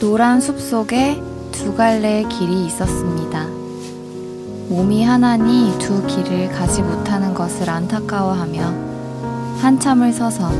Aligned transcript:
노란 0.00 0.40
숲 0.40 0.58
속에 0.58 1.20
두 1.52 1.74
갈래의 1.74 2.26
길이 2.30 2.64
있었습니다. 2.64 3.46
몸이 4.70 5.04
하나니 5.04 5.78
두 5.78 6.06
길을 6.06 6.48
가지 6.52 6.80
못하는 6.82 7.34
것을 7.34 7.68
안타까워하며 7.68 9.58
한참을 9.58 10.14
서서 10.14 10.50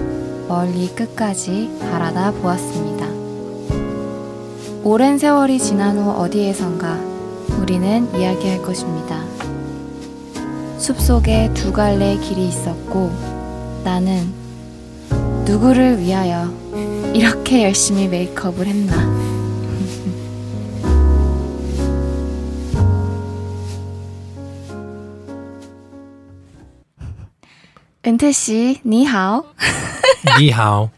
멀리 0.47 0.89
끝까지 0.89 1.71
바라다 1.81 2.33
보았습니다. 2.33 3.07
오랜 4.85 5.17
세월이 5.17 5.59
지난 5.59 5.97
후 5.97 6.11
어디에선가 6.11 6.99
우리는 7.63 8.15
이야기할 8.15 8.61
것입니다. 8.61 9.25
숲 10.77 11.01
속에 11.01 11.51
두 11.55 11.73
갈래의 11.73 12.21
길이 12.21 12.47
있었고 12.47 13.11
나는 13.85 14.35
누구를 15.47 15.99
위하여 15.99 16.53
이렇게 17.15 17.65
열심히 17.65 18.07
메이크업을 18.07 18.67
했나. 18.67 19.20
은태 28.21 28.33
씨, 28.33 28.79
니하오. 28.85 29.47
니하오. 30.39 30.91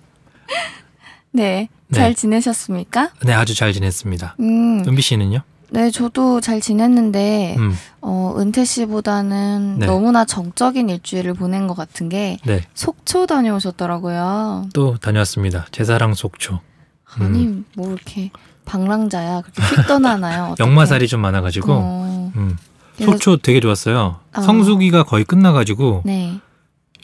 네, 1.31 1.69
네. 1.87 1.97
잘 1.97 2.17
지내셨습니까? 2.17 3.11
네, 3.25 3.33
아주 3.33 3.55
잘 3.55 3.73
지냈습니다. 3.73 4.35
음, 4.41 4.83
은비 4.85 5.03
씨는요? 5.03 5.43
네, 5.71 5.93
저도 5.93 6.41
잘 6.41 6.61
지냈는데, 6.61 7.55
음, 7.59 7.79
어, 8.01 8.35
은태 8.39 8.65
씨보다는 8.65 9.79
네. 9.79 9.87
너무나 9.87 10.25
정적인 10.25 10.89
일주일을 10.89 11.35
보낸 11.35 11.69
것 11.69 11.77
같은 11.77 12.09
게, 12.09 12.39
네. 12.45 12.65
속초 12.75 13.27
다녀오셨더라고요. 13.27 14.71
또 14.75 14.97
다녀왔습니다. 14.97 15.67
제 15.71 15.85
사랑 15.85 16.15
속초. 16.15 16.59
아니, 17.05 17.63
뭐 17.77 17.93
이렇게 17.93 18.33
방랑자야. 18.65 19.43
그렇게 19.43 19.63
휙 19.63 19.87
떠나나요? 19.87 20.57
역마살이 20.59 21.07
좀 21.07 21.21
많아가지고. 21.21 21.73
어, 21.73 22.33
음. 22.35 22.57
속초 22.99 23.37
되게 23.37 23.61
좋았어요. 23.61 24.19
어. 24.35 24.41
성수기가 24.41 25.05
거의 25.05 25.25
끝나가지고 25.25 26.03
네. 26.05 26.41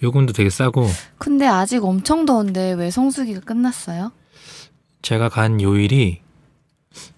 요금도 0.03 0.33
되게 0.33 0.51
싸고 0.51 0.89
근데 1.19 1.47
아직 1.47 1.85
엄청 1.85 2.25
더운데 2.25 2.73
왜 2.73 2.91
성수기가 2.91 3.41
끝났어요? 3.41 4.13
제가 5.03 5.29
간 5.29 5.61
요일이 5.61 6.21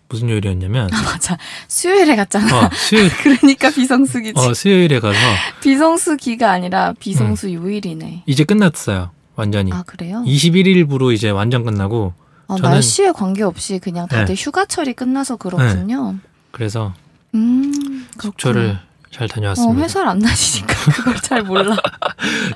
무슨 0.09 0.29
요일이었냐면 0.29 0.89
맞아. 0.91 1.39
수요일에 1.69 2.17
갔잖아. 2.17 2.67
어, 2.67 2.71
수요일 2.75 3.11
그러니까 3.23 3.71
비성수기지. 3.71 4.33
어, 4.37 4.55
수요일에 4.55 4.99
가서 4.99 5.17
비성수기가 5.63 6.51
아니라 6.51 6.95
비성수 6.99 7.53
요일이네. 7.55 8.25
이제 8.27 8.45
끝났어요. 8.45 9.13
완전히. 9.37 9.73
아, 9.73 9.83
그래요? 9.87 10.23
21일부로 10.27 11.15
이제 11.15 11.31
완전 11.31 11.65
끝나고 11.65 12.13
아, 12.49 12.57
저는- 12.57 12.63
날씨에 12.63 13.13
관계없이 13.13 13.79
그냥 13.79 14.09
다들 14.09 14.35
네. 14.35 14.43
휴가철이 14.43 14.95
끝나서 14.95 15.37
그렇군요. 15.37 16.17
그래서 16.51 16.93
음. 17.35 18.09
속초를 18.21 18.81
잘 19.13 19.25
어, 19.25 19.29
다녀왔습니다. 19.29 19.83
회사를 19.83 20.09
안 20.09 20.19
다니니까 20.19 20.75
그걸 20.93 21.17
잘 21.23 21.43
몰라. 21.45 21.77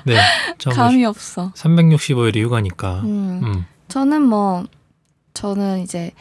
네. 0.05 0.17
저뭐 0.57 0.75
감이 0.75 1.05
없어. 1.05 1.51
365일이 1.55 2.41
휴가니까. 2.43 3.01
음. 3.01 3.41
음. 3.43 3.65
저는 3.87 4.21
뭐 4.21 4.65
저는 5.33 5.79
이제 5.79 6.11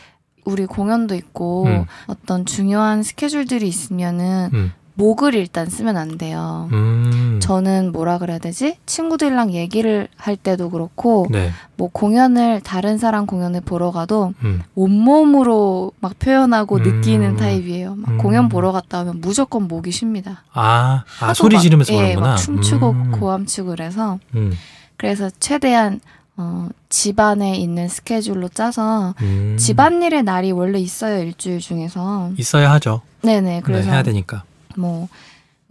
우리 0.45 0.67
공연도 0.67 1.15
있고 1.15 1.65
음. 1.67 1.85
어떤 2.07 2.45
중요한 2.45 3.03
스케줄들이 3.03 3.67
있으면은 3.67 4.51
음. 4.53 4.73
목을 4.95 5.35
일단 5.35 5.69
쓰면 5.69 5.97
안 5.97 6.19
돼요. 6.19 6.69
음. 6.73 7.24
저는 7.45 7.93
뭐라 7.93 8.17
그래야 8.17 8.39
되지? 8.39 8.79
친구들이랑 8.87 9.53
얘기를 9.53 10.09
할 10.17 10.35
때도 10.35 10.71
그렇고 10.71 11.27
네. 11.29 11.51
뭐 11.77 11.91
공연을 11.93 12.63
다른 12.63 12.97
사람 12.97 13.27
공연을 13.27 13.61
보러 13.61 13.91
가도 13.91 14.33
음. 14.45 14.63
온몸으로 14.75 15.93
막 16.01 16.19
표현하고 16.19 16.77
음. 16.77 16.83
느끼는 16.83 17.37
타입이에요. 17.37 17.97
막 17.97 18.13
음. 18.13 18.19
공연 18.19 18.49
보러 18.49 18.73
갔다 18.73 19.03
오면 19.03 19.21
무조건 19.21 19.69
목이 19.69 19.91
쉽니다. 19.91 20.43
아, 20.55 21.05
아 21.21 21.35
소리 21.35 21.57
막, 21.57 21.61
지르면서 21.61 21.93
예, 21.93 21.99
그러는구나. 21.99 22.29
막 22.29 22.37
춤추고 22.37 22.91
음. 22.91 23.11
고함치고 23.21 23.69
그래서 23.69 24.19
음. 24.35 24.55
그래서 24.97 25.29
최대한 25.39 26.01
어, 26.39 26.69
집안에 26.89 27.57
있는 27.57 27.89
스케줄로 27.89 28.49
짜서 28.49 29.15
음. 29.21 29.57
집안일의 29.59 30.23
날이 30.23 30.51
원래 30.51 30.79
있어요 30.79 31.23
일주일 31.23 31.61
중에서 31.61 32.31
있어야 32.39 32.73
하죠. 32.73 33.03
네네 33.23 33.41
네, 33.41 33.61
그래서 33.63 33.91
해야 33.91 34.03
되니까. 34.03 34.45
뭐, 34.77 35.09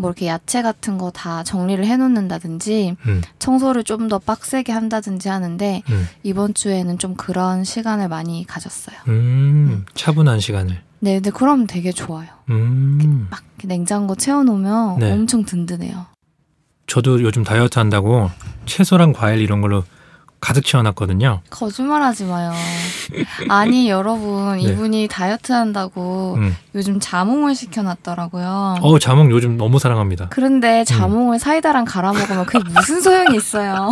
뭐 0.03 0.09
이렇게 0.09 0.27
야채 0.27 0.61
같은 0.61 0.97
거 0.97 1.11
다 1.13 1.43
정리를 1.43 1.83
해놓는다든지 1.85 2.97
음. 3.07 3.21
청소를 3.39 3.83
좀 3.85 4.03
더 4.09 4.19
빡세게 4.19 4.71
한다든지 4.73 5.29
하는데 5.29 5.81
음. 5.89 6.07
이번 6.23 6.53
주에는 6.53 6.97
좀 6.97 7.15
그런 7.15 7.63
시간을 7.63 8.09
많이 8.09 8.45
가졌어요. 8.45 8.97
음. 9.07 9.85
차분한 9.93 10.41
시간을. 10.41 10.81
네, 10.99 11.13
근데 11.15 11.29
그럼 11.31 11.65
되게 11.67 11.91
좋아요. 11.93 12.27
음. 12.49 13.27
막 13.31 13.43
냉장고 13.63 14.15
채워놓으면 14.15 14.99
네. 14.99 15.11
엄청 15.11 15.45
든든해요. 15.45 16.07
저도 16.87 17.21
요즘 17.21 17.43
다이어트 17.45 17.79
한다고 17.79 18.29
채소랑 18.65 19.13
과일 19.13 19.39
이런 19.39 19.61
걸로 19.61 19.83
가득 20.43 20.65
채워놨거든요. 20.65 21.39
거짓말하지 21.49 22.25
마요. 22.25 22.51
아니 23.47 23.87
여러분 23.89 24.57
네. 24.57 24.63
이분이 24.63 25.07
다이어트 25.09 25.53
한다고 25.53 26.35
음. 26.37 26.53
요즘 26.75 26.99
자몽을 26.99 27.55
시켜놨더라고요. 27.55 28.75
어, 28.81 28.99
자몽 28.99 29.31
요즘 29.31 29.55
너무 29.55 29.79
사랑합니다. 29.79 30.27
그런데 30.31 30.83
자몽을 30.83 31.39
사이다랑 31.39 31.85
갈아 31.85 32.11
먹으면 32.11 32.45
그게 32.45 32.59
무슨 32.59 32.99
소용이 32.99 33.37
있어요? 33.37 33.89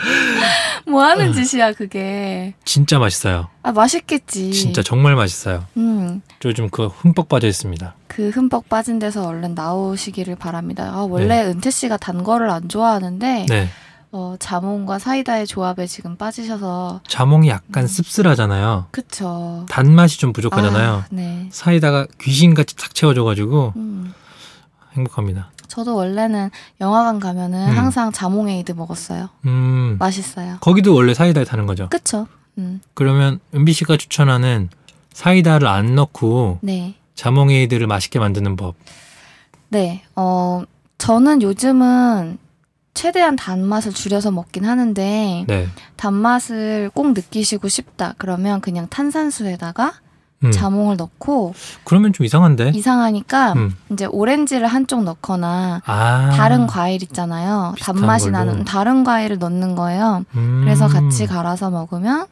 뭐 0.86 1.04
하는 1.04 1.32
짓이야 1.32 1.72
그게? 1.72 2.52
진짜 2.66 2.98
맛있어요. 2.98 3.48
아 3.62 3.72
맛있겠지. 3.72 4.52
진짜 4.52 4.82
정말 4.82 5.16
맛있어요. 5.16 5.64
음, 5.78 6.20
저 6.40 6.50
요즘 6.50 6.68
그 6.68 6.88
흠뻑 6.88 7.30
빠져 7.30 7.48
있습니다. 7.48 7.94
그 8.08 8.28
흠뻑 8.28 8.68
빠진 8.68 8.98
데서 8.98 9.26
얼른 9.26 9.54
나오시기를 9.54 10.36
바랍니다. 10.36 10.92
아 10.92 11.06
원래 11.08 11.42
은태 11.44 11.70
씨가 11.70 11.96
단 11.96 12.22
거를 12.24 12.50
안 12.50 12.68
좋아하는데 12.68 13.46
네. 13.48 13.68
어, 14.14 14.36
자몽과 14.38 14.98
사이다의 14.98 15.46
조합에 15.46 15.86
지금 15.86 16.16
빠지셔서 16.16 17.00
자몽이 17.08 17.48
약간 17.48 17.86
씁쓸하잖아요. 17.86 18.86
그쵸. 18.90 19.64
단맛이 19.70 20.18
좀 20.18 20.34
부족하잖아요. 20.34 20.92
아, 20.92 21.06
네. 21.10 21.48
사이다가 21.50 22.06
귀신같이 22.20 22.76
탁 22.76 22.94
채워줘가지고 22.94 23.72
음. 23.76 24.12
행복합니다. 24.92 25.50
저도 25.66 25.96
원래는 25.96 26.50
영화관 26.82 27.20
가면은 27.20 27.70
음. 27.70 27.78
항상 27.78 28.12
자몽에이드 28.12 28.72
먹었어요. 28.72 29.30
음. 29.46 29.96
맛있어요. 29.98 30.58
거기도 30.60 30.94
원래 30.94 31.14
사이다에 31.14 31.44
타는 31.44 31.66
거죠. 31.66 31.88
음, 32.58 32.82
그러면 32.92 33.40
은비 33.54 33.72
씨가 33.72 33.96
추천하는 33.96 34.68
사이다를 35.14 35.66
안 35.68 35.94
넣고 35.94 36.58
네. 36.60 36.96
자몽에이드를 37.14 37.86
맛있게 37.86 38.18
만드는 38.18 38.56
법. 38.56 38.74
네. 39.70 40.02
어, 40.14 40.64
저는 40.98 41.40
요즘은 41.40 42.36
최대한 42.94 43.36
단맛을 43.36 43.92
줄여서 43.92 44.30
먹긴 44.30 44.64
하는데 44.64 45.44
네. 45.46 45.68
단맛을 45.96 46.90
꼭 46.94 47.12
느끼시고 47.12 47.68
싶다. 47.68 48.14
그러면 48.18 48.60
그냥 48.60 48.86
탄산수에다가 48.88 49.92
음. 50.44 50.50
자몽을 50.50 50.96
넣고 50.96 51.54
그러면 51.84 52.12
좀 52.12 52.26
이상한데. 52.26 52.72
이상하니까 52.74 53.52
음. 53.54 53.76
이제 53.92 54.04
오렌지를 54.06 54.66
한쪽 54.66 55.04
넣거나 55.04 55.82
아. 55.86 56.30
다른 56.34 56.66
과일 56.66 57.02
있잖아요. 57.02 57.74
단맛이 57.80 58.30
걸로. 58.30 58.38
나는 58.38 58.64
다른 58.64 59.04
과일을 59.04 59.38
넣는 59.38 59.74
거예요. 59.74 60.24
음. 60.34 60.60
그래서 60.64 60.88
같이 60.88 61.26
갈아서 61.26 61.70
먹으면 61.70 62.26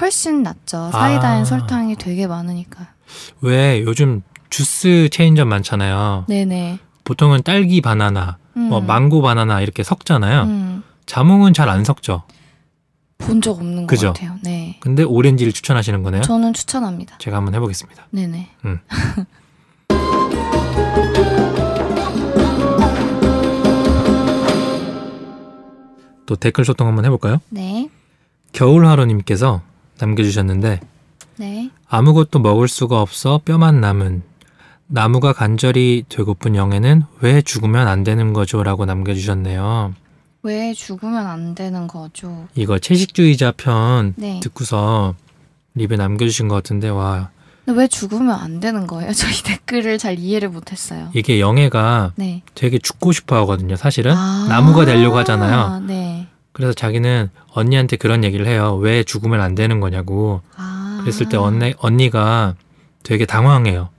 훨씬 0.00 0.42
낫죠. 0.42 0.90
사이다엔 0.92 1.42
아. 1.42 1.44
설탕이 1.44 1.96
되게 1.96 2.26
많으니까. 2.26 2.88
왜 3.40 3.82
요즘 3.82 4.22
주스 4.50 5.08
체인점 5.10 5.48
많잖아요. 5.48 6.26
네네. 6.28 6.78
보통은 7.04 7.42
딸기 7.42 7.80
바나나, 7.80 8.36
음. 8.58 8.68
뭐 8.68 8.80
망고 8.80 9.22
바나나 9.22 9.60
이렇게 9.60 9.82
섞잖아요. 9.82 10.42
음. 10.42 10.82
자몽은 11.06 11.54
잘 11.54 11.68
안 11.68 11.84
섞죠. 11.84 12.22
본 13.18 13.40
적 13.40 13.58
없는 13.58 13.86
그죠? 13.86 14.08
것 14.08 14.12
같아요. 14.20 14.38
네. 14.42 14.76
근데 14.80 15.02
오렌지를 15.02 15.52
추천하시는 15.52 16.02
거네요. 16.02 16.22
저는 16.22 16.52
추천합니다. 16.54 17.16
제가 17.18 17.36
한번 17.38 17.54
해보겠습니다. 17.54 18.06
네네. 18.10 18.48
또 26.26 26.36
댓글 26.36 26.64
소통 26.64 26.86
한번 26.86 27.04
해볼까요? 27.06 27.40
네. 27.48 27.88
겨울하루님께서 28.52 29.62
남겨주셨는데 29.98 30.80
네. 31.36 31.70
아무것도 31.88 32.38
먹을 32.40 32.68
수가 32.68 33.00
없어 33.00 33.40
뼈만 33.44 33.80
남은 33.80 34.22
나무가 34.88 35.32
간절히 35.32 36.04
되고픈 36.08 36.54
영애는 36.56 37.02
왜 37.20 37.42
죽으면 37.42 37.86
안 37.88 38.04
되는 38.04 38.32
거죠? 38.32 38.62
라고 38.62 38.86
남겨주셨네요. 38.86 39.94
왜 40.42 40.72
죽으면 40.72 41.26
안 41.26 41.54
되는 41.54 41.86
거죠? 41.86 42.48
이거 42.54 42.78
채식주의자 42.78 43.52
편 43.56 44.14
네. 44.16 44.40
듣고서 44.42 45.14
리뷰 45.74 45.96
남겨주신 45.96 46.48
것 46.48 46.54
같은데 46.54 46.88
와 46.88 47.30
근데 47.66 47.80
왜 47.82 47.86
죽으면 47.86 48.30
안 48.30 48.60
되는 48.60 48.86
거예요? 48.86 49.12
저희 49.14 49.42
댓글을 49.42 49.98
잘 49.98 50.18
이해를 50.18 50.48
못했어요. 50.48 51.10
이게 51.12 51.38
영애가 51.38 52.12
네. 52.16 52.42
되게 52.54 52.78
죽고 52.78 53.12
싶어 53.12 53.36
하거든요 53.40 53.76
사실은 53.76 54.14
아. 54.16 54.46
나무가 54.48 54.86
되려고 54.86 55.18
하잖아요 55.18 55.80
네. 55.86 56.28
그래서 56.52 56.72
자기는 56.72 57.28
언니한테 57.52 57.96
그런 57.96 58.24
얘기를 58.24 58.46
해요 58.46 58.76
왜 58.76 59.02
죽으면 59.04 59.40
안 59.42 59.54
되는 59.54 59.80
거냐고 59.80 60.40
아. 60.56 61.00
그랬을 61.02 61.28
때 61.28 61.36
아, 61.36 61.40
언니, 61.42 61.74
언니가 61.78 62.54
되게 63.02 63.26
당황해요. 63.26 63.90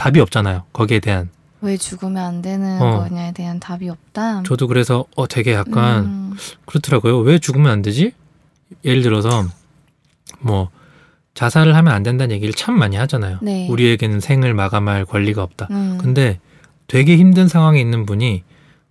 답이 0.00 0.18
없잖아요. 0.20 0.64
거기에 0.72 0.98
대한. 0.98 1.28
왜 1.60 1.76
죽으면 1.76 2.16
안 2.24 2.40
되는 2.40 2.80
어. 2.80 3.00
거냐에 3.00 3.32
대한 3.32 3.60
답이 3.60 3.90
없다. 3.90 4.44
저도 4.44 4.66
그래서 4.66 5.04
어 5.14 5.26
되게 5.26 5.52
약간 5.52 6.04
음, 6.04 6.32
그렇더라고요. 6.64 7.18
왜 7.18 7.38
죽으면 7.38 7.70
안 7.70 7.82
되지? 7.82 8.12
예를 8.82 9.02
들어서 9.02 9.44
뭐 10.38 10.70
자살을 11.34 11.76
하면 11.76 11.92
안 11.92 12.02
된다는 12.02 12.34
얘기를 12.34 12.54
참 12.54 12.78
많이 12.78 12.96
하잖아요. 12.96 13.40
네. 13.42 13.68
우리에게는 13.68 14.20
생을 14.20 14.54
마감할 14.54 15.04
권리가 15.04 15.42
없다. 15.42 15.68
음, 15.70 15.98
근데 16.00 16.40
되게 16.86 17.18
힘든 17.18 17.46
상황에 17.46 17.78
있는 17.78 18.06
분이 18.06 18.42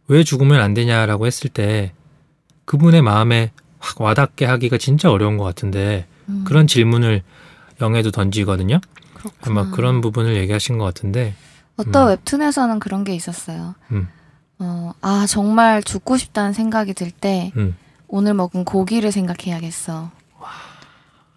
왜 0.10 0.24
죽으면 0.24 0.62
안 0.62 0.76
되냐라고 0.76 1.26
했을 1.26 1.50
때 1.50 1.92
그분의 2.66 3.02
마음에 3.02 3.52
확 3.80 4.00
와닿게 4.00 4.46
하기가 4.46 4.78
진짜 4.78 5.10
어려운 5.12 5.38
것 5.38 5.44
같은데 5.44 6.06
음, 6.28 6.44
그런 6.46 6.68
질문을 6.68 7.24
영에도 7.82 8.12
던지거든요. 8.12 8.80
그렇구나. 9.20 9.62
아마 9.62 9.72
그런 9.72 10.02
부분을 10.02 10.36
얘기하신 10.38 10.78
것 10.78 10.86
같은데 10.86 11.36
어떤 11.78 12.04
음. 12.04 12.10
웹툰에서는 12.10 12.80
그런 12.80 13.04
게 13.04 13.14
있었어요. 13.14 13.76
음. 13.92 14.08
어, 14.60 14.94
아 15.02 15.26
정말 15.28 15.84
죽고 15.84 16.18
싶다는 16.18 16.54
생각이 16.54 16.94
들때 16.94 17.52
음. 17.58 17.76
오늘 18.08 18.34
먹은 18.34 18.66
고기를 18.66 19.12
생각해야겠어. 19.12 20.12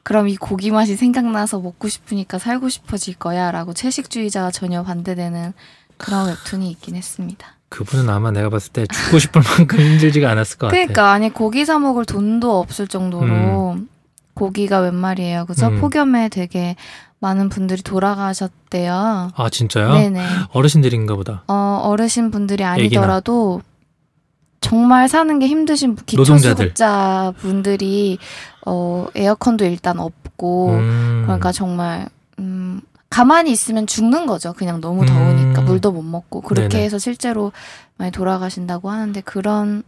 그럼 0.02 0.28
이 0.28 0.36
고기 0.36 0.70
맛이 0.72 0.96
생각나서 0.96 1.60
먹고 1.60 1.86
싶으니까 1.88 2.38
살고 2.38 2.68
싶어질 2.68 3.14
거야라고 3.14 3.72
채식주의자와 3.72 4.50
전혀 4.50 4.82
반대되는 4.82 5.52
그런 5.96 6.26
웹툰이 6.28 6.70
있긴 6.72 6.96
했습니다. 6.96 7.46
그분은 7.68 8.10
아마 8.10 8.32
내가 8.32 8.50
봤을 8.50 8.72
때 8.72 8.84
죽고 8.86 9.18
싶을 9.18 9.42
만큼 9.42 9.78
힘들지가 9.78 10.30
않았을 10.30 10.58
것 10.58 10.66
같아. 10.66 10.76
그러니까 10.76 11.12
아니 11.12 11.30
고기 11.30 11.64
사 11.64 11.78
먹을 11.78 12.04
돈도 12.04 12.58
없을 12.58 12.88
정도로 12.88 13.78
고기가 14.34 14.80
웬 14.80 14.94
말이에요. 14.94 15.46
그죠? 15.46 15.68
음. 15.68 15.80
폭염에 15.80 16.28
되게 16.28 16.76
많은 17.22 17.48
분들이 17.48 17.82
돌아가셨대요. 17.82 19.30
아 19.34 19.48
진짜요? 19.48 19.92
네네. 19.94 20.20
어르신들인가 20.52 21.14
보다. 21.14 21.44
어, 21.46 21.80
어르신 21.84 22.32
분들이 22.32 22.64
애기나. 22.64 22.72
아니더라도 22.72 23.62
정말 24.60 25.08
사는 25.08 25.38
게 25.38 25.46
힘드신. 25.46 25.96
기초수급자 26.04 27.32
분들이 27.38 28.18
어, 28.66 29.06
에어컨도 29.14 29.64
일단 29.64 30.00
없고 30.00 30.70
음. 30.70 31.22
그러니까 31.24 31.52
정말 31.52 32.00
음, 32.00 32.06
가만히 33.12 33.52
있으면 33.52 33.86
죽는 33.86 34.26
거죠. 34.26 34.52
그냥 34.54 34.80
너무 34.80 35.02
음. 35.02 35.06
더우니까 35.06 35.60
물도 35.62 35.92
못 35.92 36.02
먹고 36.02 36.40
그렇게 36.40 36.68
네네. 36.68 36.84
해서 36.84 36.98
실제로 36.98 37.52
많이 37.98 38.10
돌아가신다고 38.10 38.90
하는데 38.90 39.20
그런 39.20 39.82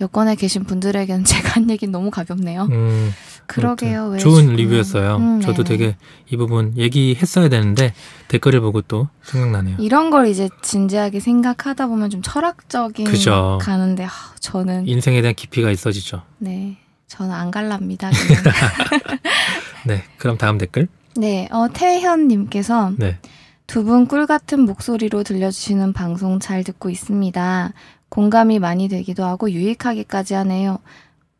여건에 0.00 0.34
계신 0.34 0.64
분들에게는 0.64 1.24
제가 1.24 1.50
한 1.54 1.70
얘기는 1.70 1.90
너무 1.90 2.10
가볍네요. 2.10 2.68
음, 2.70 3.12
그러게요. 3.46 4.08
왜 4.08 4.18
좋은 4.18 4.46
죽으면- 4.48 4.56
리뷰였어요. 4.56 5.16
음, 5.16 5.40
저도 5.40 5.64
네네. 5.64 5.68
되게 5.78 5.96
이 6.30 6.36
부분 6.36 6.74
얘기했어야 6.76 7.48
되는데 7.48 7.94
댓글을 8.28 8.60
보고 8.60 8.82
또 8.82 9.08
생각나네요. 9.22 9.76
이런 9.80 10.10
걸 10.10 10.28
이제 10.28 10.48
진지하게 10.62 11.20
생각하다 11.20 11.86
보면 11.86 12.10
좀 12.10 12.20
철학적인 12.22 13.06
그죠. 13.06 13.58
가는데 13.62 14.04
하, 14.04 14.10
저는 14.40 14.86
인생에 14.86 15.22
대한 15.22 15.34
깊이가 15.34 15.70
있어지죠. 15.70 16.22
네 16.38 16.76
저는 17.06 17.32
안 17.32 17.50
갈랍니다. 17.50 18.10
네, 19.86 20.04
그럼 20.18 20.36
다음 20.36 20.58
댓글. 20.58 20.88
네, 21.18 21.48
어, 21.50 21.66
태현님께서 21.72 22.92
네, 22.96 23.18
두분 23.66 24.06
꿀 24.06 24.26
같은 24.26 24.60
목소리로 24.60 25.24
들려주시는 25.24 25.92
방송 25.92 26.38
잘 26.38 26.62
듣고 26.62 26.90
있습니다. 26.90 27.72
공감이 28.08 28.60
많이 28.60 28.88
되기도 28.88 29.24
하고 29.24 29.50
유익하기까지 29.50 30.34
하네요. 30.34 30.78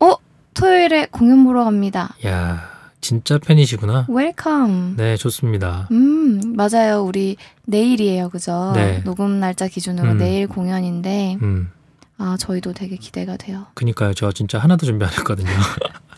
어? 0.01 0.15
토요일에 0.53 1.07
공연 1.11 1.45
보러 1.45 1.63
갑니다. 1.63 2.13
야 2.25 2.69
진짜 2.99 3.37
팬이시구나. 3.37 4.07
Welcome. 4.09 4.95
네, 4.97 5.15
좋습니다. 5.15 5.87
음, 5.91 6.55
맞아요. 6.57 7.01
우리 7.03 7.37
내일이에요. 7.65 8.29
그죠? 8.29 8.73
네. 8.75 9.01
녹음 9.05 9.39
날짜 9.39 9.69
기준으로 9.69 10.11
음. 10.11 10.17
내일 10.17 10.47
공연인데, 10.47 11.37
음, 11.41 11.71
아, 12.17 12.35
저희도 12.37 12.73
되게 12.73 12.97
기대가 12.97 13.37
돼요. 13.37 13.67
그니까요. 13.75 14.13
저 14.13 14.33
진짜 14.33 14.59
하나도 14.59 14.85
준비 14.85 15.05
안 15.05 15.11
했거든요. 15.11 15.47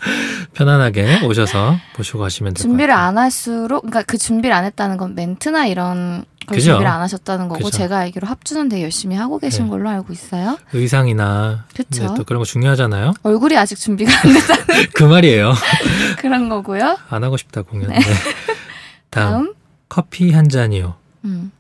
편안하게 0.53 1.25
오셔서 1.25 1.77
보시고 1.95 2.19
가시면 2.19 2.53
될것 2.53 2.61
준비를. 2.69 2.93
안 2.93 3.17
할수록, 3.17 3.81
그러니까 3.81 4.03
그 4.03 4.17
준비를 4.17 4.53
안 4.53 4.65
했다는 4.65 4.97
건 4.97 5.15
멘트나 5.15 5.65
이런 5.67 6.25
걸 6.45 6.55
그죠. 6.57 6.71
준비를 6.71 6.87
안 6.91 7.01
하셨다는 7.01 7.47
거고, 7.47 7.65
그죠. 7.65 7.77
제가 7.77 7.99
알기로 7.99 8.27
합주는 8.27 8.67
되게 8.67 8.83
열심히 8.83 9.15
하고 9.15 9.39
계신 9.39 9.65
네. 9.65 9.69
걸로 9.69 9.89
알고 9.89 10.11
있어요. 10.11 10.57
의상이나 10.73 11.65
그쵸. 11.75 12.03
네, 12.03 12.09
또 12.17 12.23
그런 12.23 12.39
거 12.39 12.45
중요하잖아요. 12.45 13.13
얼굴이 13.23 13.55
아직 13.57 13.77
준비가 13.77 14.11
안 14.23 14.33
됐다 14.33 14.55
그 14.93 15.03
말이에요. 15.03 15.53
그런 16.19 16.49
거고요. 16.49 16.97
안 17.09 17.23
하고 17.23 17.37
싶다 17.37 17.61
공연. 17.61 17.89
네. 17.89 17.99
다음 19.09 19.31
다음, 19.31 19.53
커피 19.89 20.31
한 20.31 20.49
잔이요. 20.49 20.95
음, 21.25 21.51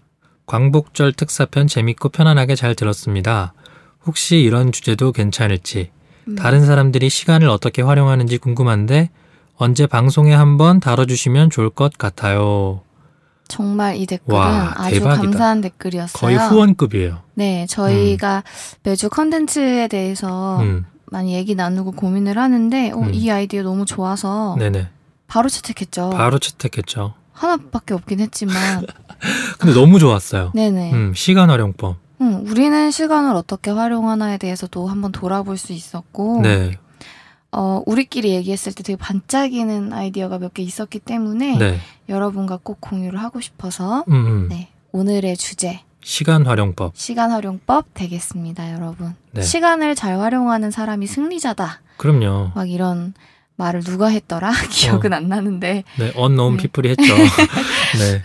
광복절 0.45 1.13
특사편 1.13 1.67
재밌고 1.67 2.09
편안하게 2.09 2.55
잘 2.55 2.75
들었습니다. 2.75 3.53
혹시 4.05 4.37
이런 4.41 4.71
주제도 4.71 5.11
괜찮을지, 5.11 5.91
음. 6.31 6.35
다른 6.35 6.65
사람들이 6.65 7.09
시간을 7.09 7.47
어떻게 7.49 7.81
활용하는지 7.81 8.37
궁금한데, 8.37 9.09
언제 9.57 9.85
방송에 9.85 10.33
한번 10.33 10.79
다뤄주시면 10.79 11.49
좋을 11.49 11.69
것 11.69 11.97
같아요. 11.97 12.81
정말 13.47 13.97
이 13.97 14.05
댓글은 14.05 14.39
와, 14.39 14.73
아주 14.77 14.95
대박이다. 14.99 15.21
감사한 15.23 15.61
댓글이었어요. 15.61 16.19
거의 16.19 16.37
후원급이에요. 16.37 17.19
네, 17.35 17.65
저희가 17.67 18.43
매주 18.83 19.09
컨텐츠에 19.09 19.87
대해서 19.89 20.61
음, 20.61 20.85
많이 21.05 21.33
얘기 21.33 21.53
나누고 21.53 21.91
고민을 21.91 22.37
하는데, 22.37 22.91
어, 22.91 22.99
음. 22.99 23.13
이 23.13 23.29
아이디어 23.29 23.61
너무 23.63 23.85
좋아서 23.85 24.55
네네. 24.57 24.87
바로 25.27 25.49
채택했죠. 25.49 26.11
바로 26.11 26.39
채택했죠. 26.39 27.13
하나밖에 27.33 27.93
없긴 27.93 28.21
했지만, 28.21 28.85
근데 29.59 29.73
너무 29.77 29.99
좋았어요. 29.99 30.51
네네. 30.55 30.93
음, 30.93 31.13
시간 31.13 31.49
활용법. 31.49 31.97
음, 32.21 32.45
우리는 32.47 32.91
시간을 32.91 33.35
어떻게 33.35 33.71
활용하나에 33.71 34.37
대해서도 34.37 34.87
한번 34.87 35.11
돌아볼 35.11 35.57
수 35.57 35.73
있었고, 35.73 36.41
네, 36.41 36.77
어, 37.51 37.81
우리끼리 37.85 38.29
얘기했을 38.31 38.73
때 38.73 38.83
되게 38.83 38.95
반짝이는 38.95 39.91
아이디어가 39.91 40.37
몇 40.39 40.53
개 40.53 40.61
있었기 40.63 40.99
때문에 40.99 41.57
네. 41.57 41.79
여러분과 42.07 42.59
꼭 42.63 42.79
공유를 42.79 43.19
하고 43.21 43.41
싶어서 43.41 44.05
음, 44.07 44.13
음. 44.13 44.47
네, 44.49 44.69
오늘의 44.91 45.35
주제 45.37 45.81
시간 46.03 46.45
활용법. 46.45 46.95
시간 46.95 47.31
활용법 47.31 47.87
되겠습니다, 47.93 48.73
여러분. 48.73 49.15
네. 49.31 49.41
시간을 49.41 49.95
잘 49.95 50.19
활용하는 50.19 50.71
사람이 50.71 51.07
승리자다. 51.07 51.81
그럼요. 51.97 52.51
막 52.55 52.69
이런 52.69 53.13
말을 53.57 53.83
누가 53.83 54.07
했더라? 54.07 54.51
기억은 54.71 55.13
안 55.13 55.27
나는데 55.27 55.83
네, 55.97 56.11
언노운 56.15 56.57
네. 56.57 56.63
피플이 56.63 56.89
했죠. 56.89 57.03
네, 57.99 58.21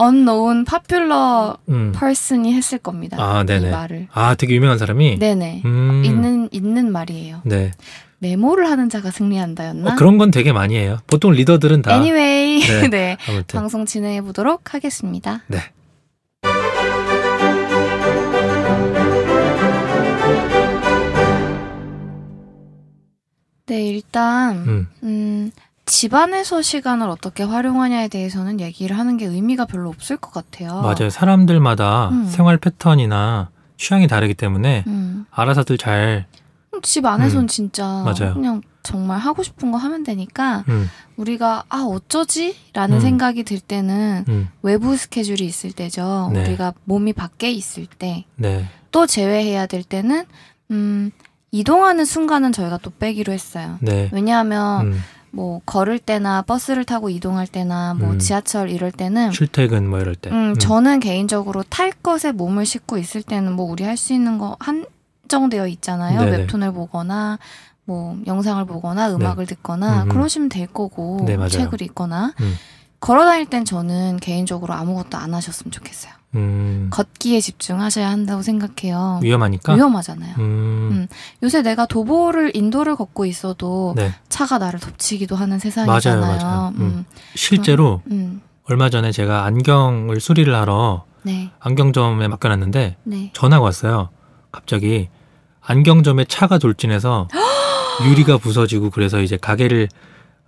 unknown 0.00 0.64
popular 0.64 1.54
음. 1.68 1.92
person이 1.98 2.54
했을 2.54 2.78
겁니다. 2.78 3.16
아, 3.20 3.42
이 3.42 3.46
네네. 3.46 3.70
말을. 3.70 4.08
아, 4.12 4.34
되게 4.34 4.54
유명한 4.54 4.78
사람이. 4.78 5.18
네네. 5.18 5.62
음. 5.64 6.02
있는 6.04 6.48
있는 6.52 6.90
말이에요. 6.92 7.42
네. 7.44 7.72
메모를 8.20 8.68
하는 8.68 8.88
자가 8.88 9.10
승리한다였나? 9.10 9.92
어, 9.92 9.94
그런 9.96 10.18
건 10.18 10.30
되게 10.30 10.52
많이 10.52 10.76
해요. 10.76 10.98
보통 11.06 11.32
리더들은 11.32 11.82
다. 11.82 11.94
anyway, 11.94 12.60
네. 12.60 12.88
네. 12.90 13.16
아무튼. 13.28 13.58
방송 13.60 13.86
진행해 13.86 14.22
보도록 14.22 14.74
하겠습니다. 14.74 15.42
네. 15.46 15.58
네, 23.68 23.86
일단 23.86 24.56
음, 24.56 24.88
음, 25.02 25.50
집안에서 25.84 26.62
시간을 26.62 27.08
어떻게 27.08 27.42
활용하냐에 27.42 28.08
대해서는 28.08 28.60
얘기를 28.60 28.98
하는 28.98 29.16
게 29.16 29.26
의미가 29.26 29.66
별로 29.66 29.90
없을 29.90 30.16
것 30.16 30.32
같아요. 30.32 30.80
맞아요. 30.80 31.10
사람들마다 31.10 32.08
음. 32.08 32.26
생활 32.26 32.56
패턴이나 32.56 33.50
취향이 33.76 34.08
다르기 34.08 34.34
때문에 34.34 34.84
음, 34.86 35.26
알아서들 35.30 35.78
잘, 35.78 36.26
집 36.82 37.04
안에선 37.04 37.44
음, 37.44 37.46
진짜 37.46 37.86
맞아요. 37.86 38.34
그냥 38.34 38.62
정말 38.82 39.18
하고 39.18 39.42
싶은 39.42 39.70
거 39.70 39.78
하면 39.78 40.02
되니까 40.02 40.64
음, 40.68 40.88
우리가 41.16 41.64
아 41.68 41.78
어쩌지? 41.82 42.56
라는 42.72 42.96
음. 42.96 43.00
생각이 43.00 43.42
들 43.42 43.60
때는 43.60 44.24
음, 44.28 44.48
외부 44.62 44.96
스케줄이 44.96 45.44
있을 45.44 45.72
때죠. 45.72 46.30
네. 46.32 46.46
우리가 46.46 46.72
몸이 46.84 47.12
밖에 47.12 47.50
있을 47.50 47.86
때. 47.86 48.24
네, 48.36 48.66
또 48.90 49.06
제외해야 49.06 49.66
될 49.66 49.82
때는 49.82 50.24
음, 50.70 51.10
이동하는 51.50 52.04
순간은 52.04 52.52
저희가 52.52 52.78
또 52.82 52.90
빼기로 52.90 53.32
했어요. 53.32 53.76
네. 53.80 54.10
왜냐하면 54.12 54.86
음, 54.88 55.00
뭐 55.30 55.60
걸을 55.66 55.98
때나 55.98 56.42
버스를 56.42 56.84
타고 56.84 57.10
이동할 57.10 57.46
때나 57.46 57.94
뭐 57.94 58.12
음. 58.12 58.18
지하철 58.18 58.70
이럴 58.70 58.92
때는 58.92 59.30
출퇴근 59.30 59.88
뭐 59.88 60.00
이럴 60.00 60.14
때. 60.14 60.30
음, 60.30 60.54
저는 60.58 61.00
개인적으로 61.00 61.62
탈 61.68 61.92
것에 61.92 62.32
몸을 62.32 62.66
싣고 62.66 62.98
있을 62.98 63.22
때는 63.22 63.52
뭐 63.52 63.70
우리 63.70 63.84
할 63.84 63.96
수 63.96 64.12
있는 64.12 64.38
거 64.38 64.56
한정되어 64.60 65.66
있잖아요. 65.68 66.20
네네. 66.20 66.36
웹툰을 66.38 66.72
보거나 66.72 67.38
뭐 67.84 68.18
영상을 68.26 68.62
보거나 68.66 69.10
음악을 69.14 69.46
듣거나 69.46 70.02
음음. 70.02 70.08
그러시면 70.10 70.48
될 70.50 70.66
거고 70.66 71.24
네. 71.26 71.36
책을 71.48 71.80
읽거나 71.82 72.32
음. 72.40 72.54
걸어 73.00 73.24
다닐 73.24 73.46
땐 73.46 73.64
저는 73.64 74.18
개인적으로 74.18 74.74
아무것도 74.74 75.16
안 75.16 75.34
하셨으면 75.34 75.70
좋겠어요. 75.70 76.12
음. 76.34 76.88
걷기에 76.90 77.40
집중하셔야 77.40 78.10
한다고 78.10 78.42
생각해요. 78.42 79.20
위험하니까. 79.22 79.74
위험하잖아요. 79.74 80.34
음. 80.38 80.88
음. 80.92 81.08
요새 81.42 81.62
내가 81.62 81.86
도보를 81.86 82.54
인도를 82.54 82.96
걷고 82.96 83.24
있어도 83.24 83.94
네. 83.96 84.14
차가 84.28 84.58
나를 84.58 84.78
덮치기도 84.80 85.36
하는 85.36 85.58
세상이잖아요. 85.58 86.20
맞아요, 86.20 86.38
맞아요. 86.38 86.68
음. 86.76 86.80
음. 86.80 87.04
실제로 87.34 88.02
음. 88.10 88.42
얼마 88.64 88.90
전에 88.90 89.12
제가 89.12 89.44
안경을 89.44 90.20
수리를 90.20 90.54
하러 90.54 91.04
네. 91.22 91.50
안경점에 91.60 92.28
맡겨놨는데 92.28 92.96
네. 93.04 93.30
전화가 93.32 93.62
왔어요. 93.64 94.10
갑자기 94.52 95.08
안경점에 95.62 96.24
차가 96.26 96.58
돌진해서 96.58 97.28
유리가 98.04 98.38
부서지고 98.38 98.90
그래서 98.90 99.20
이제 99.20 99.36
가게를 99.36 99.88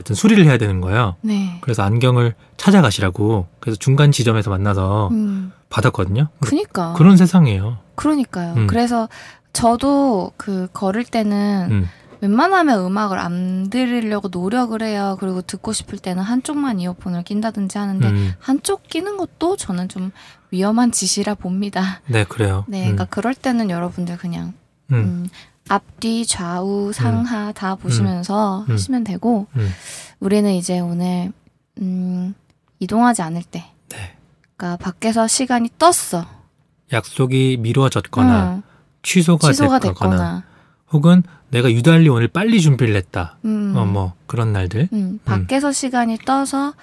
하여튼 0.00 0.14
수리를 0.14 0.42
해야 0.46 0.56
되는 0.56 0.80
거예요. 0.80 1.16
네. 1.20 1.58
그래서 1.60 1.82
안경을 1.82 2.34
찾아가시라고 2.56 3.46
그래서 3.60 3.78
중간 3.78 4.12
지점에서 4.12 4.48
만나서 4.48 5.08
음. 5.08 5.52
받았거든요. 5.68 6.28
그니까. 6.40 6.94
그런 6.94 7.18
세상이에요. 7.18 7.78
그러니까요. 7.96 8.54
음. 8.54 8.66
그래서 8.66 9.08
저도 9.52 10.32
그 10.38 10.68
걸을 10.72 11.04
때는 11.04 11.68
음. 11.70 11.88
웬만하면 12.22 12.84
음악을 12.86 13.18
안 13.18 13.68
들으려고 13.68 14.28
노력을 14.28 14.80
해요. 14.82 15.16
그리고 15.20 15.42
듣고 15.42 15.72
싶을 15.72 15.98
때는 15.98 16.22
한쪽만 16.22 16.80
이어폰을 16.80 17.22
낀다든지 17.22 17.76
하는데 17.76 18.08
음. 18.08 18.32
한쪽 18.38 18.88
끼는 18.88 19.18
것도 19.18 19.56
저는 19.56 19.88
좀 19.88 20.12
위험한 20.50 20.92
짓이라 20.92 21.34
봅니다. 21.34 22.00
네, 22.06 22.24
그래요. 22.24 22.64
네, 22.68 22.80
음. 22.80 22.96
그러니까 22.96 23.04
그럴 23.04 23.34
때는 23.34 23.68
여러분들 23.68 24.16
그냥 24.16 24.54
음. 24.92 25.28
음, 25.70 25.74
앞뒤 25.74 26.26
좌우 26.26 26.92
상하 26.92 27.52
다 27.52 27.76
보시면서 27.76 28.64
음. 28.68 28.72
하시면 28.72 29.04
되고 29.04 29.46
음. 29.56 29.70
우리는 30.18 30.52
이제 30.52 30.80
오늘 30.80 31.32
음, 31.80 32.34
이동하지 32.80 33.22
않을 33.22 33.42
때, 33.44 33.64
네. 33.88 34.16
그러니까 34.56 34.84
밖에서 34.84 35.26
시간이 35.26 35.70
떴어. 35.78 36.26
약속이 36.92 37.58
미뤄졌거나 37.60 38.54
응, 38.56 38.62
취소가, 39.02 39.48
취소가 39.48 39.78
됐거나, 39.78 40.10
됐거나, 40.10 40.44
혹은 40.92 41.22
내가 41.50 41.70
유달리 41.70 42.08
오늘 42.08 42.28
빨리 42.28 42.60
준비를 42.60 42.96
했다. 42.96 43.38
음, 43.44 43.74
어, 43.76 43.86
뭐 43.86 44.14
그런 44.26 44.52
날들. 44.52 44.88
음, 44.92 45.20
밖에서 45.24 45.72
시간이 45.72 46.18
떠서 46.26 46.74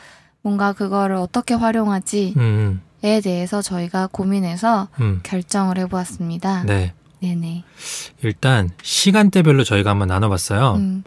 뭔가 0.42 0.72
그거를 0.74 1.18
어떻게 1.18 1.54
활용하지에 1.54 2.34
음, 2.38 2.82
대해서 3.02 3.62
저희가 3.62 4.08
고민해서 4.12 4.88
음. 5.02 5.20
결정을 5.24 5.78
해보았습니다. 5.78 6.64
네. 6.64 6.94
네네. 7.22 7.64
일단 8.24 8.70
시간대별로 8.82 9.64
저희가 9.64 9.90
한번 9.92 10.08
나눠봤어요. 10.10 10.76
음, 10.76 11.04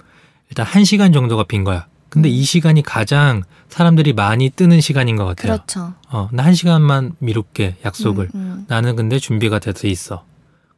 일단 0.48 0.66
한 0.66 0.84
시간 0.84 1.12
정도가 1.12 1.44
빈 1.44 1.64
거야. 1.64 1.86
근데 2.08 2.28
음. 2.28 2.32
이 2.32 2.42
시간이 2.42 2.82
가장 2.82 3.42
사람들이 3.68 4.12
많이 4.14 4.50
뜨는 4.50 4.80
시간인 4.80 5.14
것 5.16 5.24
같아요. 5.24 5.52
그렇죠. 5.52 5.94
어, 6.10 6.28
나 6.32 6.42
한 6.42 6.54
시간만 6.54 7.14
미룰게 7.20 7.76
약속을. 7.84 8.30
음, 8.34 8.40
음. 8.40 8.64
나는 8.68 8.96
근데 8.96 9.18
준비가 9.20 9.60
돼서 9.60 9.86
있어. 9.86 10.24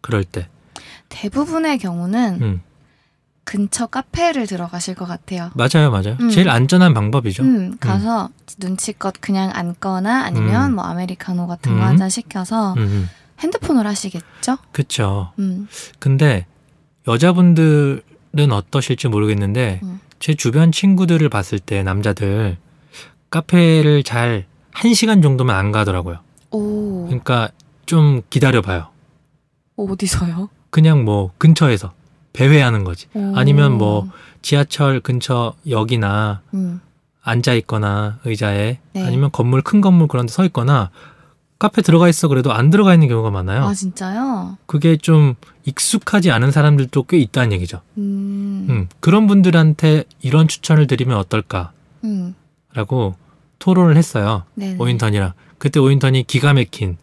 그럴 0.03 0.25
때. 0.25 0.49
대부분의 1.09 1.79
경우는 1.79 2.39
음. 2.43 2.61
근처 3.45 3.87
카페를 3.87 4.47
들어가실 4.47 4.95
것 4.95 5.07
같아요. 5.07 5.51
맞아요, 5.55 5.91
맞아요. 5.91 6.17
음. 6.21 6.31
제일 6.31 6.49
안전한 6.51 6.93
방법이죠. 6.95 7.43
음, 7.43 7.77
가서 7.81 8.29
눈치껏 8.59 9.15
그냥 9.21 9.51
앉거나 9.55 10.25
아니면 10.25 10.73
음. 10.73 10.75
뭐 10.77 10.85
아메리카노 10.85 11.47
같은 11.47 11.73
거 11.73 11.79
음. 11.79 11.83
한잔 11.87 12.09
시켜서 12.11 12.75
음, 12.75 12.79
음. 12.83 13.09
핸드폰을 13.43 13.87
하시겠죠? 13.87 14.59
그쵸. 14.73 15.33
음, 15.39 15.67
근데 15.99 16.47
여자분들은 17.09 18.53
어떠실지 18.53 19.09
모르겠는데 19.09 19.81
음. 19.83 20.01
제 20.19 20.35
주변 20.35 20.71
친구들을 20.73 21.29
봤을 21.29 21.59
때 21.59 21.83
남자들 21.83 22.57
카페를 23.31 24.03
잘 24.03 24.47
한 24.75 24.95
시간 24.95 25.21
정도면 25.21 25.55
안 25.55 25.71
가더라고요. 25.71 26.21
오, 26.51 27.05
그러니까 27.05 27.51
좀 27.85 28.23
기다려봐요. 28.31 28.89
어디서요? 29.77 30.49
그냥 30.71 31.05
뭐 31.05 31.31
근처에서 31.37 31.93
배회하는 32.33 32.83
거지. 32.83 33.07
오. 33.13 33.35
아니면 33.37 33.77
뭐 33.77 34.09
지하철 34.41 35.01
근처 35.01 35.55
역이나 35.69 36.41
음, 36.55 36.81
앉아 37.23 37.53
있거나 37.53 38.19
의자에 38.25 38.79
네. 38.95 39.05
아니면 39.07 39.31
건물 39.31 39.61
큰 39.61 39.83
건물 39.83 40.09
그런 40.09 40.25
데 40.25 40.33
서 40.33 40.43
있거나 40.47 40.91
카페 41.63 41.81
들어가 41.81 42.09
있어 42.09 42.27
그래도 42.27 42.53
안 42.53 42.71
들어가 42.71 42.93
있는 42.93 43.07
경우가 43.07 43.31
많아요. 43.31 43.63
아 43.63 43.73
진짜요? 43.73 44.59
그게 44.67 44.97
좀 44.97 45.37
익숙하지 45.65 46.33
않은 46.33 46.51
사람들도 46.51 47.05
꽤 47.05 47.19
있다는 47.19 47.53
얘기죠. 47.53 47.83
음, 47.99 48.67
음, 48.69 48.89
그런 48.99 49.29
분들한테 49.29 50.03
이런 50.23 50.49
추천을 50.49 50.89
드리면 50.89 51.17
어떨까라고 51.19 51.71
음, 52.03 52.35
토론을 53.61 53.97
했어요. 53.97 54.43
네, 54.55 54.75
오인턴이랑. 54.77 55.35
그때 55.59 55.79
오인턴이 55.79 56.25
기가 56.25 56.53
막힌 56.53 56.97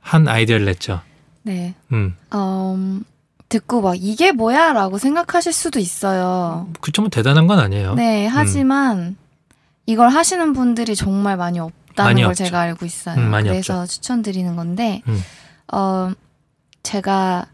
한 0.00 0.26
아이디어를 0.26 0.64
냈죠. 0.64 1.02
네. 1.42 1.74
음, 1.92 2.16
음, 2.32 3.04
듣고 3.50 3.82
막 3.82 3.94
이게 3.94 4.32
뭐야라고 4.32 4.96
생각하실 4.96 5.52
수도 5.52 5.80
있어요. 5.80 6.66
그쵸 6.80 7.02
뭐 7.02 7.10
대단한 7.10 7.46
건 7.46 7.58
아니에요. 7.58 7.94
네, 7.96 8.26
하지만 8.26 9.18
이걸 9.84 10.08
하시는 10.08 10.54
분들이 10.54 10.96
정말 10.96 11.36
많이 11.36 11.58
없 11.58 11.72
다는 11.96 12.10
많이 12.10 12.22
걸 12.22 12.30
없죠. 12.30 12.44
제가 12.44 12.60
알고 12.60 12.86
있어요. 12.86 13.16
음, 13.18 13.30
그래서 13.32 13.84
추천드리는 13.86 14.54
건데, 14.56 15.02
음. 15.08 15.20
어, 15.72 16.12
제가 16.84 17.46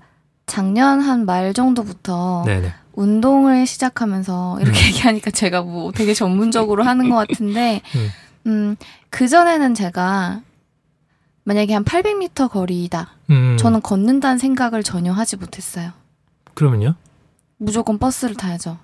작년 0.47 1.01
한 1.01 1.25
말 1.25 1.55
정도부터 1.55 2.43
네네. 2.45 2.73
운동을 2.93 3.67
시작하면서 3.67 4.59
이렇게 4.61 4.79
음. 4.81 4.87
얘기하니까 4.89 5.31
제가 5.31 5.63
뭐 5.63 5.93
되게 5.93 6.13
전문적으로 6.13 6.83
하는 6.85 7.09
것 7.09 7.17
같은데, 7.17 7.81
음. 7.97 8.09
음, 8.47 8.77
그전에는 9.11 9.75
제가 9.75 10.43
만약에 11.45 11.73
한 11.75 11.85
800m 11.85 12.51
거리다. 12.51 13.11
음, 13.31 13.57
저는 13.59 13.81
걷는다는 13.83 14.39
생각을 14.39 14.83
전혀 14.83 15.13
하지 15.13 15.37
못했어요. 15.37 15.93
그러면요? 16.55 16.95
무조건 17.57 17.99
버스를 17.99 18.35
타야죠. 18.35 18.79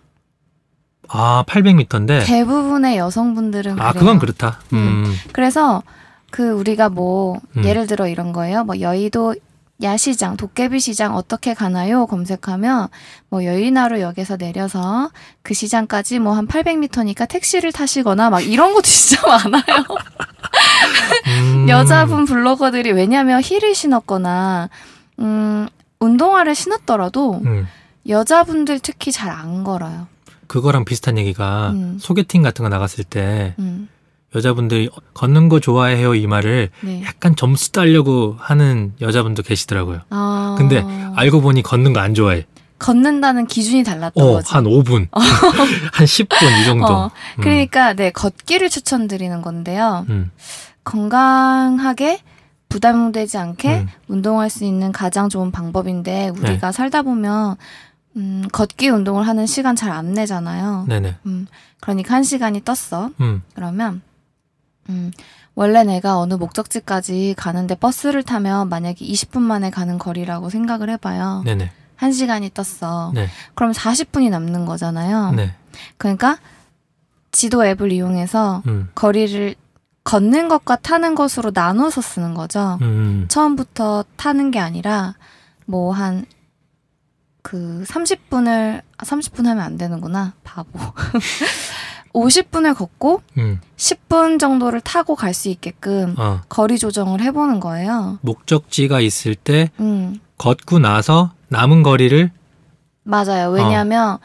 아 1.09 1.45
800m인데. 1.47 2.27
대부분의 2.27 2.99
여성분들은 2.99 3.81
아 3.81 3.91
그래요. 3.93 4.01
그건 4.01 4.19
그렇다. 4.19 4.61
음, 4.73 5.15
그래서 5.33 5.83
그 6.31 6.51
우리가 6.51 6.89
뭐 6.91 7.41
음. 7.57 7.65
예를 7.65 7.87
들어 7.87 8.07
이런 8.09 8.33
거예요. 8.33 8.65
뭐 8.65 8.81
여의도 8.81 9.35
야시장, 9.81 10.37
도깨비 10.37 10.81
시장 10.81 11.15
어떻게 11.15 11.55
가나요? 11.55 12.07
검색하면 12.07 12.89
뭐 13.31 13.45
여의나루 13.45 14.01
역에서 14.01 14.37
내려서 14.37 15.11
그 15.43 15.55
시장까지 15.55 16.19
뭐 16.19 16.35
한 16.35 16.49
800m니까 16.49 17.29
택시를 17.29 17.71
타시거나 17.71 18.29
막 18.29 18.41
이런 18.41 18.73
것도 18.75 18.83
진짜 18.89 19.25
많아요. 19.27 19.85
음. 21.27 21.69
여자분 21.71 22.25
블로거들이 22.25 22.91
왜냐면 22.93 23.41
힐을 23.43 23.75
신었거나 23.75 24.69
음 25.21 25.69
운동화를 26.01 26.55
신었더라도 26.55 27.41
음, 27.45 27.67
여자분들 28.09 28.81
특히 28.81 29.13
잘 29.13 29.31
안 29.31 29.65
걸어요. 29.65 30.07
그거랑 30.49 30.85
비슷한 30.85 31.19
얘기가 31.19 31.71
음. 31.71 31.99
소개팅 32.01 32.43
같은 32.43 32.63
거 32.65 32.69
나갔을 32.69 33.05
때 33.05 33.55
음. 33.59 33.89
여자분들이 34.35 34.91
걷는 35.15 35.49
거 35.49 35.59
좋아해요 35.61 36.15
이 36.15 36.27
말을 36.27 36.71
네. 36.83 37.03
약간 37.05 37.35
점수 37.37 37.73
따려고 37.73 38.37
하는 38.39 38.93
여자분도 39.01 39.43
계시더라고요. 39.43 40.01
아. 40.11 40.55
근데 40.59 40.85
알고 41.17 41.41
보니 41.41 41.63
걷는 41.63 41.93
거 41.93 42.01
안 42.01 42.15
좋아해. 42.15 42.45
걷는다는 42.79 43.47
기준이 43.47 43.83
달랐던 43.83 44.23
어, 44.25 44.33
거지. 44.35 44.53
한 44.53 44.65
5분, 44.65 45.09
한 45.13 46.07
10분 46.07 46.61
이 46.61 46.65
정도. 46.65 46.87
어, 46.87 47.05
음, 47.07 47.41
그러니까 47.43 47.93
네 47.95 48.11
걷기를 48.11 48.69
추천드리는 48.71 49.43
건데요. 49.43 50.07
음, 50.11 50.31
건강하게 50.85 52.21
부담되지 52.69 53.39
않게 53.39 53.79
음. 53.79 53.87
운동할 54.09 54.51
수 54.51 54.65
있는 54.65 54.93
가장 54.93 55.29
좋은 55.29 55.51
방법인데 55.51 56.13
네. 56.13 56.41
우리가 56.41 56.71
살다 56.71 57.03
보면 57.03 57.57
음, 58.19 58.43
걷기 58.53 58.89
운동을 58.91 59.27
하는 59.27 59.47
시간 59.47 59.75
잘 59.77 59.91
안 59.91 60.13
내잖아요. 60.13 60.85
네네. 60.89 61.17
음, 61.27 61.47
그러니까 61.81 62.15
한 62.15 62.23
시간이 62.23 62.65
떴어. 62.65 63.11
음, 63.21 63.43
그러면 63.55 64.03
음, 64.91 65.11
원래 65.55 65.83
내가 65.85 66.19
어느 66.19 66.35
목적지까지 66.35 67.35
가는데 67.37 67.75
버스를 67.75 68.23
타면 68.23 68.69
만약에 68.69 69.05
20분 69.05 69.41
만에 69.41 69.71
가는 69.71 69.99
거리라고 69.99 70.51
생각을 70.51 70.91
해봐요. 70.91 71.43
네네. 71.45 71.71
한 71.97 72.13
시간이 72.13 72.51
떴어. 72.55 73.13
네. 73.15 73.29
그럼 73.55 73.73
40분이 73.73 74.31
남는 74.31 74.67
거잖아요. 74.67 75.33
네. 75.33 75.55
그러니까 75.97 76.39
지도 77.33 77.65
앱을 77.65 77.93
이용해서 77.93 78.63
음, 78.67 78.89
거리를 78.95 79.55
걷는 80.05 80.49
것과 80.49 80.77
타는 80.77 81.15
것으로 81.15 81.51
나눠서 81.53 82.01
쓰는 82.01 82.35
거죠. 82.35 82.79
음, 82.83 83.27
처음부터 83.29 84.05
타는 84.17 84.51
게 84.51 84.59
아니라 84.59 85.15
뭐 85.67 85.93
한 85.93 86.25
그 87.43 87.85
30분을 87.87 88.83
30분 88.99 89.45
하면 89.47 89.61
안 89.65 89.77
되는구나. 89.79 90.35
바보. 90.45 90.79
50분을 92.15 92.75
걷고 92.75 93.23
음, 93.39 93.61
10분 93.77 94.39
정도를 94.41 94.81
타고 94.81 95.15
갈 95.15 95.35
수 95.35 95.49
있게끔 95.51 96.15
어. 96.19 96.41
거리 96.49 96.79
조정을 96.79 97.21
해보는 97.21 97.61
거예요. 97.61 98.19
목적지가 98.23 99.01
있을 99.01 99.35
때 99.35 99.71
음, 99.79 100.19
걷고 100.39 100.79
나서 100.79 101.33
남은 101.49 101.83
거리를 101.83 102.31
맞아요. 103.05 103.51
왜냐하면 103.51 104.19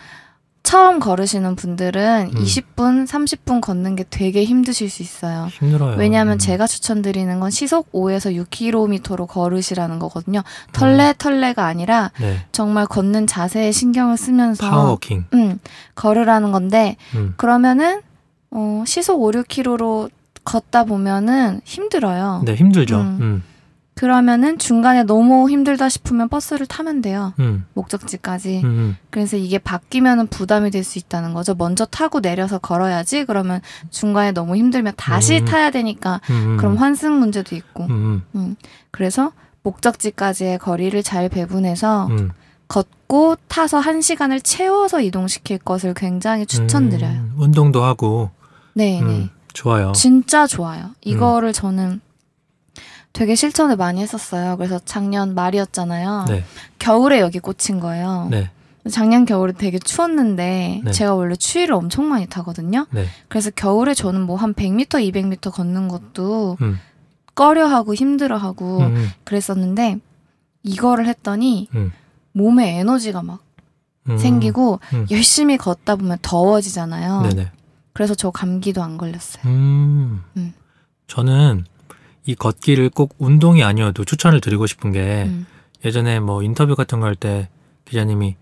처음 0.63 0.99
걸으시는 0.99 1.57
분들은 1.57 2.31
음. 2.35 2.41
20분, 2.41 3.05
30분 3.05 3.59
걷는 3.59 3.97
게 3.97 4.05
되게 4.09 4.45
힘드실 4.45 4.89
수 4.89 5.03
있어요. 5.03 5.47
힘들어요. 5.51 5.97
왜냐하면 5.97 6.35
음. 6.35 6.39
제가 6.39 6.67
추천드리는 6.67 7.39
건 7.41 7.51
시속 7.51 7.91
5에서 7.91 8.33
6km로 8.49 9.27
걸으시라는 9.27 9.99
거거든요. 9.99 10.41
털레 10.71 11.15
털레가 11.17 11.65
아니라 11.65 12.11
네. 12.19 12.45
정말 12.53 12.85
걷는 12.87 13.27
자세에 13.27 13.73
신경을 13.73 14.15
쓰면서 14.15 14.69
파워워킹. 14.69 15.25
음, 15.33 15.59
걸으라는 15.95 16.53
건데 16.53 16.95
음. 17.13 17.33
그러면은 17.35 18.01
어, 18.49 18.83
시속 18.87 19.21
5, 19.21 19.31
6km로 19.31 20.09
걷다 20.45 20.85
보면은 20.85 21.59
힘들어요. 21.65 22.41
네, 22.45 22.55
힘들죠. 22.55 22.99
음. 22.99 23.43
음. 23.93 23.95
그러면은 23.95 24.57
중간에 24.57 25.03
너무 25.03 25.49
힘들다 25.49 25.87
싶으면 25.87 26.27
버스를 26.27 26.65
타면 26.65 27.01
돼요. 27.01 27.33
음. 27.39 27.65
목적지까지. 27.73 28.61
음. 28.63 28.65
음. 28.65 28.97
그래서 29.11 29.37
이게 29.37 29.57
바뀌면은 29.59 30.27
부담이 30.27 30.71
될 30.71 30.83
수 30.83 30.97
있다는 30.99 31.33
거죠. 31.33 31.53
먼저 31.55 31.85
타고 31.85 32.19
내려서 32.19 32.57
걸어야지. 32.57 33.25
그러면 33.25 33.61
중간에 33.91 34.31
너무 34.31 34.55
힘들면 34.57 34.93
다시 34.97 35.39
음. 35.39 35.45
타야 35.45 35.69
되니까 35.71 36.19
음. 36.29 36.57
그럼 36.57 36.75
환승 36.75 37.13
문제도 37.19 37.55
있고. 37.55 37.85
음. 37.85 38.23
음. 38.35 38.55
그래서 38.91 39.31
목적지까지의 39.61 40.57
거리를 40.59 41.01
잘 41.03 41.29
배분해서 41.29 42.07
음. 42.07 42.31
걷고 42.67 43.37
타서 43.47 43.77
한 43.79 44.01
시간을 44.01 44.41
채워서 44.41 45.01
이동시킬 45.01 45.59
것을 45.59 45.93
굉장히 45.93 46.45
추천드려요. 46.45 47.11
음. 47.11 47.33
운동도 47.37 47.83
하고. 47.83 48.31
네, 48.73 48.99
네. 48.99 49.05
음. 49.05 49.29
좋아요. 49.53 49.91
진짜 49.93 50.47
좋아요. 50.47 50.89
이거를 51.01 51.53
저는 51.53 52.01
되게 53.13 53.35
실천을 53.35 53.75
많이 53.75 54.01
했었어요. 54.01 54.57
그래서 54.57 54.79
작년 54.83 55.35
말이었잖아요. 55.35 56.25
네. 56.27 56.43
겨울에 56.79 57.19
여기 57.19 57.39
꽂힌 57.39 57.79
거예요. 57.79 58.27
네. 58.31 58.49
작년 58.91 59.23
겨울에 59.25 59.53
되게 59.53 59.79
추웠는데 59.79 60.81
네. 60.83 60.91
제가 60.91 61.13
원래 61.15 61.35
추위를 61.35 61.73
엄청 61.75 62.09
많이 62.09 62.25
타거든요. 62.25 62.87
네. 62.91 63.05
그래서 63.29 63.49
겨울에 63.51 63.93
저는 63.93 64.21
뭐 64.21 64.35
한 64.35 64.53
100m, 64.53 64.87
200m 65.13 65.51
걷는 65.53 65.87
것도 65.87 66.57
음. 66.61 66.79
꺼려하고 67.35 67.93
힘들어하고 67.93 68.79
음. 68.79 69.09
그랬었는데 69.23 69.99
이거를 70.63 71.07
했더니 71.07 71.69
음. 71.75 71.91
몸에 72.33 72.79
에너지가 72.79 73.21
막 73.23 73.39
음. 74.09 74.17
생기고 74.17 74.79
음. 74.93 75.07
열심히 75.11 75.55
걷다 75.55 75.95
보면 75.95 76.17
더워지잖아요. 76.21 77.21
네네. 77.29 77.51
그래서 77.93 78.15
저 78.15 78.31
감기도 78.31 78.81
안 78.83 78.97
걸렸어요. 78.97 79.43
음. 79.45 80.23
음. 80.35 80.53
저는 81.07 81.65
이 82.25 82.35
걷기를 82.35 82.89
꼭 82.89 83.15
운동이 83.17 83.63
아니어도 83.63 84.05
추천을 84.05 84.39
드리고 84.41 84.65
싶은 84.67 84.91
게 84.91 85.23
음. 85.27 85.45
예전에 85.85 86.19
뭐 86.19 86.41
인터뷰 86.43 86.75
같은 86.75 86.99
거 86.99 87.05
할 87.07 87.15
때 87.15 87.49
기자님이 87.85 88.35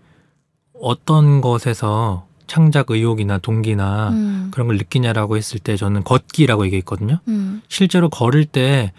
어떤 0.80 1.40
것에서 1.40 2.26
창작 2.46 2.90
의욕이나 2.90 3.38
동기나 3.38 4.10
음. 4.10 4.48
그런 4.52 4.66
걸 4.66 4.76
느끼냐라고 4.76 5.36
했을 5.36 5.58
때 5.58 5.76
저는 5.76 6.04
걷기라고 6.04 6.64
얘기했거든요. 6.66 7.18
음. 7.28 7.62
실제로 7.68 8.08
걸을 8.08 8.44
때 8.44 8.92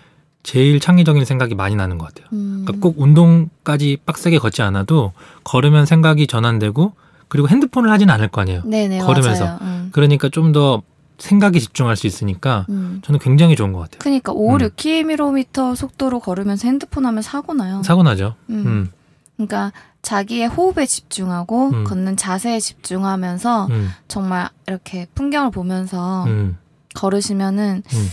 제일 0.43 0.79
창의적인 0.79 1.23
생각이 1.23 1.55
많이 1.55 1.75
나는 1.75 1.97
것 1.97 2.07
같아요. 2.07 2.27
음. 2.33 2.63
그러니까 2.65 2.81
꼭 2.81 2.99
운동까지 2.99 3.99
빡세게 4.05 4.39
걷지 4.39 4.61
않아도 4.63 5.13
걸으면 5.43 5.85
생각이 5.85 6.27
전환되고 6.27 6.93
그리고 7.29 7.47
핸드폰을 7.47 7.89
하진 7.91 8.09
않을 8.09 8.27
거 8.27 8.41
아니에요. 8.41 8.63
네네 8.65 8.99
걸으면서. 8.99 9.57
음. 9.61 9.89
그러니까 9.91 10.29
좀 10.29 10.51
더 10.51 10.81
생각에 11.23 11.57
집중할 11.59 11.95
수 11.95 12.05
있으니까 12.05 12.65
음. 12.69 13.01
저는 13.03 13.19
굉장히 13.19 13.55
좋은 13.55 13.71
것 13.71 13.79
같아요. 13.79 13.99
그러니까 13.99 14.33
5, 14.33 14.55
음. 14.55 14.57
6km 14.59 15.75
속도로 15.75 16.19
걸으면서 16.19 16.67
핸드폰 16.67 17.05
하면 17.05 17.21
사고 17.21 17.53
나요. 17.53 17.81
사고 17.83 18.03
나죠. 18.03 18.35
음. 18.49 18.63
음, 18.65 18.91
그러니까 19.37 19.71
자기의 20.01 20.47
호흡에 20.49 20.85
집중하고 20.85 21.69
음. 21.69 21.83
걷는 21.85 22.17
자세에 22.17 22.59
집중하면서 22.59 23.67
음, 23.67 23.89
정말 24.09 24.49
이렇게 24.67 25.07
풍경을 25.15 25.51
보면서 25.51 26.25
음, 26.25 26.57
걸으시면은 26.95 27.83
음. 27.93 28.07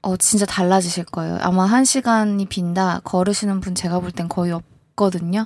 어 0.00 0.16
진짜 0.16 0.46
달라지실 0.46 1.04
거예요. 1.04 1.36
아마 1.42 1.66
한 1.66 1.84
시간이 1.84 2.46
빈다 2.46 3.00
걸으시는 3.04 3.60
분 3.60 3.74
제가 3.74 4.00
볼 4.00 4.12
땐 4.12 4.26
거의 4.28 4.52
없거든요. 4.52 5.44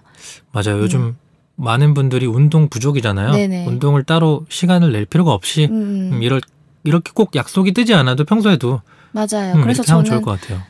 맞아요. 0.52 0.78
요즘 0.78 1.16
많은 1.56 1.94
분들이 1.94 2.26
운동 2.26 2.68
부족이잖아요. 2.68 3.30
음. 3.30 3.32
네네. 3.32 3.66
운동을 3.66 4.05
따로 4.05 4.46
시간을 4.48 4.92
낼 4.92 5.05
필요가 5.05 5.33
없이 5.33 5.66
음, 5.68 6.11
음, 6.12 6.22
이럴 6.22 6.40
이렇게 6.85 7.12
꼭 7.14 7.35
약속이 7.35 7.73
뜨지 7.73 7.95
않아도 7.95 8.25
평소에도 8.25 8.81
맞아요. 9.12 9.55
음, 9.55 9.62
그래서 9.62 9.83
저는 9.83 10.05
좋을 10.05 10.23
것 10.23 10.40
같아요. 10.40 10.62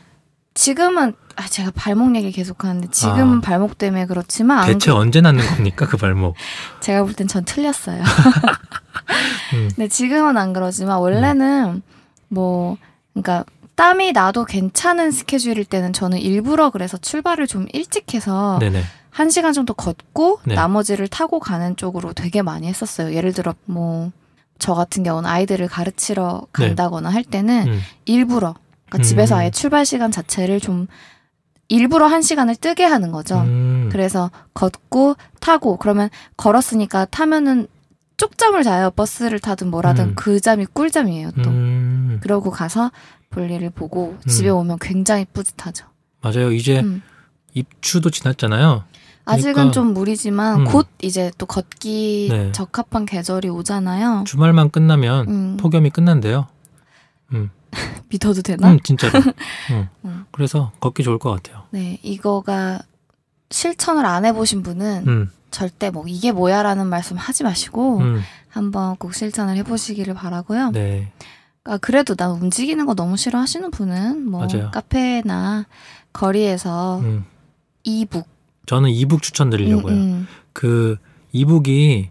지금은 0.55 1.15
아 1.37 1.47
제가 1.49 1.71
발목 1.75 2.15
얘기 2.15 2.31
계속 2.31 2.65
하는데 2.65 2.87
지금은 2.91 3.39
아. 3.39 3.41
발목 3.41 3.79
때문에 3.79 4.05
그렇지만 4.07 4.59
안 4.59 4.67
대체 4.67 4.91
언제 4.91 5.21
낳는 5.23 5.45
겁니까 5.47 5.87
그 5.87 5.97
발목? 5.97 6.35
제가 6.81 7.05
볼 7.05 7.15
땐 7.15 7.27
전 7.27 7.45
틀렸어요. 7.45 8.03
음. 9.55 9.69
근데 9.75 9.89
지금은 9.89 10.37
안 10.37 10.53
그러지만 10.53 10.99
원래는 10.99 11.83
뭐 12.29 12.77
그러니까 13.15 13.45
땀이 13.77 14.13
나도 14.13 14.45
괜찮은 14.45 15.11
스케줄일 15.11 15.65
때는 15.65 15.93
저는 15.93 16.19
일부러 16.19 16.71
그래서 16.71 16.99
출발을 16.99 17.47
좀 17.47 17.67
일찍 17.73 18.13
해서 18.15 18.59
네네. 18.61 18.83
한 19.11 19.31
시간 19.31 19.53
정도 19.53 19.75
걷고 19.75 20.41
네. 20.45 20.55
나머지를 20.55 21.09
타고 21.09 21.41
가는 21.41 21.77
쪽으로 21.77 22.13
되게 22.13 22.43
많이 22.43 22.67
했었어요. 22.67 23.15
예를 23.15 23.33
들어 23.33 23.55
뭐 23.65 24.11
저 24.63 24.75
같은 24.75 25.03
경우는 25.03 25.29
아이들을 25.29 25.67
가르치러 25.67 26.43
네. 26.57 26.67
간다거나 26.69 27.11
할 27.11 27.25
때는 27.25 27.67
음, 27.67 27.81
일부러 28.05 28.55
그러니까 28.87 28.99
음. 28.99 29.03
집에서 29.03 29.37
아예 29.37 29.51
출발 29.51 29.85
시간 29.85 30.13
자체를 30.13 30.61
좀 30.61 30.87
일부러 31.69 32.07
한 32.07 32.23
시간을 32.23 32.55
뜨게 32.55 32.85
하는 32.85 33.11
거죠. 33.11 33.41
음, 33.41 33.89
그래서 33.91 34.31
걷고 34.55 35.17
타고 35.41 35.79
그러면 35.79 36.11
걸었으니까 36.37 37.07
타면은 37.07 37.67
쪽잠을 38.19 38.63
자요. 38.63 38.93
버스를 38.93 39.41
타든 39.41 39.69
뭐라든 39.69 40.11
음. 40.11 40.13
그 40.15 40.39
잠이 40.39 40.67
꿀잠이에요. 40.67 41.33
또 41.43 41.51
음, 41.51 42.21
그러고 42.23 42.53
가서 42.53 42.93
볼일을 43.31 43.71
보고 43.71 44.17
음. 44.25 44.29
집에 44.29 44.49
오면 44.49 44.79
굉장히 44.81 45.25
뿌듯하죠. 45.25 45.87
맞아요. 46.21 46.53
이제 46.53 46.79
음. 46.79 47.03
입추도 47.53 48.11
지났잖아요. 48.11 48.85
아직은 49.25 49.53
그러니까- 49.53 49.73
좀 49.73 49.95
무리지만 49.95 50.61
음. 50.61 50.65
곧 50.65 50.89
이제 51.01 51.31
또 51.39 51.47
걷기 51.47 52.29
네. 52.31 52.53
적합한 52.53 53.07
계절이 53.07 53.49
오잖아요. 53.49 54.25
주말만 54.27 54.71
끝나면 54.71 55.29
음, 55.29 55.57
폭염이 55.59 55.91
끝난대요. 55.91 56.47
음, 57.33 57.51
믿어도 58.11 58.43
되나? 58.43 58.71
음 58.73 58.81
진짜로. 58.81 59.19
음. 59.71 59.89
음. 60.05 60.25
그래서 60.33 60.73
걷기 60.81 61.03
좋을 61.05 61.19
것 61.19 61.31
같아요. 61.31 61.65
네, 61.71 61.99
이거가 62.03 62.81
실천을 63.51 64.05
안 64.07 64.25
해보신 64.25 64.63
분은 64.63 65.05
음, 65.07 65.31
절대 65.51 65.91
뭐 65.91 66.05
이게 66.09 66.33
뭐야라는 66.33 66.87
말씀 66.89 67.17
하지 67.17 67.45
마시고 67.45 67.99
음, 67.99 68.21
한번 68.49 68.97
꼭 68.97 69.15
실천을 69.15 69.57
해보시기를 69.57 70.15
바라고요. 70.15 70.71
네, 70.73 71.13
아, 71.65 71.79
그래도 71.79 72.15
나 72.17 72.29
움직이는 72.31 72.87
거 72.87 72.95
너무 72.95 73.17
싫어하시는 73.17 73.71
분은 73.71 74.29
뭐 74.29 74.47
맞아요. 74.47 74.71
카페나 74.73 75.67
거리에서 76.13 76.99
음. 77.01 77.25
이북 77.85 78.27
저는 78.67 78.91
이북 78.91 79.23
추천드리려고요. 79.23 79.93
음, 79.93 79.99
음, 79.99 80.29
그 80.53 80.97
이북이 81.33 82.11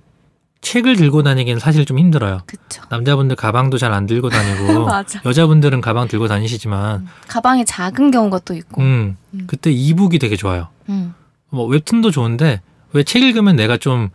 책을 0.62 0.96
들고 0.96 1.24
다니기는 1.24 1.60
사실 1.60 1.86
좀 1.86 1.98
힘들어요. 1.98 2.42
그쵸. 2.46 2.84
남자분들 2.90 3.36
가방도 3.36 3.78
잘 3.78 3.94
안 3.94 4.06
들고 4.06 4.30
다니고. 4.30 4.88
여자분들은 5.26 5.82
가방 5.82 6.08
들고 6.08 6.28
다니시지만 6.28 7.08
가방이 7.28 7.66
작은 7.66 8.12
경우가 8.12 8.40
또 8.46 8.54
있고. 8.54 8.82
음, 8.82 9.18
음. 9.34 9.44
그때 9.48 9.72
이북이 9.72 10.20
되게 10.20 10.36
좋아요. 10.36 10.68
음. 10.90 11.14
뭐 11.50 11.66
웹툰도 11.66 12.12
좋은데 12.12 12.62
왜 12.94 13.04
책 13.04 13.24
읽으면 13.24 13.56
내가 13.56 13.78
좀 13.78 14.10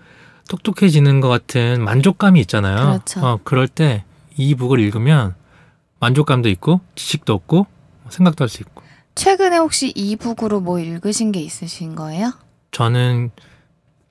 똑똑해지는 0.49 1.21
것 1.21 1.29
같은 1.29 1.83
만족감이 1.83 2.39
있잖아요. 2.43 2.77
그렇죠. 2.77 3.21
어, 3.27 3.39
그럴 3.43 3.67
때 3.67 4.05
이북을 4.37 4.79
읽으면 4.79 5.35
만족감도 5.99 6.49
있고 6.51 6.81
지식도 6.95 7.35
얻고 7.35 7.67
생각도 8.11 8.45
할 8.45 8.49
수 8.49 8.63
있고. 8.63 8.76
최근에 9.17 9.57
혹시 9.57 9.93
이북으로 9.97 10.61
뭐 10.61 10.79
읽으신 10.79 11.33
게 11.33 11.41
있으신 11.41 11.97
거예요? 11.97 12.33
저는 12.71 13.31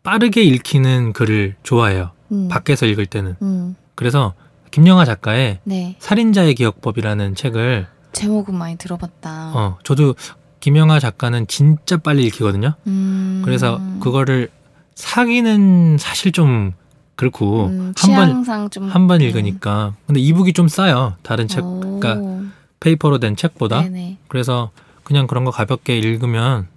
빠르게 0.03 0.43
읽히는 0.43 1.13
글을 1.13 1.55
좋아해요. 1.63 2.11
음. 2.31 2.47
밖에서 2.49 2.85
읽을 2.85 3.05
때는. 3.05 3.35
음. 3.41 3.75
그래서 3.93 4.33
김영하 4.71 5.05
작가의 5.05 5.59
네. 5.63 5.95
살인자의 5.99 6.55
기억법이라는 6.55 7.35
책을 7.35 7.87
제목은 8.11 8.55
많이 8.55 8.77
들어봤다. 8.77 9.51
어 9.53 9.77
저도 9.83 10.15
김영하 10.59 10.99
작가는 10.99 11.45
진짜 11.47 11.97
빨리 11.97 12.25
읽히거든요. 12.25 12.73
음. 12.87 13.41
그래서 13.45 13.79
그거를 14.01 14.49
사기는 14.95 15.97
사실 15.99 16.31
좀 16.31 16.73
그렇고 17.15 17.67
음, 17.67 17.93
한번한 17.95 18.71
음. 18.73 19.21
읽으니까 19.21 19.93
근데 20.07 20.19
이북이 20.19 20.53
좀 20.53 20.67
싸요. 20.67 21.13
다른 21.21 21.47
책 21.47 21.63
오. 21.63 21.79
그러니까 21.99 22.49
페이퍼로 22.79 23.19
된 23.19 23.35
책보다. 23.35 23.83
네네. 23.83 24.17
그래서 24.27 24.71
그냥 25.05 25.27
그런 25.27 25.45
거 25.45 25.51
가볍게 25.51 25.97
읽으면 25.97 26.67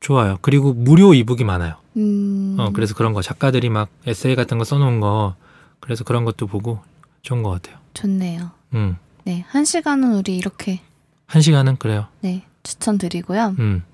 좋아요. 0.00 0.38
그리고 0.42 0.72
무료 0.72 1.14
이북이 1.14 1.44
많아요. 1.44 1.76
음. 1.96 2.56
어 2.58 2.70
그래서 2.72 2.94
그런 2.94 3.12
거 3.12 3.22
작가들이 3.22 3.68
막 3.68 3.88
에세이 4.06 4.34
같은 4.34 4.58
거 4.58 4.64
써놓은 4.64 4.98
거 5.00 5.36
그래서 5.80 6.02
그런 6.02 6.24
것도 6.24 6.46
보고 6.48 6.80
좋은 7.22 7.42
것 7.44 7.50
같아요. 7.50 7.76
좋네요. 7.94 8.50
음. 8.74 8.96
네. 9.24 9.44
한 9.48 9.64
시간은 9.64 10.14
우리 10.14 10.36
이렇게 10.36 10.80
한 11.26 11.40
시간은 11.40 11.76
그래요. 11.76 12.06
네. 12.20 12.42
추천드리고요. 12.64 13.54
음. 13.58 13.84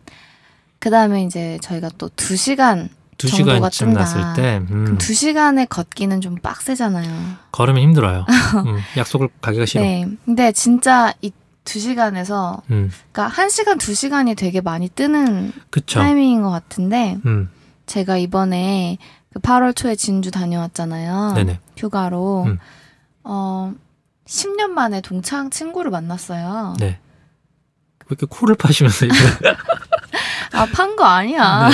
그 0.78 0.88
다음에 0.90 1.24
이제 1.24 1.58
저희가 1.62 1.90
또 1.98 2.08
두 2.16 2.36
시간 2.36 2.88
두 3.18 3.28
정도가 3.28 3.56
시간쯤 3.70 3.88
뜬다. 3.88 4.00
났을 4.00 4.20
때 4.34 4.62
음, 4.72 4.96
두 4.96 5.12
시간에 5.12 5.66
걷기는 5.66 6.22
좀 6.22 6.36
빡세잖아요. 6.36 7.10
걸으면 7.52 7.82
힘들어요. 7.82 8.24
음, 8.66 8.78
약속을 8.96 9.28
가기가 9.42 9.66
싫어. 9.66 9.82
네. 9.82 10.06
근데 10.24 10.52
진짜 10.52 11.12
이 11.20 11.30
두 11.70 11.78
시간에서 11.78 12.62
음, 12.72 12.90
그러니까 13.12 13.28
한 13.28 13.48
시간 13.48 13.78
두 13.78 13.94
시간이 13.94 14.34
되게 14.34 14.60
많이 14.60 14.88
뜨는 14.88 15.52
그쵸. 15.70 16.00
타이밍인 16.00 16.42
것 16.42 16.50
같은데 16.50 17.16
음, 17.26 17.48
제가 17.86 18.16
이번에 18.16 18.98
그 19.32 19.38
8월 19.38 19.76
초에 19.76 19.94
진주 19.94 20.32
다녀왔잖아요. 20.32 21.34
네네. 21.36 21.60
휴가로 21.76 22.46
음. 22.48 22.58
어 23.22 23.72
10년 24.26 24.70
만에 24.70 25.00
동창 25.00 25.50
친구를 25.50 25.92
만났어요. 25.92 26.74
네. 26.80 26.86
왜 26.86 26.98
이렇게 28.08 28.26
코를 28.28 28.56
파시면서 28.56 29.06
이제 29.06 29.14
아판 30.52 30.96
거 30.96 31.04
아니야. 31.04 31.70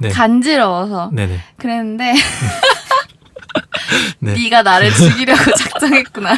네. 0.00 0.08
간지러워서 0.10 1.10
네네. 1.12 1.40
그랬는데 1.58 2.14
네. 4.18 4.34
네가 4.34 4.64
나를 4.64 4.92
죽이려고 4.92 5.54
작정했구나. 5.54 6.36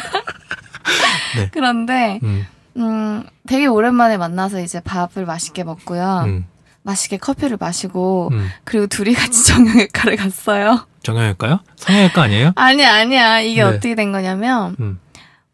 네. 1.35 1.49
그런데 1.53 2.19
음, 2.23 2.45
음 2.77 3.23
되게 3.47 3.65
오랜만에 3.65 4.17
만나서 4.17 4.61
이제 4.61 4.79
밥을 4.79 5.25
맛있게 5.25 5.63
먹고요. 5.63 6.23
음, 6.25 6.45
맛있게 6.83 7.17
커피를 7.17 7.57
마시고 7.59 8.29
음. 8.31 8.49
그리고 8.63 8.87
둘이 8.87 9.13
같이 9.13 9.45
정형외과를 9.47 10.17
갔어요. 10.17 10.87
정형외과요? 11.03 11.59
성형외과 11.75 12.21
아니에요? 12.23 12.51
아니 12.55 12.85
아니야 12.85 13.39
이게 13.41 13.63
네. 13.63 13.67
어떻게 13.67 13.95
된 13.95 14.11
거냐면 14.11 14.75
음, 14.79 14.99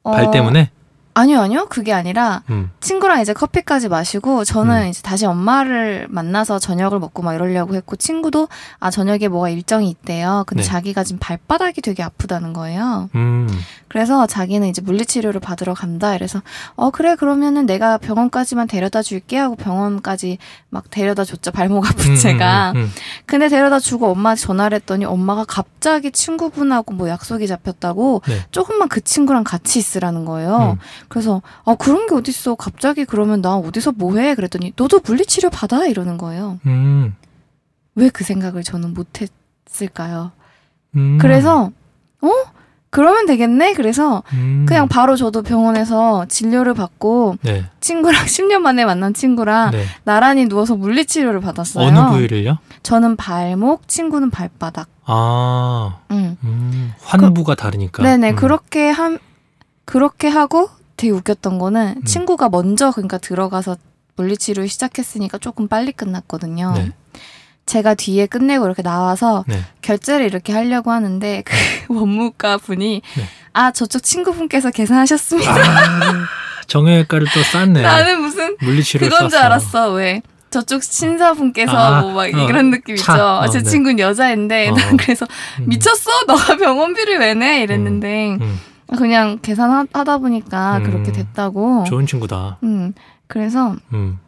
어, 0.04 0.12
발 0.12 0.32
때문에? 0.32 0.72
아니요 1.14 1.42
아니요 1.42 1.66
그게 1.70 1.92
아니라 1.92 2.44
음, 2.50 2.72
친구랑 2.80 3.22
이제 3.22 3.34
커피까지 3.34 3.90
마시고 3.90 4.44
저는 4.44 4.84
음. 4.84 4.88
이제 4.88 5.02
다시 5.02 5.26
엄마를 5.26 6.08
만나서 6.10 6.60
저녁을 6.60 7.00
먹고 7.00 7.22
막 7.24 7.34
이러려고 7.34 7.76
했고 7.76 7.96
친구도 7.96 8.48
아 8.80 8.90
저녁에 8.90 9.28
뭐가 9.28 9.50
일정이 9.50 9.90
있대요. 9.90 10.44
근데 10.48 10.64
네. 10.64 10.70
자기가 10.70 11.04
지금 11.04 11.20
발바닥이 11.20 11.82
되게 11.82 12.04
아프다는 12.04 12.54
거예요. 12.54 13.10
음, 13.16 13.50
그래서 13.88 14.28
자기는 14.28 14.68
이제 14.68 14.82
물리치료를 14.82 15.42
받으러 15.42 15.74
간다. 15.74 16.16
이래서 16.16 16.42
어 16.76 16.90
그래 16.92 17.16
그러면은 17.16 17.66
내가 17.66 17.98
병원까지만 17.98 18.68
데려다 18.68 19.02
줄게 19.02 19.38
하고 19.38 19.56
병원까지 19.56 20.38
막 20.70 20.90
데려다 20.90 21.26
줬죠. 21.26 21.52
발목 21.52 21.86
아픈 21.86 22.12
음, 22.12 22.16
제가. 22.16 22.72
음, 22.76 22.78
음, 22.78 22.92
근데 23.26 23.50
데려다 23.50 23.80
주고 23.80 24.12
엄마한테 24.12 24.42
전화를 24.42 24.76
했더니 24.78 25.06
엄마가 25.06 25.44
갑자기 25.46 26.12
친구분하고 26.12 26.94
뭐 26.94 27.10
약속이 27.10 27.48
잡혔다고 27.48 28.22
네. 28.28 28.46
조금만 28.52 28.88
그 28.90 29.02
친구랑 29.02 29.44
같이 29.44 29.80
있으라는 29.80 30.26
거예요. 30.26 30.78
음. 31.10 31.12
그래서 31.12 31.42
아 31.66 31.76
그런 31.76 32.08
게 32.08 32.16
어딨어. 32.16 32.56
갑자기 32.56 33.04
그러면 33.06 33.42
나 33.42 33.56
어디서 33.56 33.94
뭐 33.94 34.18
해? 34.18 34.36
그랬더니 34.36 34.74
너도 34.76 35.02
물리치료 35.04 35.50
받아 35.50 35.86
이러는 35.86 36.18
거예요. 36.18 36.60
음, 36.68 37.16
왜그 37.96 38.24
생각을 38.24 38.64
저는 38.64 38.94
못 38.94 39.08
했을까요? 39.70 40.32
음. 40.96 41.18
그래서 41.20 41.72
어? 42.22 42.30
그러면 42.92 43.28
되겠네. 43.28 43.74
그래서 43.74 44.24
음, 44.34 44.66
그냥 44.68 44.88
바로 44.88 45.16
저도 45.16 45.44
병원에서 45.44 46.26
진료를 46.28 46.74
받고 46.74 47.36
네, 47.44 47.66
친구랑 47.82 48.26
10년 48.26 48.60
만에 48.60 48.84
만난 48.84 49.14
친구랑 49.14 49.72
네. 49.72 49.86
나란히 50.04 50.48
누워서 50.48 50.76
물리치료를 50.76 51.40
받았어요. 51.40 51.86
어느 51.86 52.10
부위를요? 52.10 52.58
저는 52.82 53.16
발목, 53.16 53.88
친구는 53.88 54.32
발바닥. 54.32 54.88
아, 55.06 56.00
응. 56.12 56.38
음, 56.44 56.94
환부가 57.02 57.54
다르니까. 57.56 58.02
네네 58.02 58.32
음, 58.32 58.36
그렇게 58.36 58.90
함 58.90 59.20
그렇게 59.86 60.28
하고 60.28 60.70
되게 61.00 61.12
웃겼던 61.14 61.60
거는 61.60 61.96
음. 61.98 62.04
친구가 62.04 62.50
먼저 62.50 62.92
그러니까 62.92 63.18
들어가서 63.18 63.78
물리치료 64.18 64.68
시작했으니까 64.68 65.38
조금 65.38 65.70
빨리 65.70 65.94
끝났거든요. 65.94 66.74
네. 66.76 66.92
제가 67.66 67.94
뒤에 67.94 68.26
끝내고 68.26 68.66
이렇게 68.66 68.82
나와서 68.82 69.46
네. 69.48 69.62
결제를 69.82 70.26
이렇게 70.26 70.52
하려고 70.52 70.92
하는데 70.92 71.44
그 71.46 71.54
원무과 71.94 72.58
분이 72.58 73.02
네. 73.16 73.24
아 73.54 73.72
저쪽 73.72 74.04
친구분께서 74.04 74.72
계산하셨습니다. 74.72 75.52
아, 75.52 76.26
정형외과를 76.68 77.28
또 77.34 77.44
쌌네. 77.44 77.82
나는 77.82 78.22
무슨 78.22 78.58
물리치료를 78.60 79.10
그건 79.10 79.30
줄 79.30 79.38
쌌어. 79.40 79.46
알았어. 79.46 79.92
왜? 79.94 80.22
저쪽 80.50 80.84
신사분께서 80.84 81.78
아, 81.78 82.02
뭐막 82.02 82.26
어, 82.26 82.28
이런 82.50 82.72
느낌 82.72 82.98
차. 82.98 83.14
있죠. 83.14 83.24
어, 83.24 83.48
제 83.48 83.60
네. 83.60 83.70
친구는 83.70 84.00
여자인데 84.00 84.70
어. 84.70 84.74
난 84.74 84.98
그래서 84.98 85.26
음, 85.60 85.66
미쳤어? 85.70 86.26
너가 86.28 86.58
병원비를 86.58 87.20
왜 87.20 87.36
내? 87.36 87.62
이랬는데 87.62 88.38
음, 88.42 88.60
그냥 88.98 89.40
계산하다 89.42 90.18
보니까 90.20 90.78
음. 90.78 90.84
그렇게 90.84 91.12
됐다고. 91.12 91.84
좋은 91.86 92.06
친구다. 92.06 92.58
음 92.64 92.94
그래서 93.28 93.76
음, 93.94 94.20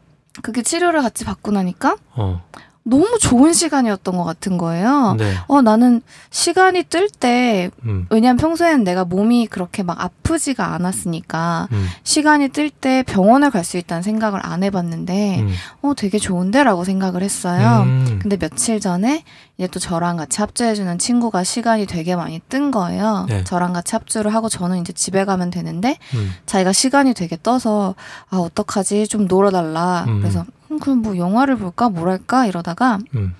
그게 0.41 0.61
치료를 0.61 1.01
같이 1.01 1.25
받고 1.25 1.51
나니까 1.51 1.95
어, 2.15 2.41
너무 2.83 3.19
좋은 3.21 3.53
시간이었던 3.53 4.17
것 4.17 4.23
같은 4.23 4.57
거예요. 4.57 5.15
네, 5.19 5.35
어 5.47 5.61
나는 5.61 6.01
시간이 6.31 6.83
뜰 6.83 7.09
때 7.11 7.69
음, 7.85 8.07
왜냐면 8.09 8.37
평소에는 8.37 8.83
내가 8.83 9.05
몸이 9.05 9.45
그렇게 9.45 9.83
막 9.83 10.01
아프지가 10.01 10.73
않았으니까 10.73 11.67
음, 11.71 11.87
시간이 12.03 12.49
뜰 12.49 12.71
때 12.71 13.03
병원을 13.03 13.51
갈 13.51 13.63
수 13.63 13.77
있다는 13.77 14.01
생각을 14.01 14.39
안 14.43 14.63
해봤는데 14.63 15.41
음, 15.41 15.53
어 15.83 15.93
되게 15.95 16.17
좋은데라고 16.17 16.83
생각을 16.83 17.21
했어요. 17.21 17.83
음, 17.85 18.17
근데 18.19 18.37
며칠 18.37 18.79
전에 18.79 19.23
이제 19.57 19.67
또 19.67 19.79
저랑 19.79 20.17
같이 20.17 20.41
합주해주는 20.41 20.97
친구가 20.97 21.43
시간이 21.43 21.85
되게 21.85 22.15
많이 22.15 22.41
뜬 22.49 22.71
거예요. 22.71 23.27
네. 23.29 23.43
저랑 23.43 23.73
같이 23.73 23.93
합주를 23.95 24.33
하고 24.33 24.49
저는 24.49 24.81
이제 24.81 24.91
집에 24.93 25.23
가면 25.25 25.51
되는데 25.51 25.97
음, 26.15 26.33
자기가 26.47 26.73
시간이 26.73 27.13
되게 27.13 27.37
떠서 27.43 27.93
아 28.31 28.37
어떡하지 28.37 29.07
좀 29.07 29.27
놀아달라. 29.27 30.05
음. 30.07 30.21
그래서 30.21 30.39
음, 30.41 30.45
그럼 30.79 30.99
뭐 30.99 31.17
영화를 31.17 31.57
볼까 31.57 31.89
뭐랄까 31.89 32.45
이러다가 32.45 32.99
음, 33.15 33.33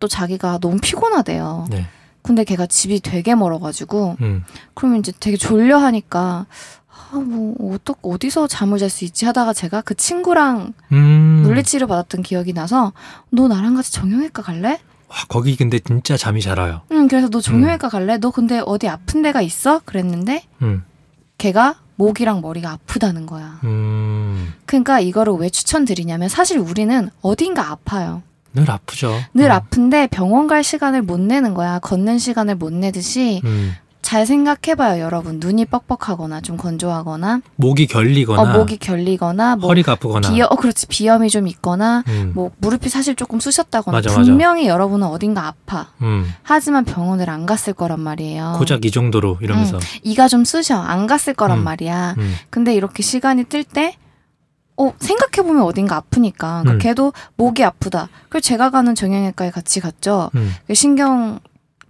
또 0.00 0.08
자기가 0.08 0.58
너무 0.58 0.78
피곤하대요. 0.80 1.66
네, 1.70 1.86
근데 2.22 2.44
걔가 2.44 2.66
집이 2.66 3.00
되게 3.00 3.34
멀어가지고 3.34 4.16
음, 4.20 4.44
그러면 4.74 4.98
이제 5.00 5.12
되게 5.18 5.36
졸려 5.36 5.78
하니까 5.78 6.46
아뭐 7.12 7.72
어떠 7.74 7.94
어디서 8.02 8.46
잠을 8.48 8.78
잘 8.78 8.90
수 8.90 9.04
있지 9.04 9.26
하다가 9.26 9.52
제가 9.52 9.80
그 9.82 9.94
친구랑 9.94 10.72
음. 10.92 11.42
물리치료 11.44 11.86
받았던 11.86 12.22
기억이 12.22 12.52
나서 12.52 12.92
너 13.30 13.48
나랑 13.48 13.74
같이 13.74 13.92
정형외과 13.92 14.42
갈래? 14.42 14.80
와, 15.08 15.16
거기 15.28 15.54
근데 15.56 15.78
진짜 15.78 16.16
잠이 16.16 16.40
잘 16.42 16.58
와요. 16.58 16.80
응 16.90 17.06
그래서 17.06 17.28
너 17.28 17.40
정형외과 17.40 17.88
갈래? 17.88 18.18
너 18.18 18.30
근데 18.32 18.60
어디 18.64 18.88
아픈 18.88 19.22
데가 19.22 19.40
있어? 19.40 19.80
그랬는데 19.84 20.42
음, 20.62 20.84
걔가 21.38 21.76
목이랑 21.96 22.40
머리가 22.40 22.70
아프다는 22.70 23.26
거야. 23.26 23.60
음, 23.64 24.52
그러니까 24.66 25.00
이거를 25.00 25.34
왜 25.34 25.48
추천드리냐면 25.48 26.28
사실 26.28 26.58
우리는 26.58 27.10
어딘가 27.22 27.70
아파요. 27.70 28.22
늘 28.54 28.70
아프죠. 28.70 29.12
늘 29.34 29.46
음, 29.46 29.50
아픈데 29.50 30.06
병원 30.08 30.46
갈 30.46 30.64
시간을 30.64 31.02
못 31.02 31.20
내는 31.20 31.52
거야. 31.54 31.78
걷는 31.78 32.18
시간을 32.18 32.54
못 32.54 32.72
내듯이 32.72 33.42
음, 33.44 33.74
잘 34.06 34.24
생각해봐요, 34.24 35.02
여러분. 35.02 35.40
눈이 35.40 35.64
뻑뻑하거나 35.64 36.40
좀 36.40 36.56
건조하거나, 36.56 37.40
목이 37.56 37.88
결리거나, 37.88 38.40
어, 38.40 38.58
목이 38.58 38.76
결리거나, 38.76 39.56
뭐 39.56 39.66
허리가 39.70 39.92
아프거나. 39.92 40.30
비염, 40.30 40.46
어, 40.48 40.54
그렇지 40.54 40.86
비염이 40.86 41.28
좀 41.28 41.48
있거나, 41.48 42.04
음, 42.06 42.30
뭐 42.32 42.52
무릎이 42.58 42.88
사실 42.88 43.16
조금 43.16 43.40
쑤셨다거나 43.40 43.96
맞아, 43.96 44.10
맞아. 44.10 44.22
분명히 44.22 44.68
여러분은 44.68 45.08
어딘가 45.08 45.48
아파. 45.48 45.88
음, 46.02 46.24
하지만 46.44 46.84
병원을 46.84 47.28
안 47.28 47.46
갔을 47.46 47.72
거란 47.72 47.98
말이에요. 47.98 48.54
고작 48.58 48.84
이 48.84 48.92
정도로 48.92 49.38
이러면서. 49.40 49.80
이가 50.04 50.28
좀 50.28 50.44
쑤셔 50.44 50.76
안 50.76 51.08
갔을 51.08 51.34
거란 51.34 51.58
음. 51.58 51.64
말이야. 51.64 52.14
음, 52.16 52.34
근데 52.48 52.76
이렇게 52.76 53.02
시간이 53.02 53.42
뜰 53.46 53.64
때, 53.64 53.96
어, 54.76 54.92
생각해보면 55.00 55.64
어딘가 55.64 55.96
아프니까. 55.96 56.60
그러니까 56.62 56.72
음. 56.74 56.78
걔도 56.78 57.12
목이 57.34 57.64
아프다. 57.64 58.08
그래서 58.28 58.44
제가 58.44 58.70
가는 58.70 58.94
정형외과에 58.94 59.50
같이 59.50 59.80
갔죠. 59.80 60.30
음, 60.36 60.54
그 60.68 60.74
신경, 60.74 61.40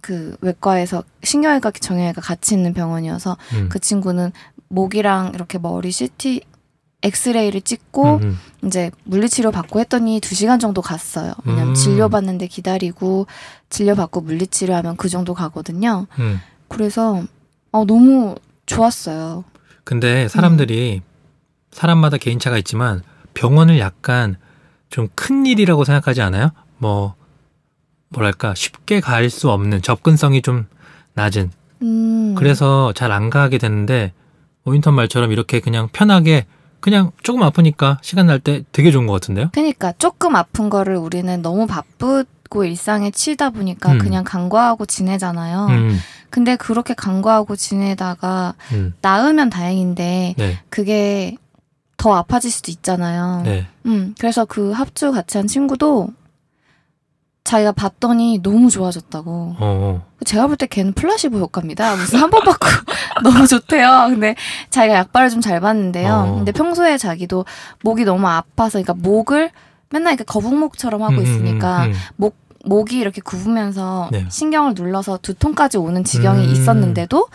그 0.07 0.37
외과에서, 0.39 1.03
신경외과, 1.21 1.69
정형외과 1.71 2.21
같이 2.21 2.55
있는 2.55 2.73
병원이어서 2.73 3.35
음, 3.55 3.67
그 3.67 3.77
친구는 3.77 4.31
목이랑 4.69 5.33
이렇게 5.35 5.57
머리 5.57 5.91
CT, 5.91 6.43
엑스레이를 7.03 7.59
찍고 7.59 8.15
음, 8.15 8.21
음, 8.23 8.37
이제 8.65 8.89
물리치료 9.03 9.51
받고 9.51 9.81
했더니 9.81 10.21
두 10.21 10.33
시간 10.33 10.59
정도 10.59 10.81
갔어요. 10.81 11.33
왜냐면 11.43 11.69
음. 11.69 11.73
진료 11.73 12.07
받는데 12.07 12.47
기다리고 12.47 13.27
진료 13.69 13.95
받고 13.95 14.21
물리치료 14.21 14.73
하면 14.75 14.95
그 14.95 15.09
정도 15.09 15.33
가거든요. 15.33 16.07
음. 16.19 16.39
그래서 16.69 17.21
어, 17.73 17.83
너무 17.83 18.35
좋았어요. 18.65 19.43
근데 19.83 20.29
사람들이 20.29 21.01
사람마다 21.71 22.15
개인차가 22.15 22.57
있지만 22.59 23.03
병원을 23.33 23.77
약간 23.79 24.37
좀 24.89 25.09
큰 25.15 25.45
일이라고 25.45 25.83
생각하지 25.83 26.21
않아요? 26.21 26.51
뭐 26.77 27.15
뭐랄까 28.09 28.53
쉽게 28.55 28.99
갈 28.99 29.29
수 29.29 29.49
없는 29.51 29.81
접근성이 29.81 30.41
좀 30.41 30.65
낮은 31.13 31.51
음. 31.81 32.35
그래서 32.35 32.93
잘 32.93 33.11
안 33.11 33.29
가게 33.29 33.57
되는데 33.57 34.13
오인턴 34.65 34.93
말처럼 34.95 35.31
이렇게 35.31 35.59
그냥 35.59 35.89
편하게 35.91 36.45
그냥 36.79 37.11
조금 37.23 37.43
아프니까 37.43 37.97
시간 38.01 38.27
날 38.27 38.39
때 38.39 38.63
되게 38.71 38.91
좋은 38.91 39.07
것 39.07 39.13
같은데요? 39.13 39.49
그러니까 39.53 39.93
조금 39.97 40.35
아픈 40.35 40.69
거를 40.69 40.95
우리는 40.95 41.41
너무 41.41 41.65
바쁘고 41.67 42.63
일상에 42.65 43.11
치이다 43.11 43.49
보니까 43.49 43.93
음. 43.93 43.97
그냥 43.97 44.23
간과하고 44.23 44.85
지내잖아요. 44.85 45.65
음, 45.67 45.97
근데 46.29 46.55
그렇게 46.55 46.93
간과하고 46.93 47.55
지내다가 47.55 48.53
음, 48.73 48.93
나으면 49.01 49.49
다행인데 49.49 50.35
네, 50.37 50.59
그게 50.69 51.35
더 51.97 52.13
아파질 52.13 52.51
수도 52.51 52.71
있잖아요. 52.71 53.41
네, 53.43 53.65
음, 53.87 54.13
그래서 54.19 54.45
그 54.45 54.71
합주 54.71 55.11
같이 55.11 55.37
한 55.37 55.47
친구도 55.47 56.09
자기가 57.47 57.71
봤더니 57.71 58.41
너무 58.43 58.69
좋아졌다고. 58.69 59.55
어. 59.57 60.05
제가 60.25 60.47
볼 60.47 60.57
때 60.57 60.67
걔는 60.67 60.91
플라시보 60.93 61.37
효과입니다. 61.39 61.95
무슨 61.95 62.19
한 62.19 62.29
번 62.29 62.43
받고 62.43 62.67
너무 63.23 63.47
좋대요. 63.47 64.07
근데 64.09 64.35
자기가 64.69 64.95
약발을 64.95 65.29
좀 65.29 65.39
잘 65.39 65.61
봤는데요. 65.61 66.13
어. 66.13 66.35
근데 66.35 66.51
평소에 66.51 66.97
자기도 66.97 67.45
목이 67.83 68.03
너무 68.03 68.27
아파서, 68.27 68.81
그러니까 68.81 68.93
목을 68.95 69.51
맨날 69.91 70.13
이렇게 70.13 70.25
거북목처럼 70.25 71.01
하고 71.03 71.13
음, 71.13 71.17
음, 71.19 71.23
있으니까 71.23 71.85
음, 71.85 71.91
음. 71.91 71.95
목 72.17 72.35
목이 72.65 72.97
이렇게 72.97 73.21
굽으면서 73.21 74.09
네. 74.11 74.25
신경을 74.27 74.73
눌러서 74.75 75.19
두통까지 75.21 75.77
오는 75.77 76.03
지경이 76.03 76.45
음. 76.47 76.51
있었는데도 76.51 77.27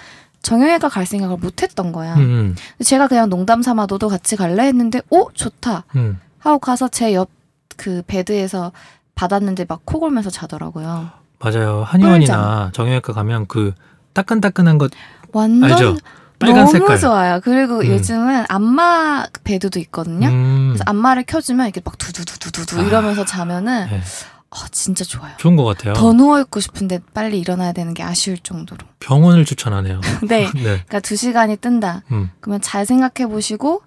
정형외과 0.43 0.91
갈 0.91 1.07
생각을 1.07 1.39
못했던 1.39 1.91
거야. 1.93 2.17
음, 2.17 2.55
제가 2.85 3.09
그냥 3.09 3.31
농담 3.31 3.63
삼아 3.63 3.87
너도 3.89 4.09
같이 4.11 4.37
갈래 4.37 4.65
했는데, 4.67 5.01
오 5.09 5.31
좋다 5.33 5.85
음. 5.97 6.21
하고 6.39 6.59
가서 6.59 6.89
제 6.89 7.15
옆 7.15 7.31
그 7.79 8.03
bed에서 8.07 8.71
받았는데 9.15 9.67
막 9.69 9.83
코 9.85 10.01
골면서 10.01 10.31
자더라고요. 10.31 11.11
맞아요. 11.39 11.83
한의원이나 11.85 12.71
정형외과 12.73 13.13
가면 13.13 13.47
그 13.47 13.73
따끈따끈한 14.13 14.79
것 14.79 14.91
완전 15.33 15.71
알죠? 15.71 15.97
빨간 16.39 16.61
너무 16.65 16.73
색깔. 16.73 16.99
좋아요. 16.99 17.41
그리고 17.43 17.79
음. 17.81 17.87
요즘은 17.87 18.45
안마 18.49 19.27
bed도 19.45 19.79
있거든요. 19.81 20.29
음, 20.29 20.69
그래서 20.71 20.83
안마를 20.87 21.25
켜주면 21.25 21.67
이렇게 21.67 21.81
막 21.85 21.99
두두두두두 21.99 22.81
아. 22.81 22.83
이러면서 22.83 23.25
자면은 23.25 23.87
네. 23.91 24.01
어, 24.51 24.57
진짜 24.71 25.05
좋아요. 25.05 25.33
좋은 25.39 25.57
것 25.57 25.65
같아요. 25.65 25.95
더 25.95 26.13
누워 26.13 26.41
있고 26.41 26.61
싶은데 26.61 27.01
빨리 27.15 27.39
일어나야 27.41 27.73
되는 27.73 27.95
게 27.95 28.03
아쉬울 28.03 28.39
정도로. 28.39 28.87
병원을 29.01 29.45
추천하네요. 29.45 30.01
네. 30.29 30.47
네. 30.55 30.63
그러니까 30.63 31.01
두 31.01 31.17
시간이 31.17 31.57
뜬다. 31.57 32.03
음, 32.11 32.31
그러면 32.41 32.61
잘 32.61 32.85
생각해 32.87 33.29
보시고 33.31 33.83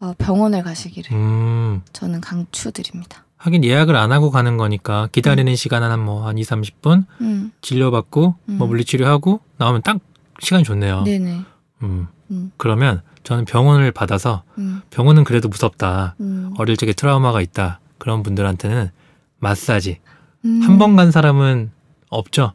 어, 0.00 0.14
병원을 0.18 0.62
가시기를 0.62 1.12
음. 1.16 1.82
저는 1.92 2.20
강추드립니다. 2.20 3.24
하긴 3.42 3.64
예약을 3.64 3.96
안 3.96 4.12
하고 4.12 4.30
가는 4.30 4.58
거니까 4.58 5.08
기다리는 5.12 5.56
시간은 5.56 5.90
한 5.90 6.00
뭐한 6.00 6.36
2, 6.36 6.42
30분 6.42 7.06
음, 7.22 7.52
진료받고 7.62 8.34
뭐 8.44 8.66
음. 8.66 8.68
물리치료하고 8.68 9.40
나오면 9.56 9.80
딱 9.82 9.96
시간이 10.40 10.62
좋네요. 10.64 11.02
네네. 11.04 11.40
음. 11.82 12.06
음, 12.30 12.52
그러면 12.58 13.00
저는 13.24 13.46
병원을 13.46 13.92
받아서 13.92 14.42
음, 14.58 14.82
병원은 14.90 15.24
그래도 15.24 15.48
무섭다. 15.48 16.16
음. 16.20 16.52
어릴 16.58 16.76
적에 16.76 16.92
트라우마가 16.92 17.40
있다. 17.40 17.80
그런 17.98 18.22
분들한테는 18.22 18.90
마사지. 19.38 20.00
음. 20.44 20.60
한번 20.62 20.94
간 20.96 21.10
사람은 21.10 21.70
없죠. 22.10 22.52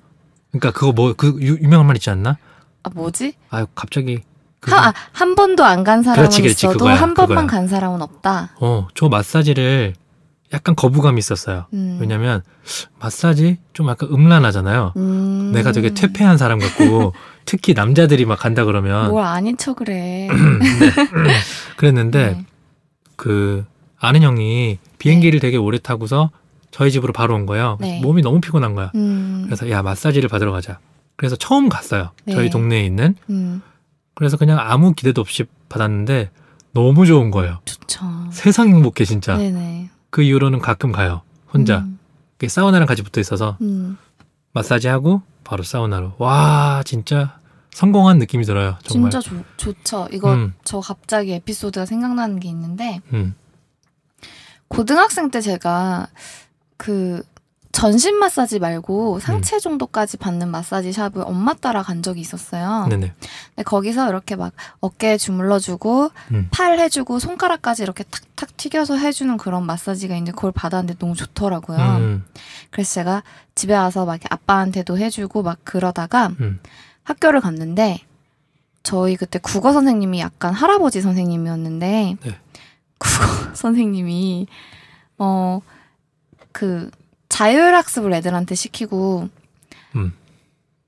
그러니까 0.51 0.71
그거 0.71 0.91
뭐 0.91 1.13
그 1.17 1.35
유명한 1.41 1.87
말 1.87 1.95
있지 1.97 2.11
않나? 2.11 2.37
아 2.83 2.89
뭐지? 2.93 3.33
아유 3.49 3.65
갑자기 3.73 4.19
한, 4.61 4.79
아, 4.89 4.93
한 5.11 5.33
번도 5.35 5.63
안 5.65 5.83
간 5.83 6.03
사람은 6.03 6.21
그렇지, 6.21 6.41
그렇지. 6.43 6.65
있어도 6.67 6.77
그거야, 6.77 6.95
한 6.95 7.15
번만 7.15 7.47
그거야. 7.47 7.59
간 7.59 7.67
사람은 7.67 8.01
없다. 8.03 8.51
어, 8.59 8.87
저 8.93 9.09
마사지를 9.09 9.93
약간 10.53 10.75
거부감이 10.75 11.17
있었어요. 11.19 11.65
음. 11.73 11.97
왜냐면 11.99 12.43
마사지 12.99 13.57
좀 13.73 13.89
약간 13.89 14.09
음란하잖아요. 14.09 14.93
음. 14.95 15.51
내가 15.53 15.71
되게 15.71 15.93
퇴폐한 15.93 16.37
사람 16.37 16.59
같고 16.59 17.13
특히 17.45 17.73
남자들이 17.73 18.25
막 18.25 18.39
간다 18.39 18.65
그러면 18.65 19.09
뭘 19.09 19.23
아닌 19.23 19.57
척을 19.57 19.89
해. 19.89 20.29
그랬는데 21.77 22.35
네. 22.37 22.45
그 23.15 23.65
아는 23.99 24.21
형이 24.21 24.79
비행기를 24.99 25.39
되게 25.39 25.57
오래 25.57 25.77
타고서 25.77 26.31
저희 26.71 26.91
집으로 26.91 27.13
바로 27.13 27.35
온 27.35 27.45
거예요. 27.45 27.77
네. 27.79 27.99
몸이 28.01 28.21
너무 28.21 28.39
피곤한 28.41 28.75
거야. 28.75 28.91
음. 28.95 29.43
그래서 29.45 29.69
야 29.69 29.81
마사지를 29.81 30.29
받으러 30.29 30.51
가자. 30.51 30.79
그래서 31.15 31.35
처음 31.35 31.69
갔어요. 31.69 32.11
네. 32.25 32.33
저희 32.33 32.49
동네에 32.49 32.85
있는. 32.85 33.15
음. 33.29 33.61
그래서 34.13 34.37
그냥 34.37 34.59
아무 34.59 34.93
기대도 34.93 35.21
없이 35.21 35.45
받았는데 35.69 36.29
너무 36.73 37.05
좋은 37.05 37.31
거예요. 37.31 37.59
좋죠. 37.65 38.05
세상 38.31 38.69
행복해 38.69 39.05
진짜. 39.05 39.37
네네. 39.37 39.89
그 40.15 40.21
이후로는 40.21 40.59
가끔 40.59 40.93
가요. 40.93 41.23
혼자. 41.53 41.79
음. 41.79 41.99
사우나랑 42.47 42.87
같이 42.87 43.01
붙어 43.01 43.19
있어서 43.19 43.57
음. 43.59 43.97
마사지 44.53 44.87
하고 44.87 45.21
바로 45.43 45.61
사우나로. 45.61 46.13
와 46.19 46.83
진짜 46.85 47.37
성공한 47.71 48.17
느낌이 48.19 48.45
들어요. 48.45 48.77
정말. 48.85 49.11
진짜 49.11 49.19
좋, 49.29 49.43
좋죠. 49.57 50.07
이거 50.13 50.33
음, 50.33 50.53
저 50.63 50.79
갑자기 50.79 51.33
에피소드가 51.33 51.85
생각나는 51.85 52.39
게 52.39 52.47
있는데 52.47 53.01
음, 53.11 53.35
고등학생 54.69 55.31
때 55.31 55.41
제가 55.41 56.07
그 56.77 57.21
전신 57.75 58.17
마사지 58.19 58.59
말고 58.59 59.19
상체 59.19 59.59
정도까지 59.59 60.15
받는 60.15 60.47
마사지 60.47 60.93
샵을 60.93 61.23
엄마 61.25 61.53
따라 61.53 61.83
간 61.83 62.01
적이 62.01 62.21
있었어요. 62.21 62.87
네네. 62.87 63.11
근데 63.49 63.63
거기서 63.63 64.07
이렇게 64.07 64.37
막 64.37 64.53
어깨 64.79 65.17
주물러주고 65.17 66.09
음. 66.31 66.47
팔 66.51 66.79
해주고 66.79 67.19
손가락까지 67.19 67.83
이렇게 67.83 68.05
탁탁 68.05 68.55
튀겨서 68.55 68.95
해주는 68.95 69.35
그런 69.35 69.65
마사지가 69.65 70.15
있는데 70.15 70.31
그걸 70.31 70.53
받았는데 70.53 70.97
너무 70.99 71.15
좋더라고요. 71.15 71.77
음, 71.77 72.25
그래서 72.71 72.93
제가 72.93 73.23
집에 73.55 73.75
와서 73.75 74.05
막 74.05 74.21
아빠한테도 74.29 74.97
해주고 74.97 75.43
막 75.43 75.59
그러다가 75.65 76.27
음. 76.39 76.61
학교를 77.03 77.41
갔는데 77.41 77.99
저희 78.83 79.17
그때 79.17 79.37
국어 79.37 79.73
선생님이 79.73 80.21
약간 80.21 80.53
할아버지 80.53 81.01
선생님이었는데 81.01 82.17
네. 82.23 82.39
국어 82.99 83.25
선생님이 83.53 84.47
어그 85.17 86.89
자율학습을 87.35 88.13
애들한테 88.13 88.55
시키고 88.55 89.27
음. 89.97 90.13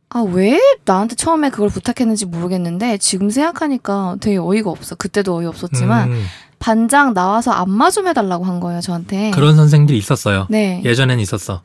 아왜 0.07 0.61
나한테 0.85 1.15
처음에 1.15 1.49
그걸 1.49 1.67
부탁했는지 1.67 2.25
모르겠는데 2.25 2.97
지금 2.99 3.29
생각하니까 3.29 4.15
되게 4.21 4.37
어이가 4.37 4.69
없어 4.69 4.95
그때도 4.95 5.35
어이 5.35 5.45
없었지만 5.45 6.09
음, 6.09 6.23
반장 6.59 7.13
나와서 7.13 7.51
안마 7.51 7.89
좀 7.91 8.07
해달라고 8.07 8.43
한 8.43 8.59
거예요 8.59 8.81
저한테 8.81 9.31
그런 9.31 9.55
선생들이 9.55 9.97
있었어요. 9.97 10.47
네 10.49 10.81
예전엔 10.83 11.19
있었어. 11.19 11.61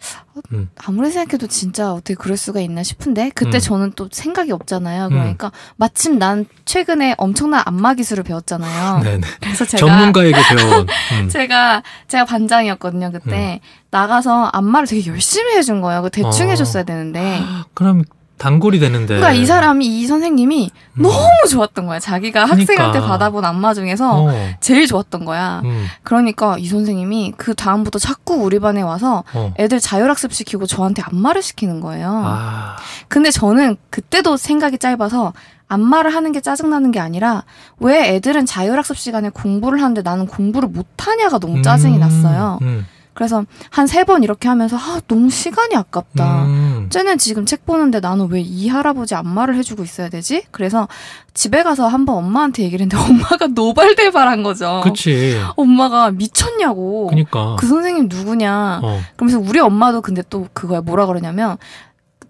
음, 0.52 0.68
아무리 0.76 1.10
생각해도 1.10 1.46
진짜 1.46 1.92
어떻게 1.92 2.14
그럴 2.14 2.36
수가 2.36 2.60
있나 2.60 2.82
싶은데 2.82 3.30
그때 3.34 3.58
음. 3.58 3.60
저는 3.60 3.92
또 3.96 4.08
생각이 4.10 4.52
없잖아요. 4.52 5.08
그러니까 5.08 5.52
마침 5.76 6.18
난 6.18 6.46
최근에 6.64 7.14
엄청난 7.18 7.62
안마 7.64 7.94
기술을 7.94 8.24
배웠잖아요. 8.24 9.00
네네. 9.04 9.26
그래서 9.40 9.64
제가 9.64 9.86
전문가에게 9.86 10.38
배워온. 10.56 10.86
음. 11.20 11.28
제가 11.28 11.82
제가 12.08 12.24
반장이었거든요 12.24 13.12
그때 13.12 13.60
나가서 13.90 14.44
안마를 14.52 14.86
되게 14.86 15.10
열심히 15.10 15.54
해준 15.56 15.80
거예요. 15.80 16.02
그 16.02 16.10
대충 16.10 16.48
어. 16.48 16.50
해줬어야 16.50 16.84
되는데. 16.84 17.40
그럼 17.74 18.04
단골이 18.42 18.80
되는데. 18.80 19.16
그러니까 19.16 19.32
이 19.40 19.46
사람이 19.46 19.86
이 19.86 20.06
선생님이 20.06 20.70
음. 20.94 21.02
너무 21.02 21.28
좋았던 21.48 21.86
거야. 21.86 22.00
자기가 22.00 22.44
그러니까. 22.46 22.60
학생한테 22.72 23.00
받아본 23.00 23.44
안마 23.44 23.72
중에서 23.72 24.24
어, 24.24 24.32
제일 24.60 24.88
좋았던 24.88 25.24
거야. 25.24 25.62
음, 25.64 25.86
그러니까 26.02 26.56
이 26.58 26.66
선생님이 26.66 27.34
그 27.36 27.54
다음부터 27.54 28.00
자꾸 28.00 28.34
우리 28.34 28.58
반에 28.58 28.82
와서 28.82 29.22
어. 29.32 29.54
애들 29.60 29.78
자율학습 29.78 30.32
시키고 30.32 30.66
저한테 30.66 31.02
안마를 31.02 31.40
시키는 31.40 31.80
거예요. 31.80 32.10
아, 32.24 32.76
근데 33.06 33.30
저는 33.30 33.76
그때도 33.90 34.36
생각이 34.36 34.78
짧아서 34.78 35.32
안마를 35.68 36.12
하는 36.14 36.32
게 36.32 36.40
짜증나는 36.40 36.90
게 36.90 36.98
아니라 36.98 37.44
왜 37.78 38.14
애들은 38.16 38.44
자율학습 38.46 38.98
시간에 38.98 39.28
공부를 39.30 39.80
하는데 39.80 40.02
나는 40.02 40.26
공부를 40.26 40.68
못하냐가 40.68 41.38
너무 41.38 41.62
짜증이 41.62 41.94
음, 41.96 42.00
났어요. 42.00 42.58
음, 42.62 42.86
그래서 43.14 43.44
한 43.70 43.86
세 43.86 44.04
번 44.04 44.22
이렇게 44.22 44.48
하면서 44.48 44.76
아 44.76 45.00
너무 45.06 45.28
시간이 45.30 45.76
아깝다. 45.76 46.44
음. 46.46 46.71
쟤는 46.92 47.18
지금 47.18 47.44
책 47.46 47.64
보는데 47.66 47.98
나는 48.00 48.28
왜 48.30 48.40
이 48.42 48.68
할아버지 48.68 49.14
안마를 49.14 49.56
해주고 49.56 49.82
있어야 49.82 50.08
되지? 50.08 50.42
그래서 50.50 50.86
집에 51.34 51.62
가서 51.62 51.88
한번 51.88 52.16
엄마한테 52.18 52.62
얘기를 52.64 52.84
했는데 52.84 52.96
엄마가 53.10 53.46
노발대발한 53.48 54.42
거죠. 54.42 54.80
그치. 54.84 55.36
엄마가 55.56 56.10
미쳤냐고. 56.10 57.06
그니까. 57.08 57.56
그 57.58 57.66
선생님 57.66 58.08
누구냐. 58.08 58.80
어, 58.82 59.00
그러면서 59.16 59.40
우리 59.40 59.58
엄마도 59.58 60.00
근데 60.02 60.22
또 60.28 60.46
그거야 60.52 60.80
뭐라 60.82 61.06
그러냐면 61.06 61.56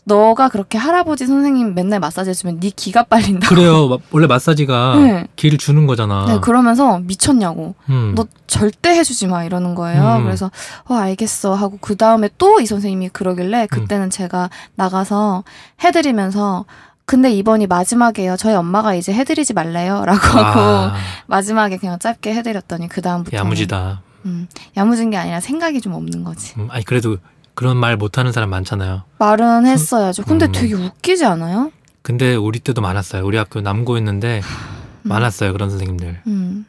너가 0.05 0.49
그렇게 0.49 0.79
할아버지 0.79 1.27
선생님 1.27 1.75
맨날 1.75 2.01
마사지 2.01 2.31
해주면 2.31 2.59
네 2.61 2.71
기가 2.75 3.05
빨린다. 3.05 3.49
그래요. 3.49 3.87
마- 3.89 3.99
원래 4.11 4.27
마사지가 4.27 4.97
네. 4.97 5.27
기를 5.37 5.59
주는 5.59 5.87
거잖아. 5.87 6.25
네, 6.27 6.39
그러면서 6.41 6.99
미쳤냐고. 6.99 7.75
음. 7.89 8.13
너 8.17 8.27
절대 8.49 8.91
해주지 8.91 9.29
마 9.29 9.45
이러는 9.45 9.75
거예요. 9.77 10.17
음. 10.19 10.25
그래서 10.25 10.51
어 10.89 10.95
알겠어 10.95 11.55
하고 11.55 11.79
그 11.81 11.97
다음에 11.97 12.29
또 12.39 12.59
이 12.61 12.67
선생님이 12.67 13.11
그러길래 13.11 13.63
음. 13.63 13.67
그때는 13.69 14.11
제가 14.11 14.51
나가서 14.75 15.45
해드리면서 15.85 16.65
근데 17.05 17.31
이번이 17.33 17.67
마지막이에요. 17.67 18.37
저희 18.37 18.55
엄마가 18.55 18.95
이제 18.95 19.13
해드리지 19.13 19.55
말래요라고 19.55 20.19
하고 20.39 20.61
아, 20.61 20.95
마지막에 21.27 21.77
그냥 21.77 21.99
짧게 21.99 22.33
해드렸더니 22.35 22.89
그 22.89 23.03
다음부터 23.03 23.37
야무지다. 23.37 24.03
음, 24.25 24.47
야무진 24.77 25.11
게 25.11 25.17
아니라 25.17 25.41
생각이 25.41 25.81
좀 25.81 25.95
없는 25.95 26.23
거지. 26.23 26.55
음, 26.59 26.69
아니 26.71 26.85
그래도 26.85 27.17
그런 27.55 27.77
말 27.77 27.97
못하는 27.97 28.33
사람 28.33 28.51
많잖아요. 28.51 29.03
말은 29.19 29.67
했어야죠. 29.67 30.23
근데 30.25 30.47
음. 30.47 30.53
되게 30.53 30.75
웃기지 30.75 31.25
않아요? 31.25 31.71
근데 32.03 32.35
우리 32.35 32.59
때도 32.59 32.81
많았어요. 32.81 33.25
우리 33.25 33.37
학교 33.37 33.61
남고였는데 33.61 34.41
음. 34.41 35.09
많았어요. 35.09 35.53
그런 35.53 35.71
선생님들. 35.71 36.23
음. 36.27 36.67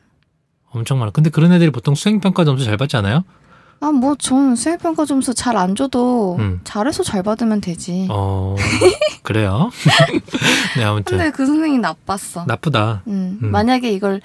엄청 0.71 0.99
많아. 0.99 1.11
근데 1.11 1.29
그런 1.29 1.51
애들이 1.51 1.69
보통 1.71 1.95
수행평가 1.95 2.45
점수 2.45 2.65
잘 2.65 2.77
받지 2.77 2.97
않아요? 2.97 3.23
아, 3.79 3.91
뭐, 3.91 4.15
전 4.17 4.55
수행평가 4.55 5.03
점수 5.05 5.33
잘 5.33 5.57
안 5.57 5.75
줘도 5.75 6.37
음. 6.39 6.61
잘해서 6.63 7.03
잘 7.03 7.21
받으면 7.21 7.59
되지. 7.61 8.07
어, 8.09 8.55
그래요? 9.23 9.71
네, 10.77 10.83
아무튼. 10.83 11.17
근데 11.17 11.31
그 11.31 11.45
선생님 11.45 11.81
나빴어. 11.81 12.45
나쁘다. 12.47 13.03
음, 13.07 13.39
음. 13.43 13.51
만약에 13.51 13.91
이걸 13.91 14.21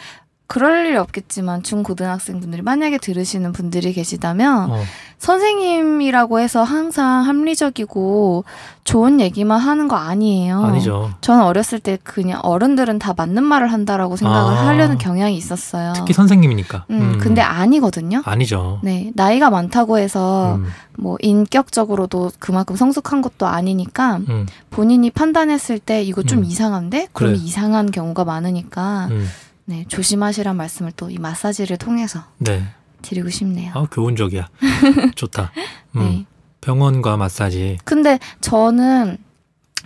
그럴 0.49 0.87
일이 0.87 0.97
없겠지만 0.97 1.63
중고등학생 1.63 2.41
분들이 2.41 2.63
만약에 2.63 2.97
들으시는 2.97 3.53
분들이 3.53 3.93
계시다면 3.93 4.71
어. 4.71 4.83
선생님이라고 5.19 6.41
해서 6.41 6.63
항상 6.63 7.27
합리적이고 7.27 8.45
좋은 8.85 9.21
얘기만 9.21 9.61
하는 9.61 9.89
거 9.89 9.97
아니에요. 9.97 10.63
아니죠. 10.63 11.11
저는 11.21 11.45
어렸을 11.45 11.81
때 11.81 11.99
그냥 12.03 12.41
어른들은 12.43 12.99
다 12.99 13.13
맞는 13.15 13.45
말을 13.45 13.71
한다라고 13.71 14.17
생각을 14.17 14.55
아. 14.55 14.67
하려는 14.69 14.97
경향이 14.97 15.37
있었어요. 15.37 15.93
특히 15.95 16.15
선생님이니까. 16.15 16.87
음, 16.91 17.19
근데 17.21 17.43
아니거든요. 17.43 18.23
아니죠. 18.25 18.81
네, 18.83 19.13
나이가 19.15 19.51
많다고 19.51 19.99
해서 19.99 20.55
음, 20.55 20.67
뭐 20.97 21.19
인격적으로도 21.21 22.31
그만큼 22.39 22.75
성숙한 22.75 23.21
것도 23.21 23.47
아니니까 23.47 24.21
음, 24.31 24.47
본인이 24.71 25.11
판단했을 25.11 25.79
때 25.79 26.03
이거 26.03 26.23
좀 26.23 26.39
음. 26.39 26.45
이상한데? 26.45 27.09
그러면 27.13 27.37
그래. 27.37 27.47
이상한 27.47 27.91
경우가 27.91 28.25
많으니까 28.25 29.09
음. 29.11 29.29
네, 29.69 29.85
조심하시란 29.89 30.57
말씀을 30.57 30.93
또 30.93 31.11
이 31.11 31.19
마사지를 31.19 31.77
통해서 31.77 32.25
네. 32.39 32.65
드리고 33.03 33.29
싶네요. 33.31 33.73
아, 33.75 33.87
교훈적이야. 33.91 34.49
좋다. 35.15 35.53
음. 35.97 36.01
네. 36.01 36.27
병원과 36.61 37.17
마사지. 37.17 37.79
근데 37.85 38.19
저는 38.41 39.19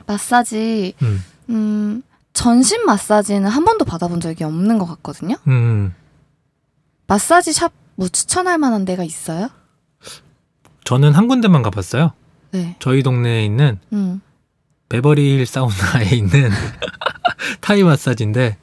마사지 0.06 0.94
음. 1.02 1.24
음, 1.50 2.02
전신 2.32 2.84
마사지는 2.86 3.48
한 3.48 3.64
번도 3.64 3.84
받아본 3.84 4.20
적이 4.20 4.44
없는 4.44 4.78
것 4.78 4.86
같거든요. 4.86 5.36
음. 5.48 5.94
마사지 7.06 7.52
샵 7.52 7.72
뭐 7.94 8.08
추천할 8.08 8.56
만한 8.56 8.86
데가 8.86 9.04
있어요? 9.04 9.50
저는 10.84 11.12
한 11.12 11.28
군데만 11.28 11.62
가봤어요. 11.62 12.12
네. 12.52 12.74
저희 12.78 13.02
동네에 13.02 13.44
있는 13.44 13.78
음. 13.92 14.22
베버리힐 14.88 15.44
사우나에 15.44 16.06
있는 16.16 16.50
타이 17.60 17.82
마사지인데 17.82 18.48
네. 18.50 18.56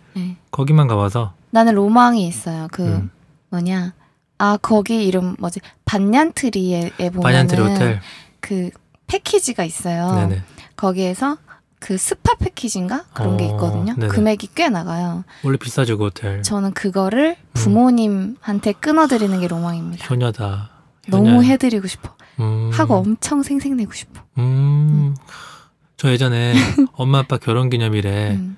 거기만 0.52 0.88
가봐서 0.88 1.34
나는 1.52 1.76
로망이 1.76 2.28
있어요. 2.28 2.68
그 2.72 2.84
음. 2.86 3.10
뭐냐? 3.50 3.94
아 4.38 4.58
거기 4.62 5.06
이름 5.06 5.36
뭐지? 5.40 5.60
반얀트리에 5.86 6.92
보면은 6.98 7.22
반얀트리 7.22 7.62
호텔. 7.62 8.02
그 8.40 8.70
패키지가 9.08 9.64
있어요. 9.64 10.16
네네. 10.16 10.44
거기에서 10.76 11.38
그 11.80 11.98
스파 11.98 12.36
패키지인가 12.36 13.06
그런 13.14 13.38
게 13.38 13.46
어, 13.46 13.52
있거든요. 13.52 13.94
네네. 13.96 14.08
금액이 14.10 14.50
꽤 14.56 14.70
나가요. 14.70 15.24
원래 15.44 15.58
비싸죠 15.58 15.98
그 15.98 16.06
호텔. 16.06 16.44
저는 16.44 16.74
그거를 16.74 17.36
부모님한테 17.54 18.74
끊어드리는 18.74 19.40
게 19.40 19.48
로망입니다. 19.48 20.06
효녀다. 20.08 20.70
너무. 21.08 21.44
해드리고 21.44 21.88
싶어. 21.88 22.14
음. 22.40 22.70
하고 22.74 22.96
엄청 22.96 23.44
생색내고 23.44 23.94
싶어. 23.94 24.22
음. 24.38 25.16
저 25.98 26.12
예전에 26.12 26.54
엄마 26.94 27.20
아빠 27.20 27.38
결혼 27.38 27.70
기념일에 27.70 28.32
음. 28.36 28.58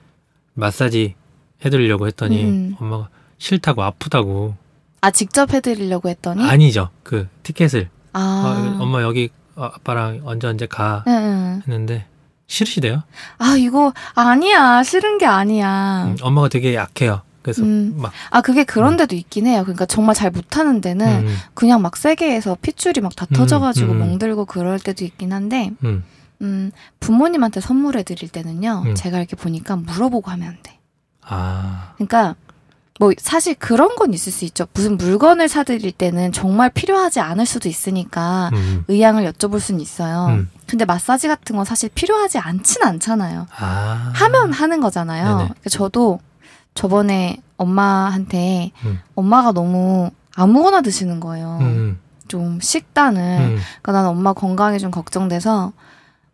마사지 0.53 1.15
해드리려고 1.63 2.07
했더니 2.07 2.43
음. 2.43 2.75
엄마가 2.79 3.09
싫다고 3.37 3.83
아프다고. 3.83 4.55
아 5.01 5.09
직접 5.11 5.53
해드리려고 5.53 6.09
했더니 6.09 6.43
아니죠. 6.47 6.89
그 7.03 7.27
티켓을 7.43 7.89
아, 8.13 8.75
어, 8.79 8.83
엄마 8.83 9.01
여기 9.01 9.29
아빠랑 9.55 10.21
언제 10.25 10.47
언제 10.47 10.65
가 10.67 11.03
응, 11.07 11.13
응. 11.13 11.61
했는데 11.65 12.05
싫으시대요. 12.47 13.03
아 13.39 13.55
이거 13.57 13.93
아니야 14.13 14.83
싫은 14.83 15.17
게 15.17 15.25
아니야. 15.25 16.05
음, 16.05 16.17
엄마가 16.21 16.49
되게 16.49 16.75
약해요. 16.75 17.21
그래서 17.41 17.63
음. 17.63 17.95
막 17.97 18.11
아 18.29 18.41
그게 18.41 18.63
그런 18.63 18.97
데도 18.97 19.15
있긴 19.15 19.47
해요. 19.47 19.61
그러니까 19.63 19.85
정말 19.87 20.13
잘 20.13 20.29
못하는 20.29 20.79
데는 20.81 21.25
음, 21.25 21.35
그냥 21.55 21.81
막 21.81 21.97
세게 21.97 22.31
해서 22.35 22.55
핏줄이 22.61 23.01
막다 23.01 23.25
음, 23.31 23.33
터져가지고 23.35 23.93
음. 23.93 23.99
멍들고 23.99 24.45
그럴 24.45 24.79
때도 24.79 25.03
있긴 25.03 25.33
한데 25.33 25.71
음, 25.83 26.03
음, 26.41 26.71
부모님한테 26.99 27.59
선물해 27.61 28.03
드릴 28.03 28.29
때는요 28.29 28.83
음. 28.85 28.95
제가 28.95 29.17
이렇게 29.17 29.35
보니까 29.35 29.75
물어보고 29.77 30.29
하면 30.31 30.47
안 30.49 30.57
돼. 30.61 30.77
아, 31.31 31.93
그러니까 31.95 32.35
뭐 32.99 33.11
사실 33.17 33.55
그런 33.55 33.95
건 33.95 34.13
있을 34.13 34.31
수 34.31 34.45
있죠. 34.45 34.67
무슨 34.73 34.97
물건을 34.97 35.47
사드릴 35.47 35.91
때는 35.91 36.31
정말 36.31 36.69
필요하지 36.69 37.19
않을 37.19 37.47
수도 37.47 37.67
있으니까 37.67 38.51
음, 38.53 38.83
의향을 38.87 39.31
여쭤볼 39.31 39.59
수는 39.59 39.79
있어요. 39.81 40.27
음. 40.27 40.49
근데 40.67 40.85
마사지 40.85 41.27
같은 41.27 41.55
건 41.55 41.65
사실 41.65 41.89
필요하지 41.89 42.37
않진 42.37 42.83
않잖아요. 42.83 43.47
아, 43.57 44.11
하면 44.13 44.53
하는 44.53 44.81
거잖아요. 44.81 45.35
그러니까 45.35 45.69
저도 45.69 46.19
저번에 46.75 47.41
엄마한테 47.57 48.71
음. 48.85 48.99
엄마가 49.15 49.51
너무 49.51 50.11
아무거나 50.35 50.81
드시는 50.81 51.19
거예요. 51.19 51.57
음, 51.61 51.99
좀 52.27 52.59
식단을. 52.61 53.21
음, 53.21 53.57
그러니까 53.81 53.91
나는 53.93 54.09
엄마 54.09 54.33
건강이 54.33 54.77
좀 54.79 54.91
걱정돼서 54.91 55.73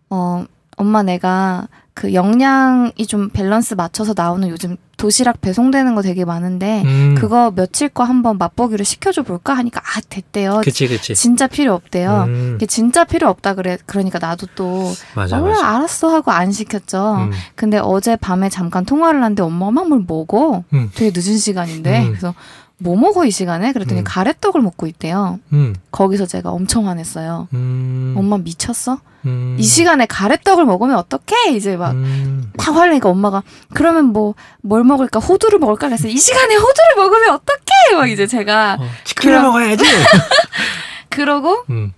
어 0.09 0.45
엄마 0.75 1.01
내가 1.01 1.67
그 1.93 2.13
영양이 2.13 3.07
좀 3.07 3.29
밸런스 3.29 3.73
맞춰서 3.75 4.13
나오는 4.15 4.47
요즘 4.49 4.77
도시락 4.97 5.41
배송되는 5.41 5.93
거 5.95 6.01
되게 6.01 6.25
많은데 6.25 6.81
음. 6.83 7.15
그거 7.17 7.51
며칠 7.55 7.87
거 7.89 8.03
한번 8.03 8.37
맛보기로 8.37 8.83
시켜줘 8.83 9.21
볼까 9.23 9.53
하니까 9.53 9.79
아 9.81 10.01
됐대요. 10.09 10.61
그치 10.63 10.87
그치. 10.87 11.13
진짜 11.15 11.47
필요 11.47 11.73
없대요. 11.75 12.25
음, 12.27 12.53
이게 12.55 12.65
진짜 12.65 13.03
필요 13.03 13.29
없다 13.29 13.53
그래. 13.53 13.77
그러니까 13.85 14.17
나도 14.19 14.47
또 14.55 14.91
맞아 15.15 15.37
어, 15.37 15.41
그래, 15.41 15.53
맞아. 15.53 15.75
알았어 15.75 16.09
하고 16.13 16.31
안 16.31 16.51
시켰죠. 16.51 17.15
음, 17.15 17.31
근데 17.55 17.77
어제 17.77 18.15
밤에 18.15 18.49
잠깐 18.49 18.85
통화를 18.85 19.21
하는데 19.23 19.41
엄마가 19.43 19.71
막 19.71 19.87
뭘 19.87 20.03
먹어. 20.07 20.63
음. 20.73 20.91
되게 20.95 21.11
늦은 21.17 21.37
시간인데. 21.37 22.01
음. 22.01 22.07
그래서 22.09 22.33
뭐 22.79 22.95
먹어 22.95 23.25
이 23.25 23.31
시간에? 23.31 23.73
그랬더니 23.73 24.01
음. 24.01 24.03
가래떡을 24.05 24.61
먹고 24.61 24.85
있대요. 24.87 25.39
음, 25.51 25.75
거기서 25.91 26.25
제가 26.27 26.51
엄청 26.51 26.87
화냈어요. 26.87 27.47
음, 27.53 28.13
엄마 28.17 28.37
미쳤어? 28.37 28.99
음, 29.25 29.55
이 29.59 29.63
시간에 29.63 30.05
가래떡을 30.05 30.63
먹으면 30.65 30.95
어떡해? 30.97 31.53
이제 31.55 31.75
막. 31.75 31.91
음, 31.91 32.51
막 32.55 32.75
화내니까 32.75 33.09
엄마가 33.09 33.41
그러면 33.73 34.05
뭐 34.13 34.35
뭘 34.61 34.83
먹을까 34.83 35.19
호두를 35.19 35.59
먹을까 35.59 35.87
그래서 35.87 36.07
이 36.07 36.17
시간에 36.17 36.55
호두를 36.55 36.95
먹으면 36.97 37.29
어떡해 37.35 37.95
막 37.95 38.07
이제 38.09 38.27
제가 38.27 38.77
어, 38.79 38.85
치킨을 39.05 39.37
그럼- 39.39 39.45
먹어야지. 39.53 39.83
그러고 41.09 41.63
음, 41.69 41.93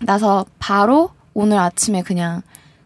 나서 0.00 0.44
바로 0.58 1.10
오늘 1.34 1.58
아침에 1.58 2.02
그냥 2.02 2.42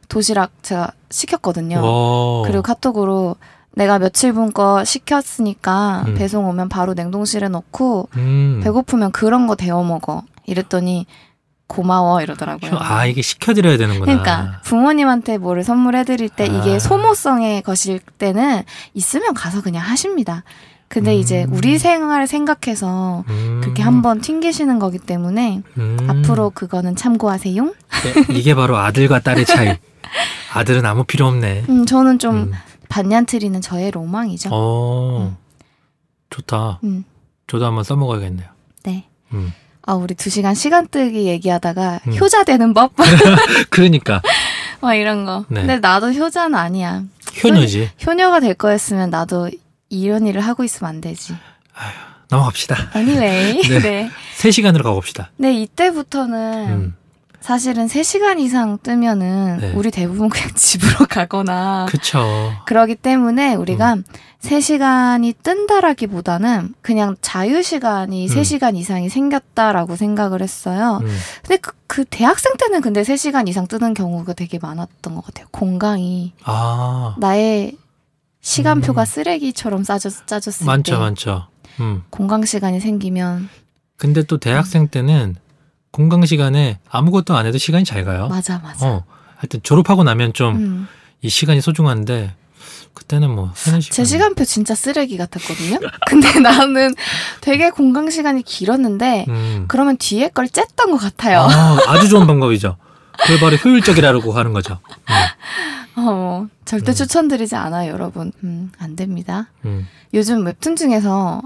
도시락 0.09 0.51
제가 0.63 0.93
시켰거든요. 1.11 1.81
오. 1.83 2.43
그리고 2.47 2.63
카톡으로 2.63 3.37
내가 3.79 3.99
며칠 4.01 4.33
분 4.33 4.53
거 4.53 4.83
시켰으니까 4.85 6.05
음. 6.09 6.15
배송 6.17 6.47
오면 6.49 6.69
바로 6.69 6.95
냉동실에 6.95 7.49
넣고 7.49 8.09
음. 8.17 8.61
배고프면 8.65 9.13
그런 9.13 9.47
거 9.47 9.55
데워 9.55 9.85
먹어. 9.85 10.25
이랬더니 10.47 11.07
고마워 11.69 12.21
이러더라고요. 12.23 12.73
아 12.81 13.07
이게 13.07 13.23
시켜드려야 13.23 13.77
되는구나. 13.77 14.05
그러니까 14.07 14.61
부모님한테 14.65 15.39
뭐를 15.39 15.63
선물해드릴 15.63 16.29
때 16.31 16.47
이게 16.47 16.75
아. 16.77 16.79
소모성의 16.79 17.63
것일 17.63 18.01
때는 18.19 18.63
있으면 18.95 19.35
가서 19.35 19.63
그냥 19.63 19.85
하십니다. 19.85 20.43
근데 20.89 21.13
음. 21.15 21.21
이제 21.21 21.47
우리 21.51 21.79
생활 21.79 22.27
생각해서 22.27 23.23
음. 23.29 23.61
그렇게 23.63 23.83
한번 23.83 24.21
튕기시는 24.23 24.79
거기 24.79 24.99
때문에 24.99 25.63
음. 25.77 25.99
앞으로 26.09 26.51
그거는 26.51 26.97
참고하세요. 26.97 27.63
네, 27.65 28.35
이게 28.35 28.55
바로 28.55 28.77
아들과 28.79 29.21
딸의 29.21 29.45
차이. 29.45 29.77
아들은 30.55 30.87
아무 30.87 31.05
필요 31.05 31.27
없네. 31.27 31.65
음, 31.69 31.85
저는 31.85 32.19
좀 32.19 32.35
음. 32.37 32.53
반얀트리는 32.89 33.61
저의 33.61 33.91
로망이죠. 33.91 34.51
어, 34.53 35.29
음. 35.31 35.37
좋다. 36.31 36.81
음, 36.85 37.05
저도 37.47 37.67
한번 37.67 37.85
써먹어야겠네요. 37.85 38.49
네. 38.85 39.05
음. 39.33 39.53
아, 39.83 39.95
우리 39.95 40.15
두 40.15 40.29
시간 40.31 40.55
시간 40.55 40.87
뜨기 40.87 41.27
얘기하다가 41.27 42.01
음. 42.07 42.17
효자 42.19 42.45
되는 42.45 42.75
법? 42.75 42.93
그러니까 43.71 44.21
막 44.81 44.95
이런 44.95 45.25
거. 45.25 45.45
네. 45.49 45.61
근데 45.61 45.79
나도 45.79 46.13
효자는 46.13 46.55
아니야. 46.59 47.05
효녀지. 47.43 47.91
효녀가 48.07 48.41
될 48.41 48.55
거였으면 48.55 49.11
나도 49.11 49.51
이런 49.89 50.27
일을 50.27 50.43
하고 50.43 50.65
있으면 50.65 50.91
안 50.91 51.01
되지. 51.01 51.35
넘어갑시다. 52.31 52.91
Anyway. 52.95 53.63
네. 53.69 53.79
네. 53.81 54.11
세 54.35 54.51
시간으로 54.51 54.85
가봅시다. 54.85 55.31
네, 55.37 55.55
이때부터는 55.55 56.69
음. 56.69 56.97
사실은 57.41 57.87
3시간 57.87 58.39
이상 58.41 58.79
뜨면은 58.83 59.59
네. 59.61 59.73
우리 59.75 59.91
대부분 59.91 60.29
그냥 60.29 60.51
집으로 60.57 61.07
가거나 61.09 61.87
그쵸. 61.89 62.53
그러기 62.67 62.97
때문에 62.97 63.55
우리가 63.55 63.95
음. 63.95 64.05
3시간이 64.41 65.35
뜬다라기보다는 65.43 66.75
그냥 66.81 67.17
자유 67.21 67.63
시간이 67.63 68.29
음. 68.29 68.35
3시간 68.35 68.77
이상이 68.77 69.09
생겼다라고 69.09 69.97
생각을 69.97 70.43
했어요. 70.43 71.01
음. 71.03 71.19
근데 71.43 71.57
그, 71.57 71.73
그 71.87 72.05
대학생 72.05 72.57
때는 72.57 72.81
근데 72.81 73.03
3시간 73.03 73.49
이상 73.49 73.67
뜨는 73.67 73.95
경우가 73.95 74.35
되게 74.35 74.59
많았던 74.59 75.15
것 75.15 75.25
같아요. 75.25 75.47
공강이. 75.51 76.35
아, 76.45 77.17
나의 77.19 77.77
시간표가 78.41 79.03
음. 79.03 79.05
쓰레기처럼 79.05 79.83
짜졌, 79.83 80.27
짜졌을 80.27 80.67
많죠, 80.67 80.93
때 80.93 80.99
많죠. 80.99 81.47
음. 81.81 82.03
공강 82.11 82.45
시간이 82.45 82.81
생기면 82.81 83.49
근데 83.97 84.23
또 84.23 84.39
대학생 84.39 84.89
때는 84.89 85.35
공강 85.91 86.25
시간에 86.27 86.79
아무것도 86.91 87.37
안 87.37 87.47
해도 87.47 87.59
시간이 87.59 87.85
잘 87.85 88.05
가요. 88.05 88.29
맞아 88.29 88.59
맞아. 88.63 88.87
어. 88.87 89.05
하여튼 89.37 89.61
졸업하고 89.63 90.05
나면 90.05 90.33
좀 90.33 90.89
이 91.23 91.27
음. 91.27 91.29
시간이 91.29 91.61
소중한데 91.61 92.35
그때는 92.95 93.31
뭐 93.31 93.53
하는 93.55 93.81
시간. 93.81 93.95
제 93.95 94.05
시간표 94.05 94.45
진짜 94.45 94.75
쓰레기 94.75 95.17
같았거든요. 95.17 95.79
근데 96.07 96.41
나는 96.41 96.95
되게 97.41 97.71
공강 97.71 98.11
시간이 98.11 98.43
길었는데 98.43 99.27
음. 99.29 99.65
그러면 99.69 99.97
뒤에 99.99 100.29
걸 100.29 100.49
쨌던 100.49 100.91
것 100.91 100.99
같아요. 100.99 101.41
아, 101.41 101.79
아주 101.87 102.09
좋은 102.09 102.27
방법이죠. 102.27 102.77
그걸 103.21 103.41
바로 103.41 103.57
효율적이라고 103.57 104.33
하는 104.33 104.53
거죠. 104.53 104.79
어, 105.97 106.47
절대 106.65 106.93
음. 106.93 106.95
추천드리지 106.95 107.57
않아요, 107.57 107.93
여러분. 107.93 108.33
음, 108.45 108.71
안 108.79 108.95
됩니다. 108.95 109.51
음, 109.65 109.69
음. 109.71 109.89
요즘 110.15 110.47
웹툰 110.47 110.77
중에서 110.77 111.43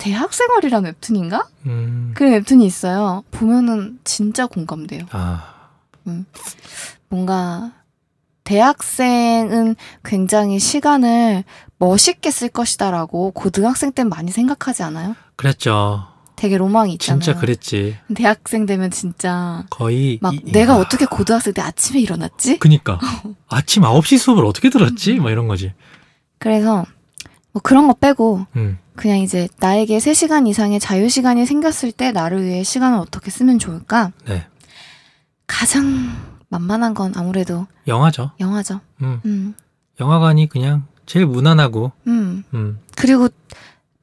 대학생활이란 0.00 0.84
웹툰인가? 0.84 1.46
음. 1.66 2.12
그 2.16 2.24
웹툰이 2.24 2.64
있어요. 2.64 3.22
보면은 3.30 3.98
진짜 4.02 4.46
공감돼요. 4.46 5.04
아. 5.12 5.54
뭔가 7.08 7.72
대학생은 8.44 9.76
굉장히 10.02 10.58
시간을 10.58 11.44
멋있게 11.78 12.30
쓸 12.30 12.48
것이다라고 12.48 13.30
고등학생 13.32 13.92
땐 13.92 14.08
많이 14.08 14.32
생각하지 14.32 14.82
않아요? 14.82 15.14
그랬죠. 15.36 16.06
되게 16.34 16.56
로망이 16.56 16.94
있잖아요. 16.94 17.20
진짜 17.20 17.38
그랬지. 17.38 17.98
대학생 18.14 18.64
되면 18.64 18.90
진짜 18.90 19.66
거의 19.68 20.18
막 20.22 20.32
이- 20.34 20.40
내가 20.52 20.74
아, 20.74 20.76
어떻게 20.78 21.04
고등학생 21.04 21.52
때 21.52 21.60
아침에 21.60 22.00
일어났지? 22.00 22.58
그니까 22.58 22.98
아침 23.48 23.82
9시 23.82 24.16
수업을 24.18 24.46
어떻게 24.46 24.70
들었지? 24.70 25.14
뭐 25.14 25.30
이런 25.30 25.46
거지. 25.46 25.74
그래서 26.38 26.86
뭐 27.52 27.60
그런 27.62 27.86
거 27.86 27.94
빼고 27.94 28.46
음. 28.56 28.78
그냥 28.96 29.18
이제 29.18 29.48
나에게 29.58 29.98
3시간 29.98 30.46
이상의 30.46 30.78
자유 30.78 31.08
시간이 31.08 31.46
생겼을 31.46 31.92
때 31.92 32.12
나를 32.12 32.44
위해 32.44 32.62
시간을 32.62 32.98
어떻게 32.98 33.30
쓰면 33.30 33.58
좋을까? 33.58 34.12
네. 34.26 34.46
가장 35.46 36.10
만만한 36.48 36.94
건 36.94 37.12
아무래도 37.16 37.66
영화죠. 37.86 38.32
영화죠. 38.40 38.80
음. 39.02 39.20
음. 39.24 39.54
영화관이 40.00 40.48
그냥 40.48 40.84
제일 41.06 41.26
무난하고 41.26 41.92
음. 42.06 42.44
음. 42.54 42.78
그리고 42.96 43.28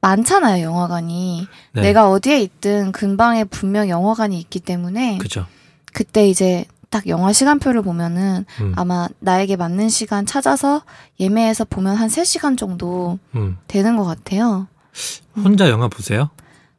많잖아요, 0.02 0.64
영화관이. 0.64 1.48
네. 1.74 1.82
내가 1.82 2.10
어디에 2.10 2.40
있든 2.42 2.92
근방에 2.92 3.44
분명 3.44 3.90
영화관이 3.90 4.40
있기 4.40 4.60
때문에 4.60 5.18
그죠. 5.18 5.46
그때 5.94 6.28
이제 6.28 6.66
딱 6.90 7.08
영화 7.08 7.34
시간표를 7.34 7.82
보면은 7.82 8.46
음. 8.62 8.74
아마 8.76 9.08
나에게 9.20 9.56
맞는 9.56 9.90
시간 9.90 10.26
찾아서 10.26 10.84
예매해서 11.20 11.66
보면 11.66 11.96
한 11.96 12.08
3시간 12.10 12.58
정도 12.58 13.20
음. 13.36 13.58
되는 13.68 13.98
것 13.98 14.04
같아요. 14.06 14.68
혼자 15.36 15.70
영화 15.70 15.88
보세요? 15.88 16.30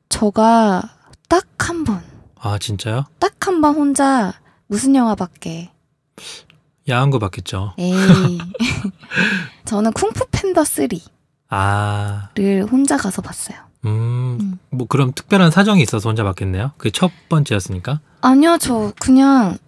저가 0.08 0.82
딱 1.28 1.44
한 1.58 1.84
번, 1.84 2.02
아, 2.40 2.56
진짜요? 2.58 3.04
딱 3.18 3.34
한 3.46 3.60
번 3.60 3.74
혼자 3.74 4.32
무슨 4.66 4.94
영화밖에. 4.94 5.70
야한 6.88 7.10
거 7.10 7.18
봤겠죠. 7.18 7.74
에이. 7.78 7.92
저는 9.66 9.92
쿵푸 9.92 10.26
팬더 10.30 10.62
3를 10.62 11.00
아. 11.50 12.30
혼자 12.70 12.96
가서 12.96 13.20
봤어요. 13.22 13.58
음. 13.84 14.38
음. 14.40 14.58
뭐 14.70 14.86
그럼 14.86 15.12
특별한 15.14 15.50
사정이 15.50 15.82
있어서 15.82 16.08
혼자 16.08 16.24
봤겠네요. 16.24 16.72
그게 16.78 16.90
첫 16.90 17.10
번째였으니까. 17.28 18.00
아니요, 18.22 18.56
저 18.60 18.92
그냥 19.00 19.58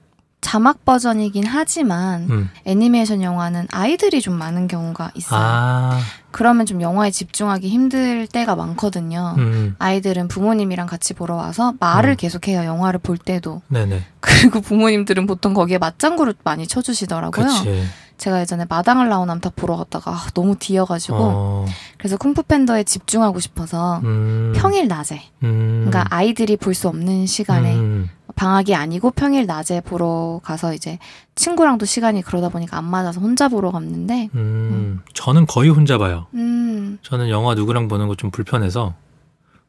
자막 0.40 0.84
버전이긴 0.84 1.44
하지만 1.46 2.26
음. 2.30 2.50
애니메이션 2.64 3.22
영화는 3.22 3.68
아이들이 3.70 4.20
좀 4.20 4.34
많은 4.34 4.68
경우가 4.68 5.10
있어요. 5.14 5.40
아. 5.42 6.00
그러면 6.30 6.64
좀 6.64 6.80
영화에 6.80 7.10
집중하기 7.10 7.68
힘들 7.68 8.26
때가 8.26 8.56
많거든요. 8.56 9.34
음. 9.38 9.74
아이들은 9.78 10.28
부모님이랑 10.28 10.86
같이 10.86 11.12
보러 11.14 11.34
와서 11.34 11.74
말을 11.78 12.10
음. 12.12 12.16
계속해요. 12.16 12.64
영화를 12.64 13.00
볼 13.00 13.18
때도. 13.18 13.62
네네. 13.68 14.02
그리고 14.20 14.60
부모님들은 14.60 15.26
보통 15.26 15.52
거기에 15.54 15.78
맞장구를 15.78 16.34
많이 16.44 16.66
쳐주시더라고요. 16.66 17.46
그치. 17.46 17.84
제가 18.16 18.40
예전에 18.42 18.66
마당을 18.68 19.08
나온 19.08 19.30
암탉 19.30 19.56
보러 19.56 19.76
갔다가 19.78 20.10
아, 20.10 20.26
너무 20.34 20.54
뒤어가지고 20.58 21.16
어. 21.18 21.66
그래서 21.96 22.18
쿵푸 22.18 22.42
팬더에 22.42 22.84
집중하고 22.84 23.40
싶어서 23.40 24.00
음. 24.04 24.52
평일 24.54 24.88
낮에 24.88 25.22
음. 25.42 25.86
그러니까 25.88 26.04
아이들이 26.14 26.58
볼 26.58 26.74
수 26.74 26.88
없는 26.88 27.24
시간에 27.26 27.74
음. 27.74 28.10
방학이 28.36 28.74
아니고 28.74 29.10
평일 29.12 29.46
낮에 29.46 29.80
보러 29.80 30.40
가서 30.42 30.74
이제 30.74 30.98
친구랑도 31.34 31.86
시간이 31.86 32.22
그러다 32.22 32.48
보니까 32.48 32.76
안 32.78 32.84
맞아서 32.84 33.20
혼자 33.20 33.48
보러 33.48 33.70
갔는데 33.70 34.28
음. 34.34 35.00
저는 35.14 35.46
거의 35.46 35.70
혼자 35.70 35.98
봐요. 35.98 36.26
음 36.34 36.98
저는 37.02 37.28
영화 37.30 37.54
누구랑 37.54 37.88
보는 37.88 38.08
거 38.08 38.14
좀 38.16 38.30
불편해서. 38.30 38.94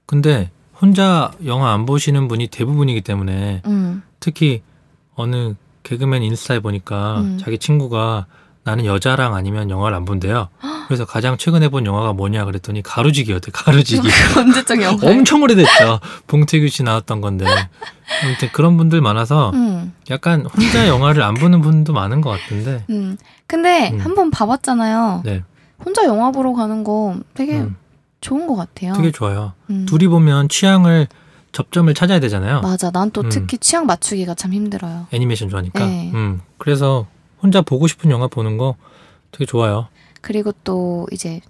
근데 0.06 0.52
혼자 0.82 1.32
영화 1.46 1.74
안 1.74 1.86
보시는 1.86 2.28
분이 2.28 2.48
대부분이기 2.48 3.02
때문에 3.02 3.62
음, 3.68 4.02
특히 4.20 4.62
어느 5.16 5.54
개그맨 5.84 6.24
인스타에 6.24 6.60
보니까 6.60 7.22
음. 7.22 7.38
자기 7.40 7.58
친구가 7.58 8.26
나는 8.64 8.86
여자랑 8.86 9.34
아니면 9.36 9.70
영화를 9.70 9.98
안 9.98 10.06
본대요. 10.06 10.50
그래서 10.88 11.06
가장 11.06 11.38
최근에 11.38 11.70
본 11.70 11.86
영화가 11.86 12.14
뭐냐 12.14 12.46
그랬더니 12.46 12.84
가루지기였대. 12.84 13.52
가루지기. 13.54 14.08
언제적 14.38 14.82
영화 14.82 15.10
엄청 15.10 15.42
오래됐죠. 15.42 16.00
봉태규 16.28 16.68
씨 16.68 16.84
나왔던 16.84 17.22
건데. 17.22 17.46
아무튼 18.24 18.50
그런 18.52 18.78
분들 18.78 19.02
많아서 19.02 19.52
음, 19.52 19.94
약간 20.10 20.46
혼자 20.46 20.88
영화를 20.88 21.24
안 21.24 21.34
보는 21.34 21.62
분도 21.62 21.94
많은 21.94 22.22
것 22.22 22.30
같은데. 22.32 22.84
음. 22.90 23.18
근데 23.48 23.92
음. 23.92 24.00
한번 24.00 24.32
봐봤잖아요. 24.32 25.22
네. 25.24 25.44
혼자 25.84 26.04
영화 26.06 26.32
보러 26.32 26.54
가는 26.54 26.84
거 26.84 27.16
되게 27.34 27.60
음, 27.60 27.78
좋은 28.20 28.46
것 28.48 28.56
같아요. 28.56 28.94
되게 28.94 29.12
좋아요. 29.12 29.54
음. 29.70 29.86
둘이 29.88 30.08
보면 30.08 30.50
취향을 30.50 31.08
접점을 31.54 31.92
찾아야 31.94 32.20
되잖아요. 32.20 32.62
맞아. 32.62 32.92
난또 32.92 33.22
음. 33.22 33.30
특히 33.30 33.58
취향 33.58 33.86
맞추기가 33.86 34.36
참 34.36 34.54
힘들어요. 34.54 35.08
애니메이션 35.12 35.50
좋아하니까. 35.50 35.86
네. 35.86 36.12
음. 36.14 36.42
그래서 36.58 37.08
혼자 37.42 37.62
보고 37.62 37.88
싶은 37.88 38.12
영화 38.12 38.28
보는 38.28 38.58
거 38.58 38.76
되게 39.32 39.46
좋아요. 39.46 39.88
그리고 40.22 40.52
또 40.64 41.08
이제 41.12 41.42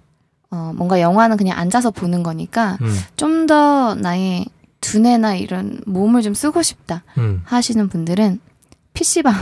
어, 0.50 0.72
뭔가 0.74 1.00
영화는 1.00 1.36
그냥 1.36 1.58
앉아서 1.58 1.90
보는 1.90 2.22
거니까 2.22 2.78
음. 2.82 2.98
좀더 3.16 3.94
나의 3.94 4.46
두뇌나 4.80 5.36
이런 5.36 5.80
몸을 5.86 6.22
좀 6.22 6.34
쓰고 6.34 6.62
싶다 6.62 7.02
음. 7.18 7.42
하시는 7.44 7.88
분들은 7.88 8.40
PC방. 8.94 9.34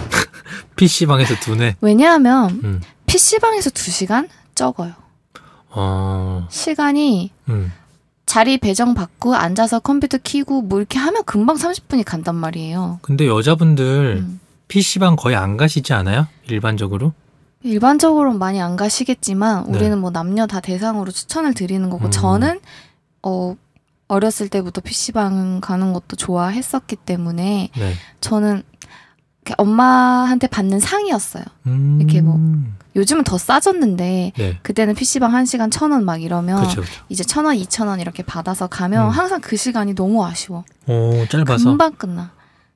PC방에서 0.76 1.34
두뇌. 1.42 1.76
왜냐하면 1.80 2.60
음. 2.62 2.80
PC방에서 3.06 3.70
2시간 3.70 4.28
적어요. 4.54 4.92
어. 5.70 6.46
시간이 6.50 7.32
음. 7.48 7.72
자리 8.26 8.58
배정 8.58 8.94
받고 8.94 9.34
앉아서 9.34 9.80
컴퓨터 9.80 10.18
키고 10.18 10.62
뭐 10.62 10.78
이렇게 10.78 10.98
하면 11.00 11.24
금방 11.24 11.56
30분이 11.56 12.04
간단 12.04 12.36
말이에요. 12.36 13.00
근데 13.02 13.26
여자분들 13.26 14.18
음. 14.24 14.40
PC방 14.74 15.16
거의 15.16 15.34
안 15.36 15.56
가시지 15.56 15.92
않아요? 15.92 16.26
일반적으로? 16.48 17.12
일반적으로는 17.62 18.38
많이 18.38 18.60
안 18.62 18.76
가시겠지만 18.76 19.66
네. 19.70 19.76
우리는 19.78 19.98
뭐 19.98 20.10
남녀 20.10 20.46
다 20.46 20.60
대상으로 20.60 21.10
추천을 21.10 21.52
드리는 21.52 21.90
거고 21.90 22.06
음. 22.06 22.10
저는 22.10 22.60
어 23.22 23.54
어렸을 24.08 24.48
때부터 24.48 24.80
PC방 24.80 25.60
가는 25.60 25.92
것도 25.92 26.16
좋아했었기 26.16 26.96
때문에 26.96 27.68
네. 27.76 27.94
저는 28.20 28.62
엄마한테 29.56 30.46
받는 30.46 30.78
상이었어요. 30.80 31.44
음. 31.66 31.98
이렇게 32.00 32.20
뭐. 32.20 32.38
요즘은 32.96 33.24
더 33.24 33.38
싸졌는데 33.38 34.32
네. 34.36 34.58
그때는 34.62 34.94
PC방 34.94 35.32
한 35.34 35.46
시간 35.46 35.70
천 35.70 35.92
원 35.92 36.04
막 36.04 36.22
이러면 36.22 36.56
그렇죠. 36.58 36.80
그렇죠. 36.80 37.04
이제 37.08 37.22
천 37.24 37.44
원, 37.44 37.56
이천 37.56 37.86
원 37.88 38.00
이렇게 38.00 38.22
받아서 38.22 38.66
가면 38.68 39.06
음. 39.06 39.10
항상 39.10 39.40
그 39.40 39.56
시간이 39.56 39.94
너무 39.94 40.24
아쉬워. 40.24 40.64
오, 40.86 41.24
짧아서. 41.28 41.64
금방 41.70 41.92
끝나. 41.94 42.32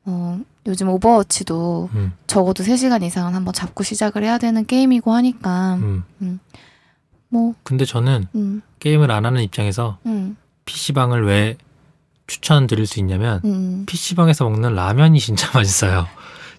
어, 0.07 0.41
요즘 0.67 0.89
오버워치도 0.89 1.91
음. 1.95 2.13
적어도 2.27 2.63
3시간 2.63 3.03
이상은 3.03 3.35
한번 3.35 3.55
잡고 3.55 3.85
시작을 3.85 4.23
해야 4.25 4.39
되는 4.39 4.67
게임이고 4.67 5.13
하니까 5.13 5.75
음. 5.77 6.05
뭐 7.29 7.55
근데 7.63 7.85
저는 7.85 8.27
음, 8.35 8.63
게임을 8.81 9.11
안 9.11 9.27
하는 9.27 9.43
입장에서 9.43 9.99
음, 10.07 10.37
PC방을 10.67 11.27
왜 11.27 11.57
추천드릴 12.27 12.87
수 12.87 13.01
있냐면 13.01 13.41
음. 13.45 13.85
PC방에서 13.87 14.49
먹는 14.49 14.75
라면이 14.75 15.19
진짜 15.21 15.51
맛있어요. 15.57 16.07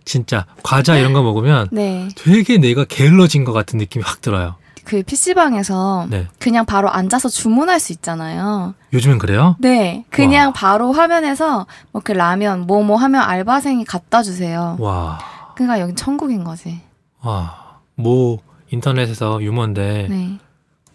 진짜 0.04 0.46
과자 0.62 0.98
이런 0.98 1.14
거 1.14 1.24
먹으면 1.24 1.68
네. 1.72 2.08
되게 2.16 2.60
내가 2.60 2.86
게을러진 2.86 3.44
것 3.44 3.54
같은 3.54 3.80
느낌이 3.80 4.04
확 4.06 4.22
들어요. 4.22 4.56
그 4.86 5.04
PC방에서 5.04 6.08
네. 6.10 6.28
그냥 6.40 6.66
바로 6.66 6.90
앉아서 6.90 7.28
주문할 7.30 7.80
수 7.80 7.92
있잖아요. 7.92 8.76
요즘엔 8.94 9.18
그래요? 9.18 9.56
네. 9.60 10.06
그냥 10.10 10.48
와. 10.48 10.54
바로 10.54 10.92
화면에서 10.94 11.66
뭐 11.92 12.02
그 12.06 12.12
라면 12.12 12.68
뭐뭐 12.68 12.96
하면 12.98 13.22
알바생이 13.22 13.84
갖다 13.86 14.22
주세요. 14.22 14.78
와, 14.80 15.20
그러니까 15.56 15.80
여기 15.80 15.96
천국인 15.96 16.44
거지. 16.44 16.80
와, 17.22 17.80
뭐 17.96 18.38
인터넷에서 18.70 19.42
유머인데 19.42 20.08
네. 20.10 20.38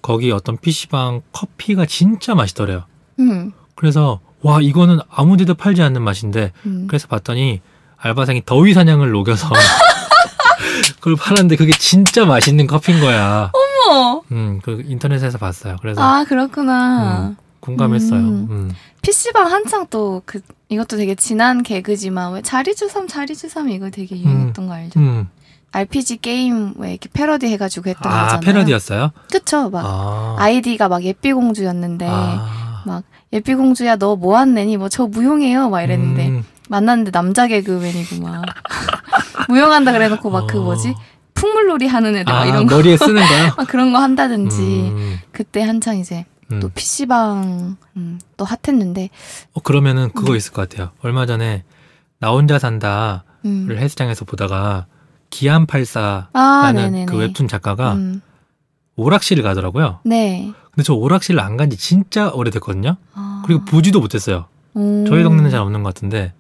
거기 0.03 0.31
어떤 0.31 0.57
PC방 0.57 1.23
커피가 1.33 1.87
진짜 1.87 2.35
맛있더래요. 2.35 2.85
음. 3.19 3.53
그래서 3.75 4.21
와 4.43 4.61
이거는 4.63 5.01
아무 5.11 5.37
데도 5.37 5.55
팔지 5.55 5.83
않는 5.83 6.01
맛인데 6.03 6.53
음. 6.65 6.87
그래서 6.87 7.09
봤더니 7.09 7.61
알바생이 7.99 8.45
더위 8.47 8.73
사냥을 8.73 9.11
녹여서 9.11 9.49
그걸 11.01 11.17
팔았는데 11.17 11.57
그게 11.57 11.73
진짜 11.73 12.25
맛있는 12.25 12.67
커피인 12.67 13.01
거야. 13.01 13.51
어머. 13.91 14.23
음, 14.33 14.61
그 14.63 14.83
인터넷에서 14.87 15.39
봤어요. 15.39 15.77
그래서 15.81 16.01
아, 16.03 16.25
그렇구나. 16.25 17.29
음. 17.31 17.37
공감했어요. 17.61 18.21
음. 18.21 18.47
음. 18.51 18.71
PC방 19.03 19.51
한창 19.51 19.87
또 19.89 20.23
그 20.25 20.41
이것도 20.69 20.97
되게 20.97 21.15
지난 21.17 21.63
개그지만 21.63 22.33
왜 22.33 22.43
자리주삼 22.43 23.09
자리주삼 23.09 23.69
이거 23.71 23.91
되게 23.91 24.17
유행했던 24.21 24.67
거 24.69 24.73
알죠? 24.75 25.01
음. 25.01 25.29
RPG 25.73 26.19
게임 26.19 26.75
왜 26.79 26.91
이렇게 26.93 27.09
패러디 27.13 27.47
해가지고 27.49 27.91
했던 27.91 28.11
아, 28.13 28.23
거잖아요. 28.25 28.41
패러디였어요? 28.41 29.11
그쵸? 29.31 29.69
막 29.71 29.85
아. 29.85 30.37
아이디가 30.39 30.89
막 30.89 31.03
예삐공주였는데 31.03 32.07
아. 32.09 32.83
막 32.87 33.03
예삐공주야 33.33 33.97
너 33.97 34.15
뭐 34.17 34.37
한내니 34.39 34.77
뭐 34.77 34.89
저 34.89 35.07
무용해요 35.07 35.71
막 35.71 35.83
이랬는데 35.83 36.29
음. 36.29 36.45
만났는데 36.69 37.11
남자 37.11 37.47
개그맨이고 37.49 38.23
막 38.23 38.43
무용한다 39.49 39.93
그래놓고 39.93 40.31
막그 40.31 40.59
어. 40.61 40.63
뭐지 40.63 40.95
풍물놀이 41.41 41.87
하는 41.87 42.17
애들 42.17 42.33
막 42.33 42.41
아, 42.43 42.47
이런 42.47 42.67
거 42.67 42.77
머리에 42.77 42.97
쓰는 42.97 43.15
거요? 43.27 43.55
막 43.57 43.67
그런 43.69 43.93
거 43.93 43.99
한다든지 43.99 44.61
음. 44.61 45.19
그때 45.33 45.63
한창 45.63 45.97
이제 45.99 46.27
음. 46.53 46.61
또 46.61 46.69
PC방 46.69 47.77
음, 47.97 48.21
또 48.37 48.45
핫했는데 48.45 49.09
어, 49.55 49.61
그러면은 49.61 50.11
그거 50.13 50.33
음. 50.33 50.37
있을 50.37 50.53
것 50.53 50.69
같아요. 50.69 50.91
얼마 51.03 51.25
전에 51.27 51.65
나 52.19 52.31
혼자 52.31 52.59
산다를 52.59 53.21
음. 53.47 53.69
헬스장에서 53.71 54.25
보다가 54.25 54.87
기안84라는 55.31 56.29
아. 56.35 57.07
그 57.07 57.17
웹툰 57.17 57.49
작가가 57.49 57.95
음, 57.95 58.21
오락실을 58.97 59.43
가더라고요. 59.43 60.01
네. 60.05 60.53
근데 60.73 60.83
저 60.85 60.95
오락실 60.95 61.39
안 61.41 61.57
간 61.57 61.71
지 61.71 61.77
진짜 61.77 62.29
오래됐거든요. 62.31 62.97
아. 63.15 63.43
그리고 63.47 63.65
보지도 63.65 64.01
못했어요. 64.01 64.47
오. 64.75 65.05
저희 65.09 65.23
동네는 65.23 65.51
잘 65.51 65.61
없는 65.61 65.83
것 65.83 65.95
같은데 65.95 66.33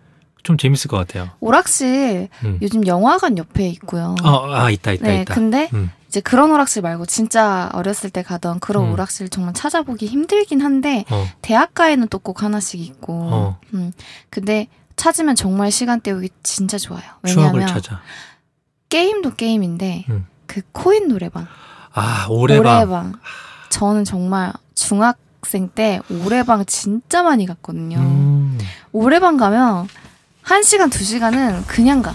좀 0.43 0.57
재밌을 0.57 0.88
것 0.88 0.97
같아요. 0.97 1.30
오락실 1.41 2.28
음. 2.45 2.59
요즘 2.62 2.86
영화관 2.86 3.36
옆에 3.38 3.68
있고요. 3.68 4.14
어, 4.22 4.53
아 4.53 4.70
있다 4.70 4.93
있다 4.93 5.07
네, 5.07 5.22
있다. 5.22 5.34
근데 5.34 5.68
음. 5.74 5.91
이제 6.09 6.20
그런 6.20 6.51
오락실 6.51 6.82
말고 6.82 7.07
진짜 7.07 7.70
어렸을 7.72 8.11
때 8.11 8.22
가던 8.22 8.61
그런 8.61 8.86
음. 8.86 8.93
오락실 8.93 9.28
정말 9.28 9.55
찾아보기 9.55 10.07
힘들긴 10.07 10.61
한데 10.62 11.05
어, 11.11 11.26
대학가에는 11.43 12.09
또 12.09 12.18
꼭 12.18 12.43
하나씩 12.43 12.80
있고. 12.80 13.12
어, 13.32 13.59
음. 13.74 13.93
근데 14.30 14.66
찾으면 14.97 15.34
정말 15.36 15.70
시간 15.70 16.01
때우기 16.01 16.28
진짜 16.43 16.76
좋아요. 16.78 17.03
왜냐하면. 17.22 17.66
게임도 18.88 19.34
게임인데 19.34 20.07
음. 20.11 20.26
그 20.47 20.62
코인 20.72 21.09
노래방. 21.09 21.47
아 21.93 22.26
오래방. 22.28 23.14
저는 23.70 24.05
정말 24.05 24.53
중학생 24.74 25.68
때 25.68 26.01
오래방 26.11 26.64
진짜 26.66 27.22
많이 27.22 27.47
갔거든요. 27.47 27.99
음. 27.99 28.59
오래방 28.93 29.36
가면 29.36 29.88
한 30.43 30.62
시간 30.62 30.91
두 30.91 31.03
시간은 31.05 31.64
그냥 31.66 32.03
가. 32.03 32.14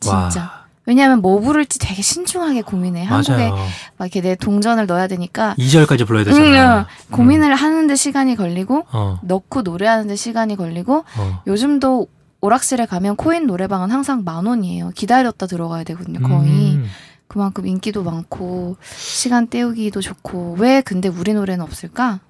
진짜. 0.00 0.40
와, 0.40 0.58
왜냐하면 0.86 1.20
뭐 1.20 1.38
부를지 1.40 1.78
되게 1.78 2.00
신중하게 2.00 2.62
고민해. 2.62 3.04
한국에 3.04 3.50
맞아요. 3.50 3.66
막 3.98 4.06
이렇게 4.06 4.22
내 4.22 4.34
동전을 4.34 4.86
넣어야 4.86 5.06
되니까 5.06 5.54
2절까지 5.58 6.06
불러야 6.06 6.24
응, 6.24 6.32
되잖아. 6.32 6.78
응. 6.78 6.84
고민을 7.10 7.54
하는데 7.54 7.94
시간이 7.94 8.36
걸리고 8.36 8.86
어, 8.90 9.18
넣고 9.22 9.62
노래하는데 9.62 10.16
시간이 10.16 10.56
걸리고 10.56 11.04
어. 11.16 11.42
요즘도 11.46 12.06
오락실에 12.40 12.86
가면 12.86 13.16
코인 13.16 13.46
노래방은 13.46 13.90
항상 13.90 14.22
만 14.24 14.46
원이에요. 14.46 14.92
기다렸다 14.94 15.46
들어가야 15.46 15.84
되거든요. 15.84 16.20
거의 16.26 16.76
음. 16.76 16.86
그만큼 17.26 17.66
인기도 17.66 18.02
많고 18.02 18.76
시간 18.96 19.46
때우기도 19.48 20.00
좋고 20.00 20.56
왜 20.58 20.80
근데 20.80 21.08
우리 21.08 21.34
노래는 21.34 21.62
없을까? 21.62 22.20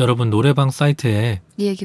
여러분 0.00 0.30
노래방 0.30 0.70
사이트에 0.70 1.40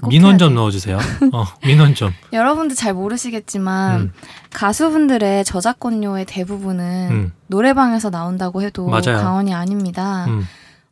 민원 0.07 0.37
좀 0.37 0.49
돼. 0.49 0.55
넣어주세요. 0.55 0.97
어, 1.33 1.45
민원 1.65 1.93
좀. 1.93 2.11
여러분들 2.33 2.75
잘 2.75 2.93
모르시겠지만 2.93 4.01
음, 4.01 4.13
가수분들의 4.51 5.45
저작권료의 5.45 6.25
대부분은 6.25 7.07
음, 7.11 7.31
노래방에서 7.47 8.09
나온다고 8.09 8.61
해도 8.61 8.87
맞아요. 8.87 9.21
과언이 9.21 9.53
아닙니다. 9.53 10.25
음. 10.25 10.47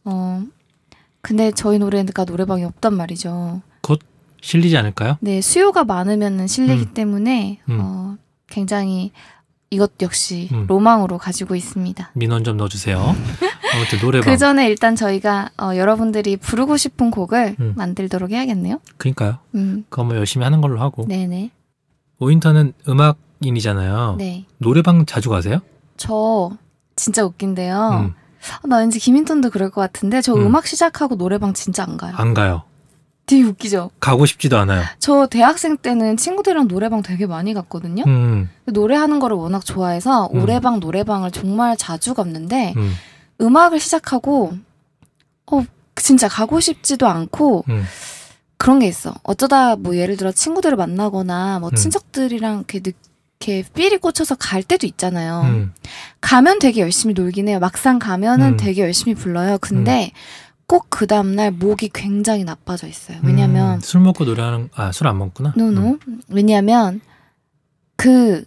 어 0.06 0.44
근데 1.22 1.52
저희 1.52 1.80
노래가 1.80 2.26
노래방이 2.26 2.66
없단 2.66 2.94
말이죠. 2.96 3.62
실리지 4.44 4.78
않을까요? 4.78 5.18
네, 5.22 5.42
수요가 5.42 5.84
많으면 5.86 6.48
실리기 6.48 6.84
음. 6.84 6.94
때문에 6.94 7.60
음. 7.70 7.78
어, 7.82 8.18
굉장히 8.48 9.12
이것 9.70 9.94
역시 10.02 10.50
음. 10.52 10.66
로망으로 10.68 11.18
가지고 11.18 11.56
있습니다. 11.56 12.12
민원 12.14 12.44
좀 12.44 12.58
넣어주세요. 12.58 13.16
아무튼 13.74 14.00
노래방. 14.00 14.32
그 14.32 14.38
전에 14.38 14.68
일단 14.68 14.96
저희가 14.96 15.50
어, 15.58 15.76
여러분들이 15.76 16.38
부르고 16.38 16.78
싶은 16.78 17.12
곡을 17.12 17.56
음. 17.60 17.74
만들도록 17.76 18.32
해야겠네요. 18.32 18.80
그러니까요. 18.98 19.40
음, 19.56 19.86
그거 19.90 20.04
뭐 20.04 20.16
열심히 20.16 20.44
하는 20.44 20.62
걸로 20.62 20.80
하고. 20.80 21.06
네네. 21.08 21.52
오인터는 22.20 22.74
음악인이잖아요. 22.88 24.16
네, 24.18 24.46
노래방 24.58 25.06
자주 25.06 25.30
가세요? 25.30 25.60
저 25.98 26.52
진짜 26.96 27.26
웃긴데요. 27.26 27.76
음, 28.06 28.14
아, 28.62 28.68
나 28.68 28.78
왠지 28.78 29.00
김인턴도 29.00 29.50
그럴 29.50 29.70
것 29.70 29.82
같은데 29.82 30.22
저 30.22 30.34
음. 30.34 30.46
음. 30.48 30.56
악 30.56 30.68
시작하고 30.68 31.18
노래방 31.18 31.54
진짜 31.54 31.84
안 31.84 31.98
가요. 31.98 32.14
안 32.16 32.34
가요. 32.34 32.64
되게 33.26 33.44
웃기죠. 33.44 33.90
가고 34.02 34.26
싶지도 34.26 34.58
않아요. 34.58 34.84
저 35.00 35.28
대학생 35.28 35.78
때는 35.78 36.18
친구들이랑 36.18 36.68
노래방 36.68 37.02
되게 37.02 37.26
많이 37.26 37.54
갔거든요. 37.54 38.04
음, 38.06 38.50
노래하는 38.66 39.20
거를 39.20 39.38
워낙 39.38 39.66
좋아해서 39.66 40.30
음. 40.34 40.40
노래방 40.40 40.82
노래방을 40.82 41.32
정말 41.32 41.78
자주 41.78 42.14
갔는데 42.14 42.74
음, 43.44 43.48
음악을 43.48 43.80
시작하고 43.80 44.54
어 45.52 45.64
진짜 45.96 46.28
가고 46.28 46.60
싶지도 46.60 47.08
않고 47.08 47.66
음, 47.70 47.84
그런 48.58 48.80
게 48.80 48.88
있어. 48.88 49.14
어쩌다 49.24 49.76
뭐 49.76 49.96
예를 49.98 50.18
들어 50.18 50.32
친구들을 50.32 50.78
만나거나 50.78 51.60
뭐 51.60 51.70
음. 51.70 51.76
친척들이랑 51.76 52.56
이렇게 52.68 52.80
늦 52.80 52.96
이렇게 53.46 53.64
삘이 53.74 53.98
꽂혀서 53.98 54.36
갈 54.36 54.64
때도 54.64 54.88
있잖아요. 54.88 55.42
음, 55.42 55.74
가면 56.22 56.60
되게 56.60 56.80
열심히 56.80 57.14
놀긴 57.14 57.50
해요. 57.50 57.60
막상 57.60 58.00
가면은 58.00 58.54
음. 58.54 58.58
되게 58.58 58.82
열심히 58.82 59.14
불러요. 59.16 59.58
근데 59.60 60.12
꼭그 60.68 61.08
다음날 61.08 61.52
목이 61.52 61.90
굉장히 61.94 62.46
나빠져 62.46 62.88
있어요. 62.88 63.18
왜냐면 63.22 63.76
음, 63.76 63.80
술 63.82 64.00
먹고 64.00 64.24
노래하는 64.24 64.70
아 64.76 64.88
술 64.88 65.08
안 65.10 65.18
먹구나. 65.18 65.52
노노 65.58 65.98
왜냐면 66.30 67.02
그 67.98 68.46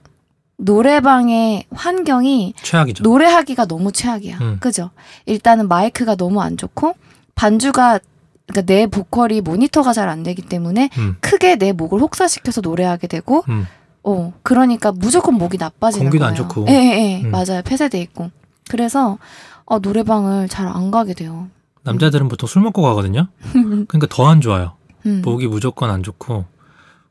노래방의 0.58 1.66
환경이 1.70 2.54
최악이죠. 2.62 3.02
노래하기가 3.04 3.66
너무 3.66 3.92
최악이야. 3.92 4.38
음. 4.40 4.56
그죠? 4.60 4.90
일단은 5.26 5.68
마이크가 5.68 6.14
너무 6.16 6.40
안 6.40 6.56
좋고 6.56 6.94
반주가 7.34 8.00
그러니까 8.46 8.72
내 8.72 8.86
보컬이 8.86 9.40
모니터가 9.40 9.92
잘 9.92 10.08
안 10.08 10.22
되기 10.22 10.40
때문에 10.42 10.88
음, 10.98 11.16
크게 11.20 11.56
내 11.56 11.72
목을 11.72 12.00
혹사시켜서 12.00 12.60
노래하게 12.60 13.06
되고 13.08 13.44
음, 13.48 13.66
어 14.04 14.32
그러니까 14.42 14.92
무조건 14.92 15.34
목이 15.34 15.58
나빠지는 15.58 16.06
공기도 16.06 16.22
거예요. 16.24 16.28
안 16.30 16.34
좋고. 16.36 16.66
예, 16.68 16.72
예, 16.74 17.18
예. 17.18 17.22
음. 17.22 17.30
맞아요. 17.32 17.62
폐쇄돼 17.64 18.00
있고. 18.00 18.30
그래서 18.68 19.18
어, 19.64 19.78
노래방을 19.80 20.48
잘 20.48 20.68
안 20.68 20.90
가게 20.92 21.12
돼요. 21.12 21.48
남자들은 21.82 22.28
보통 22.28 22.46
술 22.48 22.62
먹고 22.62 22.82
가거든요. 22.82 23.28
그러니까 23.88 24.06
더 24.08 24.26
안 24.28 24.40
좋아요. 24.40 24.72
음. 25.06 25.22
목이 25.24 25.48
무조건 25.48 25.90
안 25.90 26.02
좋고. 26.02 26.44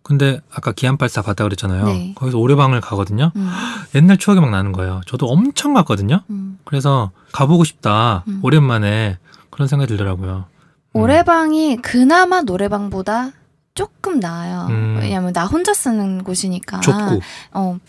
근데 0.06 0.39
아까 0.53 0.72
기안팔사 0.72 1.24
갔다 1.24 1.43
그랬잖아요. 1.45 1.86
네. 1.86 2.14
거기서 2.16 2.38
오래방을 2.38 2.80
가거든요. 2.80 3.32
음, 3.36 3.49
옛날 3.95 4.18
추억이 4.18 4.39
막 4.39 4.51
나는 4.51 4.72
거예요. 4.72 5.01
저도 5.08 5.26
엄청 5.26 5.74
갔거든요. 5.74 6.22
음. 6.30 6.60
그래서 6.64 7.10
가보고 7.32 7.64
싶다. 7.64 8.24
음. 8.28 8.39
오랜만에 8.43 9.18
그런 9.49 9.68
생각이 9.68 9.89
들더라고요. 9.89 10.45
음. 10.91 10.99
노래방이 10.99 11.78
그나마 11.78 12.41
노래방보다 12.41 13.32
조금 13.74 14.20
나아요. 14.20 14.68
음. 14.70 14.99
왜냐면 15.01 15.34
나 15.34 15.45
혼자 15.47 15.74
쓰는 15.74 16.24
곳이니까. 16.24 16.82
좁고. 16.82 17.22
어, 17.53 17.80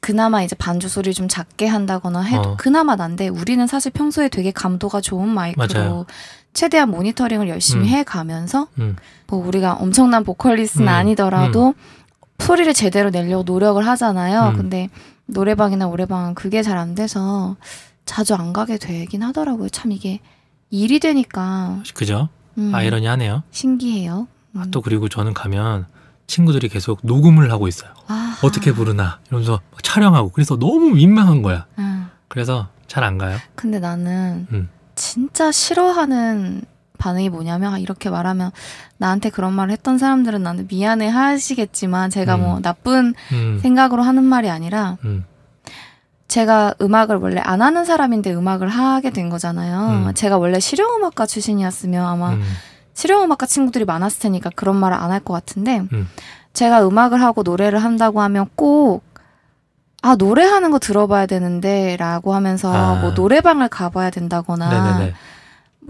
그나마 0.00 0.42
이제 0.42 0.54
반주 0.54 0.90
소리 0.90 1.14
좀 1.14 1.26
작게 1.26 1.66
한다거나 1.68 2.20
해도 2.20 2.50
어. 2.50 2.56
그나마 2.58 2.96
난데 2.96 3.28
우리는 3.28 3.66
사실 3.66 3.92
평소에 3.92 4.28
되게 4.28 4.50
감도가 4.50 5.00
좋은 5.00 5.26
마이크로 5.26 5.66
맞아요. 5.74 6.06
최대한 6.54 6.90
모니터링을 6.90 7.48
열심히 7.48 7.88
음. 7.88 7.88
해 7.88 8.02
가면서 8.02 8.68
음. 8.78 8.96
뭐 9.26 9.44
우리가 9.46 9.74
엄청난 9.74 10.24
보컬리스트는 10.24 10.86
음. 10.86 10.92
아니더라도 10.92 11.74
소리를 12.38 12.72
제대로 12.74 13.10
내려고 13.10 13.42
노력을 13.44 13.84
하잖아요. 13.86 14.50
음. 14.50 14.56
근데 14.56 14.88
노래방이나 15.26 15.86
노래방은 15.86 16.34
그게 16.34 16.62
잘 16.62 16.76
안 16.76 16.94
돼서 16.94 17.56
자주 18.04 18.34
안 18.34 18.52
가게 18.52 18.76
되긴 18.78 19.22
하더라고요. 19.22 19.68
참 19.68 19.92
이게 19.92 20.20
일이 20.70 20.98
되니까 20.98 21.80
그죠? 21.94 22.28
음, 22.58 22.74
아이러니하네요. 22.74 23.42
신기해요. 23.50 24.26
음. 24.56 24.70
또 24.70 24.82
그리고 24.82 25.08
저는 25.08 25.32
가면 25.32 25.86
친구들이 26.26 26.68
계속 26.68 26.98
녹음을 27.02 27.50
하고 27.50 27.68
있어요. 27.68 27.90
아, 28.08 28.36
어떻게 28.42 28.72
부르나 28.72 29.20
이러면서 29.28 29.60
막 29.70 29.82
촬영하고 29.82 30.30
그래서 30.30 30.58
너무 30.58 30.90
민망한 30.90 31.42
거야. 31.42 31.66
아. 31.76 32.10
그래서 32.28 32.68
잘 32.88 33.04
안 33.04 33.16
가요. 33.16 33.38
근데 33.54 33.78
나는 33.78 34.46
음. 34.52 34.68
진짜 35.02 35.50
싫어하는 35.50 36.62
반응이 36.96 37.28
뭐냐면 37.28 37.74
아, 37.74 37.78
이렇게 37.78 38.08
말하면 38.08 38.52
나한테 38.98 39.30
그런 39.30 39.52
말을 39.52 39.72
했던 39.72 39.98
사람들은 39.98 40.44
나는 40.44 40.68
미안해 40.70 41.08
하시겠지만 41.08 42.08
제가 42.10 42.36
뭐 42.36 42.58
음. 42.58 42.62
나쁜 42.62 43.12
음, 43.32 43.58
생각으로 43.60 44.02
하는 44.04 44.22
말이 44.22 44.48
아니라 44.48 44.98
음, 45.04 45.24
제가 46.28 46.74
음악을 46.80 47.16
원래 47.16 47.40
안 47.40 47.62
하는 47.62 47.84
사람인데 47.84 48.32
음악을 48.32 48.68
하게 48.68 49.10
된 49.10 49.28
거잖아요. 49.28 50.06
음. 50.08 50.14
제가 50.14 50.38
원래 50.38 50.60
실용음악과 50.60 51.26
출신이었으면 51.26 52.06
아마 52.06 52.34
음, 52.34 52.42
실용음악과 52.94 53.46
친구들이 53.46 53.84
많았을 53.84 54.20
테니까 54.20 54.50
그런 54.54 54.76
말을 54.76 54.96
안 54.96 55.10
할 55.10 55.18
것 55.24 55.34
같은데 55.34 55.82
음. 55.92 56.08
제가 56.52 56.86
음악을 56.86 57.20
하고 57.20 57.42
노래를 57.42 57.80
한다고 57.82 58.20
하면 58.20 58.46
꼭 58.54 59.02
아, 60.02 60.16
노래하는 60.16 60.70
거 60.72 60.78
들어봐야 60.78 61.26
되는데 61.26 61.96
라고 61.96 62.34
하면서 62.34 62.72
아. 62.72 63.00
뭐 63.00 63.12
노래방을 63.12 63.68
가봐야 63.68 64.10
된다거나 64.10 64.68
네네네. 64.68 65.14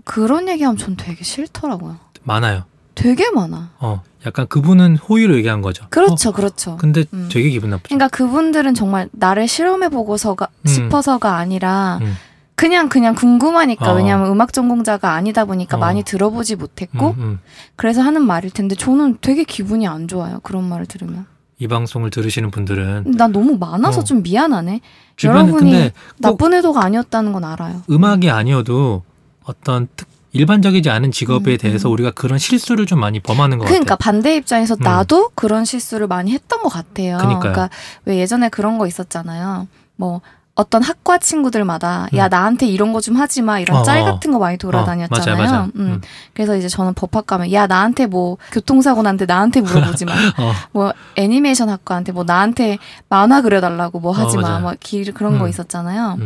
그런 0.05 0.49
얘기하면 0.49 0.77
전 0.77 0.97
되게 0.97 1.25
싫더라고요. 1.25 1.97
많아요. 2.23 2.65
되게 2.95 3.31
많아. 3.31 3.71
어, 3.81 4.03
약간 4.27 4.47
그분은 4.47 4.97
호의로 4.97 5.35
얘기한 5.37 5.63
거죠. 5.63 5.87
그렇죠, 5.89 6.29
어, 6.29 6.33
그렇죠. 6.33 6.77
근데 6.77 7.05
음. 7.15 7.29
되게 7.33 7.49
기분 7.49 7.71
나쁘죠. 7.71 7.89
그러니까 7.89 8.09
그분들은 8.09 8.75
정말 8.75 9.09
나를 9.13 9.49
실험해 9.49 9.89
보고서가 9.89 10.49
음. 10.61 10.67
싶어서가 10.69 11.37
아니라 11.37 11.99
음. 12.03 12.15
그냥 12.55 12.91
그냥 12.91 13.15
궁금하니까 13.15 13.93
어. 13.93 13.95
왜냐하면 13.97 14.31
음악 14.31 14.53
전공자가 14.53 15.15
아니다 15.15 15.47
보니까 15.47 15.79
어. 15.79 15.81
많이 15.81 16.03
들어보지 16.03 16.57
못했고 16.57 17.09
음, 17.13 17.23
음. 17.23 17.39
그래서 17.77 18.03
하는 18.03 18.23
말일 18.23 18.51
텐데 18.51 18.75
저는 18.77 19.19
되게 19.21 19.43
기분이 19.43 19.89
안 19.89 20.07
좋아요 20.07 20.39
그런 20.43 20.65
말을 20.65 20.87
들으면 20.87 21.27
이 21.63 21.69
방송을 21.69 22.11
들으시는 22.11 22.51
분들은 22.51 23.13
난 23.17 23.31
너무 23.31 23.57
많아서 23.57 24.01
어. 24.01 24.05
좀 24.05 24.21
미안하네 24.25 24.81
여러분이 25.23 25.93
나쁜 26.19 26.55
의도가 26.55 26.85
아니었다는 26.85 27.33
건 27.33 27.45
알아요 27.45 27.83
음악이 27.89 28.31
아니어도 28.31 29.05
어떤 29.45 29.87
특 29.95 30.09
일반적이지 30.33 30.91
않은 30.91 31.13
직업에 31.13 31.53
음, 31.53 31.59
대해서 31.59 31.89
음. 31.89 31.93
우리가 31.93 32.11
그런 32.11 32.39
실수를 32.39 32.87
좀 32.87 32.99
많이 32.99 33.21
범하는 33.21 33.59
것 33.59 33.67
그러니까 33.67 33.97
같아요. 33.97 34.13
반대 34.13 34.35
입장에서 34.35 34.75
음. 34.75 34.81
나도 34.81 35.31
그런 35.35 35.65
실수를 35.65 36.07
많이 36.07 36.33
했던 36.33 36.63
것 36.63 36.71
같아요. 36.71 37.19
그러니까요. 37.19 37.53
그러니까 37.53 37.71
왜 38.07 38.19
예전에 38.19 38.49
그런 38.49 38.79
거 38.79 38.87
있었잖아요. 38.87 39.69
뭐 39.97 40.23
어떤 40.55 40.83
학과 40.83 41.17
친구들마다 41.17 42.09
야 42.15 42.27
음. 42.27 42.29
나한테 42.31 42.67
이런 42.67 42.93
거 42.93 43.01
좀 43.01 43.17
하지 43.17 43.41
마 43.43 43.59
이런 43.59 43.79
어, 43.79 43.83
짤 43.83 44.01
어. 44.03 44.05
같은 44.05 44.31
거 44.33 44.39
많이 44.39 44.59
돌아다녔잖아요. 44.59 45.35
어, 45.35 45.37
맞아요, 45.39 45.51
맞아요. 45.51 45.65
음. 45.77 45.81
음. 45.81 46.01
그래서 46.35 46.57
이제 46.57 46.69
저는 46.69 46.95
법학 46.95 47.27
가면 47.27 47.51
야 47.53 47.67
나한테 47.67 48.07
뭐 48.07 48.37
교통사고 48.53 49.03
난데 49.03 49.25
나한테 49.27 49.61
물어보지 49.63 50.05
마. 50.05 50.13
어, 50.39 50.53
뭐 50.73 50.93
애니메이션 51.17 51.69
학과한테 51.71 52.13
뭐 52.13 52.25
나한테 52.25 52.79
만화 53.09 53.41
그려달라고 53.41 53.99
뭐 54.01 54.13
하지 54.13 54.37
어, 54.37 54.41
마. 54.41 54.49
맞아요. 54.49 54.61
뭐 54.63 54.75
길, 54.79 55.13
그런 55.15 55.39
거 55.39 55.47
음. 55.47 55.49
있었잖아요. 55.51 56.19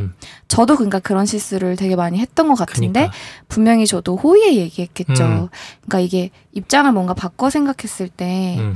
음, 0.46 0.48
저도 0.48 0.76
그러니까 0.76 0.98
그런 1.00 1.26
실수를 1.26 1.76
되게 1.76 1.96
많이 1.96 2.18
했던 2.18 2.48
것 2.48 2.54
같은데 2.54 3.00
그러니까. 3.00 3.16
분명히 3.48 3.86
저도 3.86 4.16
호의에 4.16 4.56
얘기했겠죠. 4.56 5.24
음. 5.24 5.48
그러니까 5.82 6.00
이게 6.00 6.30
입장을 6.52 6.90
뭔가 6.92 7.14
바꿔 7.14 7.50
생각했을 7.50 8.08
때 8.08 8.56
음, 8.58 8.74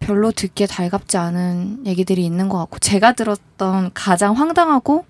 별로 0.00 0.32
듣기에 0.32 0.66
달갑지 0.66 1.16
않은 1.16 1.86
얘기들이 1.86 2.24
있는 2.24 2.48
것 2.48 2.58
같고 2.58 2.78
제가 2.80 3.12
들었던 3.12 3.90
가장 3.94 4.36
황당하고 4.36 5.06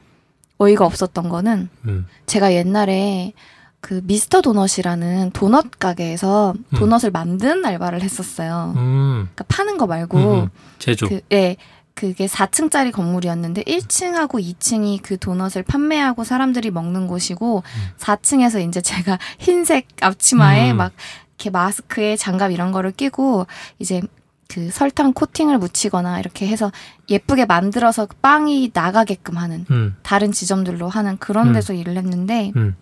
어이가 0.59 0.85
없었던 0.85 1.29
거는 1.29 1.69
음, 1.87 2.07
제가 2.27 2.53
옛날에 2.53 3.33
그 3.81 4.01
미스터 4.05 4.43
도넛이라는 4.43 5.33
도넛 5.33 5.79
가게에서 5.81 6.55
음. 6.57 6.79
도넛을 6.79 7.11
만든 7.11 7.65
알바를 7.65 8.01
했었어요. 8.03 8.75
음, 8.77 9.29
그러니까 9.35 9.45
파는 9.49 9.77
거 9.77 9.87
말고 9.89 10.19
음, 10.19 10.41
음. 10.43 10.49
제조. 10.79 11.09
그, 11.09 11.21
예. 11.33 11.57
그게 12.03 12.27
4층짜리 12.27 12.91
건물이었는데 12.91 13.63
1층하고 13.63 14.43
2층이 14.43 15.03
그 15.05 15.19
도넛을 15.19 15.63
판매하고 15.63 16.25
사람들이 16.25 16.73
먹는 16.73 17.07
곳이고 17.07 17.63
4층에서 17.99 18.67
이제 18.67 18.81
제가 18.81 19.21
흰색 19.39 19.87
앞치마에 20.01 20.73
음. 20.73 20.79
막 20.79 20.93
이렇게 21.29 21.51
마스크에 21.51 22.17
장갑 22.17 22.51
이런 22.51 22.73
거를 22.73 22.91
끼고 22.91 23.47
이제 23.79 24.03
그 24.49 24.71
설탕 24.73 25.13
코팅을 25.13 25.59
묻히거나 25.59 26.19
이렇게 26.19 26.49
해서 26.49 26.73
예쁘게 27.09 27.47
만들어서 27.47 28.09
빵이 28.21 28.73
나가게끔 28.75 29.39
하는 29.39 29.65
음, 29.71 29.95
다른 30.03 30.33
지점들로 30.33 30.89
하는 30.89 31.17
그런 31.19 31.49
음. 31.49 31.53
데서 31.53 31.73
일을 31.73 31.97
했는데 31.97 32.51
음, 32.57 32.75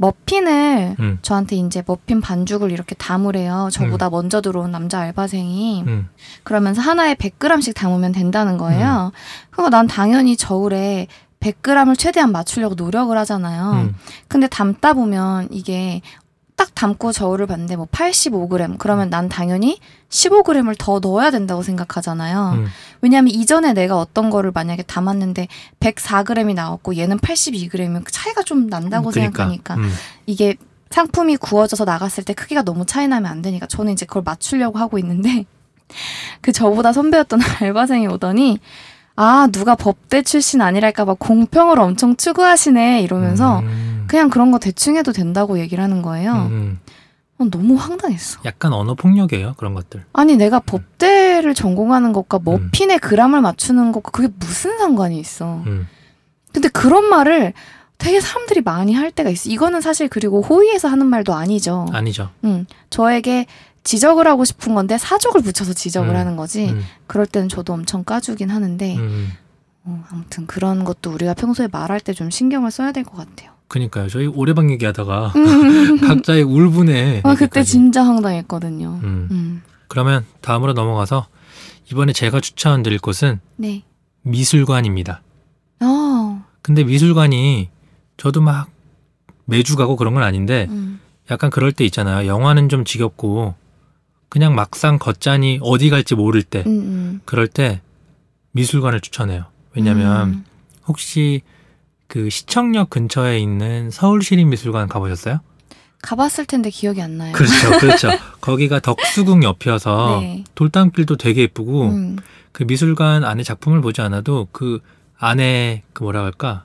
머핀을 0.00 0.96
음, 0.98 1.18
저한테 1.20 1.56
이제 1.56 1.82
머핀 1.86 2.22
반죽을 2.22 2.72
이렇게 2.72 2.94
담으래요. 2.94 3.68
저보다 3.70 4.08
먼저 4.08 4.40
들어온 4.40 4.70
남자 4.70 5.00
알바생이. 5.00 5.84
음, 5.86 6.08
그러면서 6.42 6.80
하나에 6.80 7.14
100g씩 7.14 7.74
담으면 7.74 8.12
된다는 8.12 8.56
거예요. 8.56 9.12
그러니까 9.50 9.76
난 9.76 9.86
당연히 9.86 10.38
저울에 10.38 11.06
100g을 11.40 11.98
최대한 11.98 12.32
맞추려고 12.32 12.76
노력을 12.76 13.16
하잖아요. 13.18 13.72
음, 13.72 13.94
근데 14.26 14.46
담다 14.46 14.94
보면 14.94 15.48
이게 15.50 16.00
딱 16.60 16.74
담고 16.74 17.12
저울을 17.12 17.46
봤는데 17.46 17.76
뭐 17.76 17.86
85g 17.86 18.76
그러면 18.76 19.08
난 19.08 19.30
당연히 19.30 19.78
15g을 20.10 20.76
더 20.78 21.00
넣어야 21.00 21.30
된다고 21.30 21.62
생각하잖아요. 21.62 22.50
음, 22.52 22.66
왜냐하면 23.00 23.32
이전에 23.32 23.72
내가 23.72 23.96
어떤 23.96 24.28
거를 24.28 24.50
만약에 24.52 24.82
담았는데 24.82 25.48
104g이 25.80 26.52
나왔고 26.52 26.98
얘는 26.98 27.16
82g이면 27.16 28.04
그 28.04 28.12
차이가 28.12 28.42
좀 28.42 28.66
난다고 28.66 29.08
그러니까. 29.08 29.44
생각하니까 29.44 29.74
음, 29.76 29.90
이게 30.26 30.56
상품이 30.90 31.38
구워져서 31.38 31.86
나갔을 31.86 32.24
때 32.24 32.34
크기가 32.34 32.60
너무 32.60 32.84
차이 32.84 33.08
나면 33.08 33.30
안 33.30 33.40
되니까 33.40 33.64
저는 33.64 33.94
이제 33.94 34.04
그걸 34.04 34.22
맞추려고 34.22 34.78
하고 34.78 34.98
있는데 34.98 35.46
그 36.42 36.52
저보다 36.52 36.92
선배였던 36.92 37.40
알바생이 37.62 38.06
오더니 38.06 38.58
아 39.16 39.48
누가 39.52 39.74
법대 39.74 40.22
출신 40.22 40.60
아니랄까봐 40.62 41.14
공평을 41.18 41.78
엄청 41.78 42.16
추구하시네 42.16 43.02
이러면서 43.02 43.60
음, 43.60 44.04
그냥 44.06 44.30
그런 44.30 44.50
거 44.50 44.58
대충 44.58 44.96
해도 44.96 45.12
된다고 45.12 45.58
얘기를 45.58 45.82
하는 45.82 46.02
거예요. 46.02 46.32
음, 46.50 46.78
어, 47.38 47.44
너무 47.50 47.74
황당했어. 47.74 48.40
약간 48.44 48.72
언어 48.72 48.94
폭력이에요 48.94 49.54
그런 49.56 49.74
것들. 49.74 50.04
아니 50.12 50.36
내가 50.36 50.60
법대를 50.60 51.54
전공하는 51.54 52.12
것과 52.12 52.38
음. 52.38 52.44
머핀의 52.44 52.98
그람을 52.98 53.40
맞추는 53.40 53.92
것과 53.92 54.10
그게 54.10 54.28
무슨 54.38 54.78
상관이 54.78 55.18
있어. 55.18 55.62
음, 55.66 55.86
근데 56.52 56.68
그런 56.68 57.04
말을 57.08 57.52
되게 57.98 58.18
사람들이 58.20 58.62
많이 58.62 58.94
할 58.94 59.10
때가 59.10 59.28
있어. 59.28 59.50
이거는 59.50 59.82
사실 59.82 60.08
그리고 60.08 60.40
호의에서 60.40 60.88
하는 60.88 61.06
말도 61.06 61.34
아니죠. 61.34 61.86
아니죠. 61.92 62.30
음, 62.44 62.66
저에게 62.88 63.46
지적을 63.82 64.26
하고 64.26 64.44
싶은 64.44 64.74
건데 64.74 64.98
사족을 64.98 65.42
붙여서 65.42 65.72
지적을 65.72 66.10
음, 66.10 66.16
하는 66.16 66.36
거지. 66.36 66.68
음, 66.70 66.82
그럴 67.06 67.26
때는 67.26 67.48
저도 67.48 67.72
엄청 67.72 68.04
까주긴 68.04 68.50
하는데 68.50 68.96
음. 68.96 69.30
어, 69.84 70.04
아무튼 70.10 70.46
그런 70.46 70.84
것도 70.84 71.10
우리가 71.12 71.34
평소에 71.34 71.68
말할 71.72 72.00
때 72.00 72.12
좀 72.12 72.30
신경을 72.30 72.70
써야 72.70 72.92
될 72.92 73.04
것 73.04 73.16
같아요. 73.16 73.50
그니까요. 73.68 74.08
저희 74.08 74.26
오래방 74.26 74.70
얘기하다가 74.72 75.32
음. 75.36 76.00
각자의 76.06 76.42
울분에 76.42 77.22
아, 77.24 77.34
그때. 77.34 77.62
진짜 77.62 78.04
황당했거든요. 78.04 79.00
음. 79.02 79.28
음. 79.30 79.62
그러면 79.88 80.24
다음으로 80.40 80.72
넘어가서 80.74 81.26
이번에 81.90 82.12
제가 82.12 82.40
추천드릴 82.40 82.98
곳은 82.98 83.40
네. 83.56 83.82
미술관입니다. 84.22 85.22
어. 85.80 86.44
근데 86.62 86.84
미술관이 86.84 87.70
저도 88.16 88.40
막 88.42 88.68
매주 89.46 89.76
가고 89.76 89.96
그런 89.96 90.14
건 90.14 90.22
아닌데 90.22 90.66
음. 90.70 91.00
약간 91.30 91.50
그럴 91.50 91.72
때 91.72 91.84
있잖아요. 91.84 92.26
영화는 92.28 92.68
좀 92.68 92.84
지겹고 92.84 93.54
그냥 94.30 94.54
막상 94.54 94.98
걷자니 94.98 95.58
어디 95.60 95.90
갈지 95.90 96.14
모를 96.14 96.42
때 96.42 96.60
음, 96.66 96.72
음. 96.72 97.20
그럴 97.26 97.46
때 97.46 97.82
미술관을 98.52 99.00
추천해요. 99.00 99.44
왜냐면 99.74 100.28
음. 100.28 100.44
혹시 100.86 101.42
그 102.06 102.30
시청역 102.30 102.90
근처에 102.90 103.38
있는 103.38 103.90
서울시립미술관 103.90 104.88
가보셨어요? 104.88 105.40
가봤을 106.02 106.46
텐데 106.46 106.70
기억이 106.70 107.02
안 107.02 107.18
나요. 107.18 107.32
그렇죠, 107.32 107.70
그렇죠. 107.78 108.08
거기가 108.40 108.80
덕수궁 108.80 109.42
옆이어서 109.42 110.20
네. 110.22 110.44
돌담길도 110.54 111.16
되게 111.16 111.42
예쁘고 111.42 111.88
음. 111.88 112.16
그 112.52 112.62
미술관 112.62 113.24
안에 113.24 113.42
작품을 113.42 113.80
보지 113.80 114.00
않아도 114.00 114.48
그 114.52 114.80
안에 115.18 115.82
그 115.92 116.04
뭐라 116.04 116.24
할까 116.24 116.64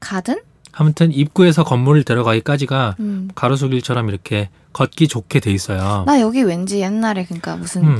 가든? 0.00 0.36
아무튼 0.78 1.10
입구에서 1.10 1.64
건물을 1.64 2.04
들어가기까지가 2.04 2.96
음. 3.00 3.30
가로수길처럼 3.34 4.08
이렇게 4.10 4.50
걷기 4.72 5.08
좋게 5.08 5.40
돼 5.40 5.50
있어요. 5.52 6.04
나 6.06 6.20
여기 6.20 6.42
왠지 6.42 6.80
옛날에 6.80 7.24
그러니까 7.24 7.56
무슨 7.56 7.84
음, 7.84 7.98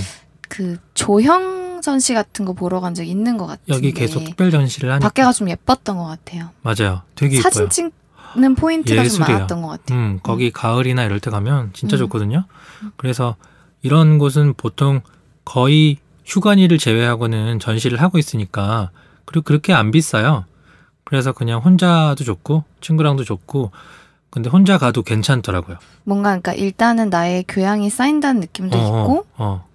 그 0.48 0.76
조형 0.94 1.80
전시 1.80 2.12
같은 2.14 2.44
거 2.44 2.52
보러 2.52 2.80
간 2.80 2.94
적 2.94 3.02
있는 3.04 3.36
것 3.38 3.46
같은데 3.46 3.72
여기 3.74 3.92
계속 3.92 4.24
특별 4.24 4.50
전시를 4.50 4.90
하니까 4.90 5.08
밖에가 5.08 5.32
좀 5.32 5.48
예뻤던 5.48 5.96
것 5.96 6.04
같아요. 6.04 6.50
맞아요. 6.62 7.02
되게 7.14 7.40
사진 7.40 7.62
예뻐요. 7.62 7.68
찍 7.70 7.90
는 8.38 8.54
포인트가 8.54 8.96
좀 8.96 9.04
예술이에요. 9.06 9.32
많았던 9.32 9.62
것 9.62 9.68
같아요. 9.68 9.98
음, 9.98 10.20
거기 10.22 10.50
가을이나 10.50 11.04
이럴 11.04 11.20
때 11.20 11.30
가면 11.30 11.70
진짜 11.72 11.96
음. 11.96 12.00
좋거든요. 12.00 12.44
그래서 12.98 13.36
이런 13.80 14.18
곳은 14.18 14.52
보통 14.58 15.00
거의 15.46 15.96
휴관일을 16.26 16.76
제외하고는 16.76 17.60
전시를 17.60 18.02
하고 18.02 18.18
있으니까 18.18 18.90
그리고 19.24 19.42
그렇게 19.44 19.72
안 19.72 19.90
비싸요. 19.90 20.44
그래서 21.06 21.32
그냥 21.32 21.60
혼자도 21.60 22.24
좋고 22.24 22.64
친구랑도 22.80 23.22
좋고 23.22 23.70
근데 24.28 24.50
혼자 24.50 24.76
가도 24.76 25.02
괜찮더라고요. 25.02 25.78
뭔가 26.04 26.30
그러니까 26.30 26.52
일단은 26.52 27.10
나의 27.10 27.44
교양이 27.46 27.88
쌓인다는 27.88 28.40
느낌도 28.40 28.76
어, 28.76 28.80
있고 28.82 29.26
어, 29.36 29.44
어. 29.44 29.68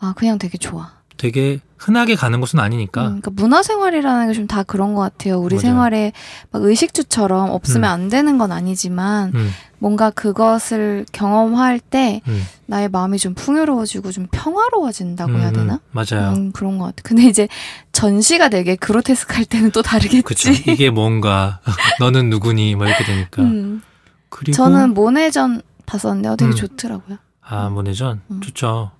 아 0.00 0.14
그냥 0.16 0.38
되게 0.38 0.56
좋아. 0.56 0.90
되게 1.20 1.60
흔하게 1.76 2.14
가는 2.14 2.40
곳은 2.40 2.58
아니니까. 2.60 3.02
음, 3.02 3.06
그러니까 3.20 3.30
문화생활이라는 3.34 4.28
게 4.28 4.32
좀 4.34 4.46
다 4.46 4.62
그런 4.62 4.94
것 4.94 5.02
같아요. 5.02 5.38
우리 5.38 5.56
맞아요. 5.56 5.60
생활에 5.60 6.12
막 6.50 6.62
의식주처럼 6.62 7.50
없으면 7.50 7.84
음. 7.90 7.92
안 7.92 8.08
되는 8.08 8.38
건 8.38 8.52
아니지만 8.52 9.32
음, 9.34 9.50
뭔가 9.78 10.08
그것을 10.10 11.04
경험할 11.12 11.78
때 11.78 12.22
음, 12.26 12.42
나의 12.66 12.88
마음이 12.88 13.18
좀 13.18 13.34
풍요로워지고 13.34 14.12
좀 14.12 14.28
평화로워진다고 14.30 15.32
해야 15.38 15.48
음, 15.50 15.52
되나? 15.52 15.80
맞아요. 15.92 16.32
음, 16.36 16.52
그런 16.52 16.78
것 16.78 16.86
같아. 16.86 16.96
근데 17.02 17.24
이제 17.24 17.48
전시가 17.92 18.48
되게 18.48 18.76
그로테스크할 18.76 19.44
때는 19.44 19.70
또 19.72 19.82
다르겠지. 19.82 20.22
그쵸. 20.22 20.50
이게 20.52 20.88
뭔가 20.88 21.60
너는 22.00 22.30
누구니 22.30 22.76
뭐 22.76 22.86
이렇게 22.86 23.04
되니까. 23.04 23.42
음. 23.42 23.82
그리고 24.30 24.56
저는 24.56 24.94
모네전 24.94 25.60
봤었는데 25.84 26.28
어, 26.30 26.36
되게 26.36 26.50
음. 26.52 26.56
좋더라고요. 26.56 27.18
아 27.42 27.68
모내전 27.68 28.20
음. 28.30 28.40
좋죠. 28.40 28.92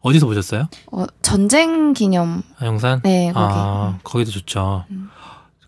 어디서 0.00 0.26
보셨어요? 0.26 0.68
어, 0.92 1.04
전쟁 1.22 1.92
기념. 1.92 2.42
아, 2.58 2.66
영산? 2.66 3.00
네, 3.02 3.32
거기. 3.32 3.54
아 3.54 3.98
거기도 4.04 4.30
좋죠. 4.30 4.84
음. 4.90 5.08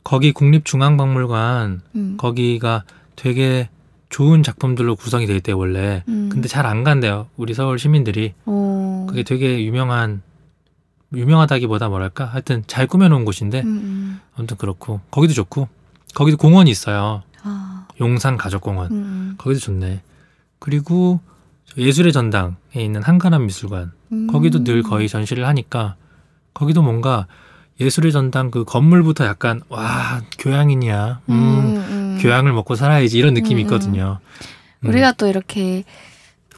거기 0.05 0.33
국립중앙박물관 0.33 1.81
음. 1.97 2.17
거기가 2.17 2.85
되게 3.17 3.69
좋은 4.09 4.43
작품들로 4.43 4.97
구성이 4.97 5.27
돼 5.27 5.37
있대요 5.37 5.59
원래. 5.59 6.03
음. 6.09 6.29
근데 6.33 6.49
잘 6.49 6.67
안 6.67 6.85
간대요 6.85 7.29
우리 7.37 7.55
서울 7.55 7.79
시민들이. 7.79 8.35
어. 8.47 9.07
그게 9.09 9.23
되게 9.25 9.65
유명한 9.65 10.23
유명하다기보다 11.13 11.89
뭐랄까 11.89 12.25
하여튼 12.25 12.63
잘 12.69 12.87
꾸며놓은 12.87 13.25
곳인데 13.25 13.61
음, 13.63 13.67
음. 13.67 14.21
아무튼 14.37 14.57
그렇고 14.57 15.01
거기도 15.11 15.35
좋고 15.35 15.69
거기도 16.15 16.37
공원이 16.37 16.71
있어요. 16.71 17.23
아. 17.43 17.87
용산 18.01 18.37
가족공원. 18.37 18.93
음, 18.93 19.35
거기도 19.39 19.61
좋네. 19.61 20.03
그리고 20.61 21.21
예술의 21.77 22.13
전당에 22.13 22.55
있는 22.77 23.03
한가람 23.03 23.47
미술관. 23.47 23.93
음. 24.13 24.27
거기도 24.27 24.65
늘 24.65 24.83
거의 24.83 25.09
전시를 25.09 25.47
하니까 25.47 25.97
거기도 26.53 26.83
뭔가 26.83 27.27
예술의 27.81 28.13
전당 28.13 28.51
그 28.51 28.65
건물부터 28.65 29.25
약간 29.25 29.61
와 29.69 30.21
교양인이야. 30.39 31.21
음, 31.29 31.35
음, 31.35 31.77
음. 31.77 32.19
교양을 32.21 32.53
먹고 32.53 32.75
살아야지 32.75 33.19
이런 33.19 33.35
느낌이 33.35 33.63
음, 33.63 33.67
음. 33.67 33.67
있거든요. 33.67 34.19
음. 34.81 34.89
우리가 34.89 35.13
또 35.13 35.27
이렇게 35.27 35.85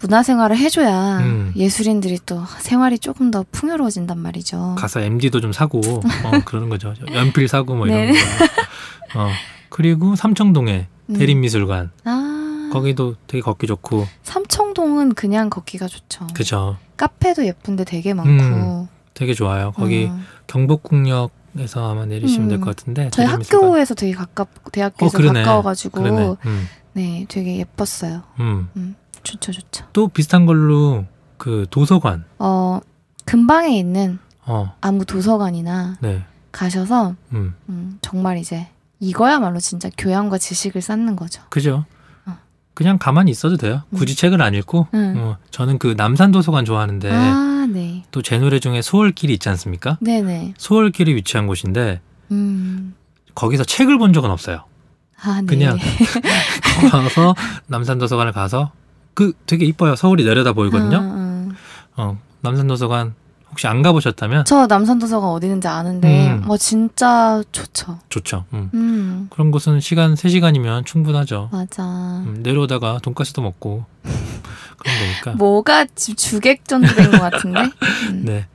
문화생활을 0.01 0.57
해줘야 0.57 1.19
음. 1.19 1.53
예술인들이 1.55 2.19
또 2.27 2.43
생활이 2.59 2.99
조금 2.99 3.31
더 3.31 3.45
풍요로워진단 3.53 4.19
말이죠. 4.19 4.75
가서 4.77 5.01
MD도 5.01 5.41
좀 5.41 5.53
사고 5.53 5.79
어, 5.79 6.01
그러는 6.45 6.69
거죠. 6.69 6.93
연필 7.15 7.47
사고 7.47 7.77
뭐 7.77 7.87
이런 7.87 8.07
네. 8.07 8.13
거. 8.13 9.21
어. 9.21 9.31
그리고 9.69 10.17
삼청동에 10.17 10.89
음. 11.11 11.15
대림미술관 11.15 11.93
아, 12.05 12.42
거기도 12.73 13.17
되게 13.27 13.41
걷기 13.43 13.67
좋고 13.67 14.07
삼청동은 14.23 15.15
그냥 15.15 15.51
걷기가 15.51 15.87
좋죠. 15.87 16.27
그죠. 16.35 16.77
카페도 16.97 17.45
예쁜데 17.47 17.85
되게 17.85 18.15
많고. 18.15 18.31
음, 18.31 18.89
되게 19.15 19.35
좋아요. 19.35 19.73
거기 19.73 20.07
음. 20.07 20.25
경복궁역에서 20.47 21.91
아마 21.91 22.07
내리시면 22.07 22.49
될 22.49 22.59
음. 22.59 22.61
것 22.65 22.77
같은데 22.77 23.11
저희. 23.11 23.27
학교에서 23.27 23.95
되게 23.95 24.13
가깝, 24.13 24.49
대학교에서 24.73 25.19
어. 25.19 25.33
가까워가지고. 25.33 26.39
음, 26.47 26.69
네, 26.95 27.27
되게 27.29 27.57
예뻤어요. 27.59 28.23
음. 28.41 28.97
좋죠, 29.23 29.53
좋죠. 29.53 29.87
또 29.93 30.09
비슷한 30.09 30.47
걸로 30.47 31.05
그 31.37 31.67
도서관. 31.71 32.25
어, 32.39 32.81
근방에 33.25 33.77
있는 33.79 34.19
어, 34.45 34.75
아무 34.81 35.05
도서관이나 35.05 35.99
네. 36.01 36.25
가셔서 36.51 37.15
음, 37.33 37.55
음, 37.69 37.99
정말 38.03 38.39
이제 38.39 38.69
이거야말로 39.01 39.59
진짜 39.59 39.91
교양과 39.97 40.39
지식을 40.39 40.83
쌓는 40.83 41.17
거죠. 41.17 41.43
그죠. 41.49 41.85
어. 42.73 42.75
그냥 42.75 42.99
가만히 42.99 43.31
있어도 43.31 43.57
돼요. 43.57 43.83
굳이 43.95 44.17
책을 44.17 44.41
안 44.43 44.55
읽고. 44.55 44.89
음. 44.95 45.15
어, 45.19 45.37
저는 45.51 45.79
그 45.79 45.95
남산 45.97 46.33
도서관 46.33 46.65
좋아하는데 46.65 47.11
아, 47.13 47.67
네. 47.71 48.05
또제 48.11 48.39
노래 48.39 48.59
중에 48.59 48.83
소월길이 48.83 49.33
있지 49.35 49.49
않습니까? 49.51 49.99
네네. 50.01 50.55
소월길이 50.57 51.15
위치한 51.15 51.47
곳인데 51.47 52.01
음. 52.31 52.95
거기서 53.35 53.65
책을 53.65 53.99
본 53.99 54.13
적은 54.13 54.31
없어요. 54.31 54.65
아, 55.23 55.41
네. 55.41 55.47
그냥 55.47 55.79
가서 56.91 57.35
남산 57.67 57.99
도서관을 57.99 58.33
가서 58.33 58.73
그 59.15 59.33
되게 59.47 59.67
이뻐요. 59.67 59.95
서울이 59.95 60.25
내려다 60.25 60.53
보이거든요. 60.53 60.99
음, 60.99 61.51
음. 61.51 61.57
어, 61.97 62.19
남산 62.41 62.67
도서관 62.67 63.15
혹시 63.53 63.67
안 63.69 63.83
가보셨다면 63.83 64.45
저 64.47 64.67
남산 64.67 64.99
도서관 64.99 65.31
어디 65.31 65.47
있는지 65.47 65.69
아는데, 65.69 66.31
음. 66.31 66.45
어, 66.51 66.57
진짜 66.57 67.43
좋죠. 67.53 67.99
좋죠. 68.09 68.45
음. 68.55 68.71
음, 68.75 69.27
그런 69.31 69.51
곳은 69.51 69.79
시간 69.81 70.15
3시간이면 70.15 70.85
충분하죠. 70.87 71.51
맞아. 71.53 71.83
음, 71.85 72.41
내려오다가 72.43 72.99
돈가스도 73.03 73.43
먹고 73.43 73.85
그런 74.79 74.99
거니까. 74.99 75.33
뭐가 75.37 75.87
지금 75.95 76.17
주객 76.17 76.67
전도 76.67 76.89
된 76.95 77.11
것 77.13 77.21
같은데? 77.21 77.61
음. 78.11 78.23
네. 78.25 78.47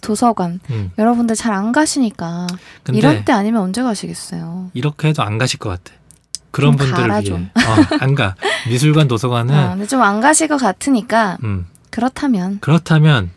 도서관. 0.00 0.58
음. 0.70 0.90
여러분들 0.98 1.36
잘 1.36 1.52
안 1.52 1.70
가시니까. 1.70 2.46
이럴 2.94 3.26
때 3.26 3.32
아니면 3.34 3.60
언제 3.60 3.82
가시겠어요? 3.82 4.70
이렇게 4.72 5.08
해도 5.08 5.22
안 5.22 5.36
가실 5.36 5.58
것 5.58 5.68
같아. 5.68 5.92
그런 6.50 6.72
좀 6.72 6.78
분들을 6.78 7.02
가라, 7.08 7.14
위해. 7.18 7.24
좀. 7.24 7.50
어, 7.54 7.96
안 8.00 8.14
가. 8.14 8.34
미술관 8.68 9.08
도서관은 9.08 9.54
아, 9.54 9.70
근데 9.70 9.86
좀 9.86 10.00
안 10.00 10.20
가실 10.22 10.48
것 10.48 10.56
같으니까, 10.56 11.36
음, 11.44 11.66
그렇다면, 11.90 12.58
그렇다면 12.60 13.30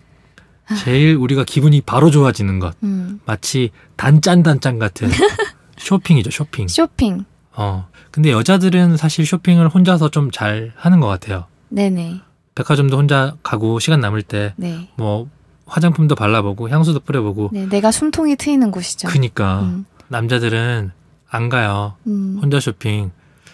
제일 0.83 1.15
우리가 1.15 1.43
기분이 1.43 1.81
바로 1.81 2.09
좋아지는 2.11 2.59
것. 2.59 2.75
음, 2.83 3.19
마치 3.25 3.71
단짠단짠 3.97 4.79
같은 4.79 5.09
쇼핑이죠, 5.77 6.31
쇼핑. 6.31 6.67
쇼핑. 6.67 7.25
어. 7.53 7.87
근데 8.11 8.31
여자들은 8.31 8.97
사실 8.97 9.25
쇼핑을 9.25 9.67
혼자서 9.69 10.09
좀 10.09 10.31
잘 10.31 10.71
하는 10.75 10.99
것 10.99 11.07
같아요. 11.07 11.45
네네. 11.69 12.21
백화점도 12.55 12.97
혼자 12.97 13.35
가고 13.43 13.79
시간 13.79 13.99
남을 13.99 14.21
때 14.23 14.53
네. 14.55 14.89
뭐 14.97 15.29
화장품도 15.65 16.15
발라보고 16.15 16.69
향수도 16.69 17.01
뿌려보고 17.01 17.49
네, 17.51 17.65
내가 17.67 17.91
숨통이 17.91 18.35
트이는 18.37 18.71
곳이죠. 18.71 19.07
그니까 19.09 19.61
음, 19.63 19.85
남자들은 20.07 20.91
안 21.29 21.49
가요. 21.49 21.95
음, 22.07 22.39
혼자 22.41 22.59
쇼핑. 22.59 23.11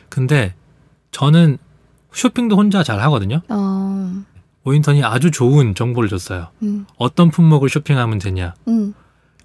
근데 0.10 0.54
저는 1.12 1.58
쇼핑도 2.14 2.56
혼자 2.58 2.84
잘 2.84 3.00
하거든요. 3.02 3.42
어, 3.50 4.14
오인턴이 4.64 5.04
아주 5.04 5.32
좋은 5.32 5.74
정보를 5.76 6.10
줬어요. 6.10 6.48
음, 6.64 6.86
어떤 6.98 7.30
품목을 7.32 7.70
쇼핑하면 7.70 8.20
되냐. 8.20 8.54
음, 8.68 8.94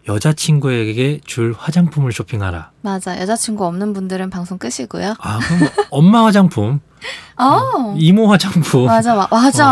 여자친구에게 0.09 1.21
줄 1.25 1.55
화장품을 1.57 2.13
쇼핑하라. 2.13 2.71
맞아. 2.83 3.19
여자친구 3.21 3.65
없는 3.67 3.93
분들은 3.93 4.31
방송 4.31 4.57
끄시고요. 4.59 5.15
아, 5.19 5.39
그럼 5.39 5.59
뭐 5.61 5.69
엄마 5.91 6.25
화장품, 6.25 6.81
어, 7.39 7.95
이모 7.99 8.29
화장품. 8.31 8.87
맞아, 8.87 9.15
마- 9.15 9.27
맞아. 9.31 9.69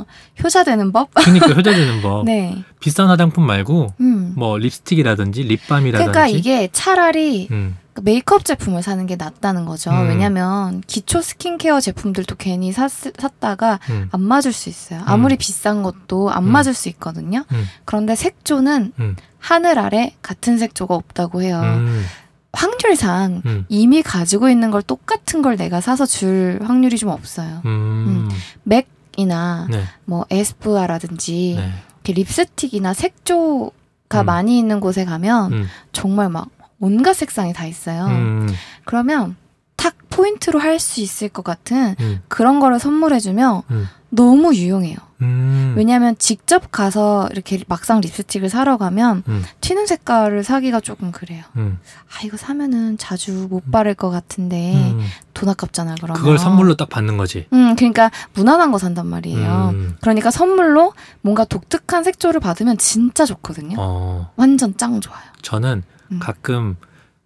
어, 0.00 0.04
효자 0.42 0.64
되는 0.64 0.92
법? 0.92 1.12
그러니까 1.14 1.46
효자되는 1.54 2.02
법. 2.02 2.24
네. 2.24 2.62
비싼 2.80 3.08
화장품 3.08 3.46
말고 3.46 3.94
음. 4.00 4.32
뭐 4.36 4.58
립스틱이라든지 4.58 5.42
립밤이라든지. 5.42 6.10
그러니까 6.12 6.28
이게 6.28 6.68
차라리 6.72 7.48
음, 7.50 7.76
메이크업 8.02 8.44
제품을 8.44 8.82
사는 8.82 9.06
게 9.06 9.16
낫다는 9.16 9.64
거죠. 9.64 9.90
음. 9.90 10.08
왜냐면 10.08 10.82
기초 10.86 11.20
스킨케어 11.20 11.80
제품들도 11.80 12.36
괜히 12.36 12.72
샀, 12.72 12.90
샀다가 12.90 13.78
음, 13.90 14.08
안 14.12 14.22
맞을 14.22 14.52
수 14.52 14.68
있어요. 14.68 15.02
아무리 15.06 15.36
비싼 15.36 15.82
것도 15.82 16.30
안 16.30 16.44
음. 16.44 16.52
맞을 16.52 16.74
수 16.74 16.88
있거든요. 16.90 17.44
음. 17.52 17.64
그런데 17.84 18.14
색조는 18.14 18.92
음. 18.98 19.16
하늘 19.38 19.78
아래 19.78 20.14
같은 20.22 20.58
색조가 20.58 20.94
없다고 20.94 21.42
해요. 21.42 21.60
음, 21.62 22.04
확률상 22.52 23.42
음, 23.46 23.64
이미 23.68 24.02
가지고 24.02 24.48
있는 24.48 24.70
걸 24.70 24.82
똑같은 24.82 25.42
걸 25.42 25.56
내가 25.56 25.80
사서 25.80 26.06
줄 26.06 26.58
확률이 26.62 26.98
좀 26.98 27.10
없어요. 27.10 27.62
음, 27.66 28.28
맥이나 28.64 29.68
네, 29.70 29.84
뭐 30.04 30.26
에스쁘아라든지 30.30 31.54
네, 31.58 31.72
이렇게 32.04 32.12
립스틱이나 32.14 32.94
색조가 32.94 34.22
음. 34.22 34.26
많이 34.26 34.58
있는 34.58 34.80
곳에 34.80 35.04
가면 35.04 35.52
음, 35.52 35.66
정말 35.92 36.28
막 36.30 36.48
온갖 36.80 37.14
색상이 37.14 37.52
다 37.52 37.66
있어요. 37.66 38.06
음, 38.06 38.48
그러면 38.84 39.36
탁 39.76 39.94
포인트로 40.10 40.58
할 40.58 40.78
수 40.80 41.00
있을 41.00 41.28
것 41.28 41.44
같은 41.44 41.94
음, 42.00 42.20
그런 42.28 42.60
거를 42.60 42.78
선물해주면 42.78 43.62
음. 43.70 43.88
너무 44.10 44.54
유용해요. 44.54 44.96
음, 45.20 45.74
왜냐하면 45.76 46.16
직접 46.18 46.70
가서 46.70 47.28
이렇게 47.32 47.58
막상 47.66 48.00
립스틱을 48.00 48.48
사러 48.48 48.76
가면 48.76 49.24
음, 49.28 49.44
튀는 49.60 49.86
색깔을 49.86 50.44
사기가 50.44 50.80
조금 50.80 51.10
그래요. 51.10 51.42
음, 51.56 51.78
아 52.06 52.24
이거 52.24 52.36
사면은 52.36 52.96
자주 52.98 53.48
못 53.50 53.70
바를 53.70 53.94
것 53.94 54.10
같은데 54.10 54.92
음. 54.92 55.04
돈 55.34 55.48
아깝잖아요. 55.48 55.96
그러면 56.00 56.16
그걸 56.16 56.38
선물로 56.38 56.76
딱 56.76 56.88
받는 56.88 57.16
거지. 57.16 57.46
음 57.52 57.74
그러니까 57.76 58.10
무난한 58.34 58.70
거 58.70 58.78
산단 58.78 59.06
말이에요. 59.06 59.70
음, 59.74 59.96
그러니까 60.00 60.30
선물로 60.30 60.92
뭔가 61.20 61.44
독특한 61.44 62.04
색조를 62.04 62.40
받으면 62.40 62.78
진짜 62.78 63.26
좋거든요. 63.26 63.76
어, 63.78 64.30
완전 64.36 64.76
짱 64.76 65.00
좋아요. 65.00 65.20
저는 65.42 65.82
음. 66.12 66.18
가끔 66.20 66.76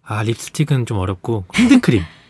아 0.03 0.23
립스틱은 0.23 0.85
좀 0.87 0.97
어렵고 0.97 1.45
핸드크림. 1.55 2.01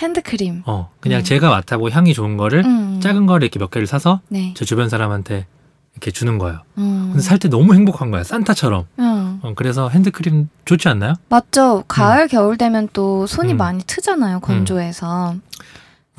핸드크림. 0.00 0.62
어, 0.66 0.90
그냥 1.00 1.20
음. 1.20 1.24
제가 1.24 1.50
맡아보고 1.50 1.90
향이 1.90 2.14
좋은 2.14 2.36
거를 2.36 2.64
음. 2.64 3.00
작은 3.00 3.26
거를 3.26 3.44
이렇게 3.44 3.58
몇 3.58 3.70
개를 3.70 3.86
사서 3.86 4.20
네. 4.28 4.54
제 4.56 4.64
주변 4.64 4.88
사람한테 4.88 5.46
이렇게 5.94 6.10
주는 6.10 6.38
거예요. 6.38 6.62
음. 6.78 7.08
근데 7.10 7.20
살 7.20 7.38
때 7.38 7.48
너무 7.48 7.74
행복한 7.74 8.10
거야. 8.10 8.22
산타처럼. 8.24 8.86
음. 8.98 9.40
어, 9.42 9.52
그래서 9.54 9.88
핸드크림 9.88 10.48
좋지 10.64 10.88
않나요? 10.88 11.14
맞죠. 11.28 11.84
가을 11.88 12.28
겨울 12.28 12.56
되면 12.56 12.88
또 12.92 13.26
손이 13.26 13.52
음. 13.52 13.56
많이 13.56 13.82
트잖아요. 13.86 14.40
건조해서 14.40 15.32
음. 15.32 15.42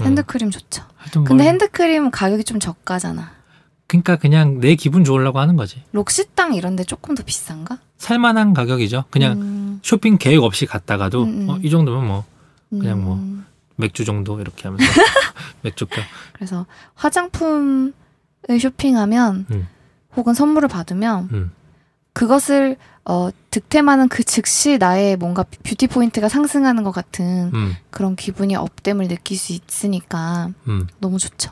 핸드크림 0.06 0.52
좋죠. 0.52 0.84
근데 1.14 1.34
뭘- 1.34 1.42
핸드크림 1.48 2.12
가격이 2.12 2.44
좀 2.44 2.60
저가잖아. 2.60 3.32
그러니까 3.88 4.16
그냥 4.16 4.60
내 4.62 4.76
기분 4.76 5.04
좋으려고 5.04 5.40
하는 5.40 5.58
거지. 5.58 5.84
록시땅 5.92 6.54
이런 6.54 6.76
데 6.78 6.84
조금 6.84 7.14
더 7.14 7.24
비싼가? 7.24 7.78
살만한 7.98 8.54
가격이죠. 8.54 9.04
그냥 9.10 9.34
음, 9.42 9.80
쇼핑 9.84 10.18
계획 10.18 10.42
없이 10.44 10.66
갔다가도 10.66 11.24
음, 11.24 11.28
음. 11.42 11.50
어, 11.50 11.60
이 11.62 11.70
정도면 11.70 12.08
뭐 12.08 12.24
그냥 12.70 13.04
뭐. 13.04 13.20
음. 13.76 13.82
맥주 13.82 14.06
정도 14.06 14.40
이렇게 14.40 14.68
하면서 14.68 14.86
맥주값. 15.62 16.04
그래서 16.34 16.66
화장품을 16.96 17.94
쇼핑하면 18.60 19.46
음. 19.52 19.68
혹은 20.16 20.34
선물을 20.34 20.68
받으면 20.70 21.30
음. 21.32 21.52
그것을 22.14 22.78
어, 23.04 23.30
득템하는 23.50 24.10
그 24.10 24.24
즉시 24.24 24.78
나의 24.78 25.18
뭔가 25.18 25.44
beauty 25.64 25.88
point가 25.88 26.30
상승하는 26.30 26.84
것 26.84 26.92
같은 26.92 27.52
음. 27.54 27.76
그런 27.90 28.16
기분이 28.16 28.56
up됨을 28.56 29.08
느낄 29.08 29.38
수 29.38 29.54
있으니까 29.54 30.52
음. 30.68 30.88
너무 31.00 31.18
좋죠. 31.18 31.52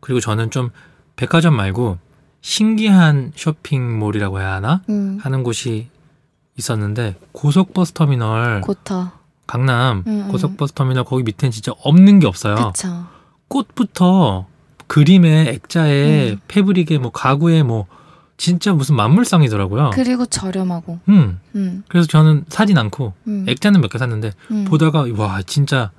그리고 0.00 0.20
저는 0.20 0.50
좀 0.50 0.70
백화점 1.16 1.54
말고 1.54 1.98
신기한 2.42 3.32
쇼핑몰이라고 3.34 4.40
해야 4.40 4.54
하나 4.54 4.82
음, 4.88 5.18
하는 5.20 5.42
곳이 5.42 5.88
있었는데 6.56 7.16
고속버스 7.32 7.92
터미널 7.92 8.62
고터. 8.62 9.12
강남 9.50 10.04
음, 10.06 10.22
음. 10.26 10.28
고속버스 10.28 10.74
터미널 10.74 11.02
거기 11.04 11.24
밑엔 11.24 11.50
진짜 11.50 11.72
없는 11.82 12.20
게 12.20 12.26
없어요. 12.28 12.54
그쵸. 12.72 13.06
꽃부터 13.48 14.46
그림에 14.86 15.48
액자에 15.48 16.30
음. 16.32 16.40
패브릭에 16.48 16.98
뭐 16.98 17.10
가구에 17.10 17.62
뭐 17.64 17.86
진짜 18.36 18.72
무슨 18.72 18.94
만물상이더라고요. 18.96 19.90
그리고 19.92 20.24
저렴하고. 20.24 20.98
음. 21.08 21.40
음, 21.56 21.82
그래서 21.88 22.06
저는 22.08 22.44
사진 22.48 22.78
않고 22.78 23.12
음, 23.26 23.44
액자는 23.48 23.80
몇 23.80 23.88
개 23.90 23.98
샀는데 23.98 24.32
음. 24.52 24.64
보다가 24.66 25.06
와 25.16 25.42
진짜 25.42 25.90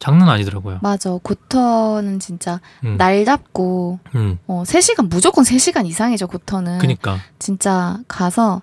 장난 0.00 0.28
아니더라고요. 0.30 0.78
맞아. 0.82 1.10
고터는 1.22 2.18
진짜 2.18 2.60
음. 2.84 2.96
날 2.96 3.24
잡고 3.24 4.00
음. 4.16 4.38
어, 4.48 4.62
3시간 4.66 5.08
무조건 5.08 5.44
3시간 5.44 5.86
이상이죠, 5.86 6.26
고터는. 6.26 6.78
그니까. 6.78 7.18
진짜 7.38 7.98
가서 8.08 8.62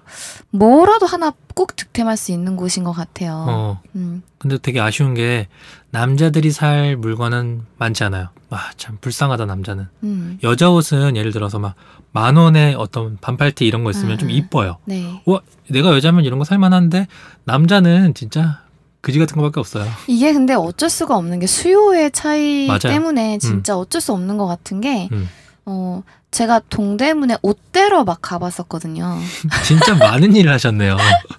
뭐라도 0.49 1.05
하나 1.05 1.31
꼭 1.55 1.75
득템할 1.75 2.17
수 2.17 2.31
있는 2.33 2.55
곳인 2.57 2.83
것 2.83 2.91
같아요. 2.91 3.45
어. 3.47 3.81
음. 3.95 4.21
근데 4.39 4.57
되게 4.57 4.79
아쉬운 4.81 5.13
게 5.13 5.47
남자들이 5.91 6.51
살 6.51 6.97
물건은 6.97 7.61
많지 7.77 8.03
않아요. 8.03 8.29
와, 8.49 8.59
참 8.77 8.97
불쌍하다 8.99 9.45
남자는. 9.45 9.87
음. 10.03 10.39
여자 10.43 10.69
옷은 10.69 11.15
예를 11.15 11.31
들어서 11.31 11.59
막 11.59 11.75
만 12.13 12.35
원에 12.35 12.73
어떤 12.73 13.17
반팔티 13.21 13.67
이런 13.67 13.83
거 13.83 13.91
있으면 13.91 14.17
좀 14.17 14.29
아. 14.29 14.31
이뻐요. 14.31 14.77
네. 14.85 15.21
와, 15.27 15.39
내가 15.69 15.93
여자면 15.93 16.25
이런 16.25 16.39
거 16.39 16.45
살 16.45 16.57
만한데 16.57 17.05
남자는 17.43 18.15
진짜 18.15 18.61
그지 19.07 19.19
같은 19.19 19.37
거밖에 19.37 19.61
없어요. 19.61 19.89
이게 20.07 20.33
근데 20.33 20.53
어쩔 20.53 20.89
수가 20.89 21.15
없는 21.15 21.39
게 21.39 21.47
수요의 21.47 22.11
차이 22.11 22.67
맞아요. 22.67 22.79
때문에 22.79 23.37
진짜 23.37 23.77
어쩔 23.77 24.01
수 24.01 24.11
없는 24.11 24.37
것 24.37 24.47
같은 24.47 24.81
게, 24.81 25.07
음. 25.13 25.29
어, 25.65 26.03
제가 26.29 26.59
동대문에 26.69 27.37
옷대러 27.41 28.03
막 28.03 28.19
가봤었거든요. 28.21 29.17
진짜 29.63 29.95
많은 29.95 30.35
일을 30.35 30.51
하셨네요. 30.51 30.97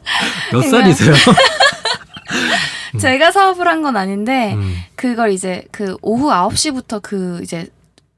몇 0.50 0.62
살이세요? 0.62 1.12
음. 2.94 2.98
제가 2.98 3.32
사업을 3.32 3.68
한 3.68 3.82
건 3.82 3.96
아닌데, 3.98 4.54
음, 4.54 4.74
그걸 4.96 5.30
이제 5.32 5.66
그 5.70 5.98
오후 6.00 6.30
9시부터 6.30 7.02
그 7.02 7.40
이제 7.42 7.68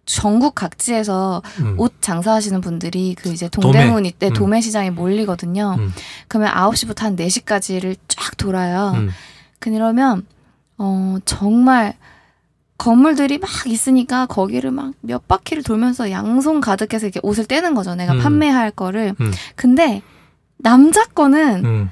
전국 0.06 0.54
각지에서 0.54 1.42
음. 1.58 1.74
옷 1.76 2.00
장사하시는 2.00 2.60
분들이 2.60 3.16
그 3.18 3.30
이제 3.30 3.48
동대문 3.48 4.06
이때 4.06 4.28
음. 4.28 4.32
도매 4.32 4.60
시장에 4.60 4.90
몰리거든요. 4.90 5.74
음. 5.76 5.92
그러면 6.28 6.52
9시부터 6.54 7.00
한 7.00 7.16
4시까지를 7.16 7.96
쫙 8.06 8.36
돌아요. 8.36 8.94
음. 9.68 9.72
그러면 9.72 10.26
어 10.78 11.18
정말 11.24 11.94
건물들이 12.78 13.38
막 13.38 13.50
있으니까 13.66 14.26
거기를 14.26 14.70
막 14.70 14.94
몇 15.02 15.28
바퀴를 15.28 15.62
돌면서 15.62 16.10
양손 16.10 16.60
가득해서 16.60 17.06
이렇게 17.06 17.20
옷을 17.22 17.44
떼는 17.44 17.74
거죠. 17.74 17.94
내가 17.94 18.14
음. 18.14 18.20
판매할 18.20 18.70
거를. 18.70 19.14
음. 19.20 19.32
근데 19.54 20.02
남자 20.56 21.04
거는 21.04 21.64
음. 21.64 21.90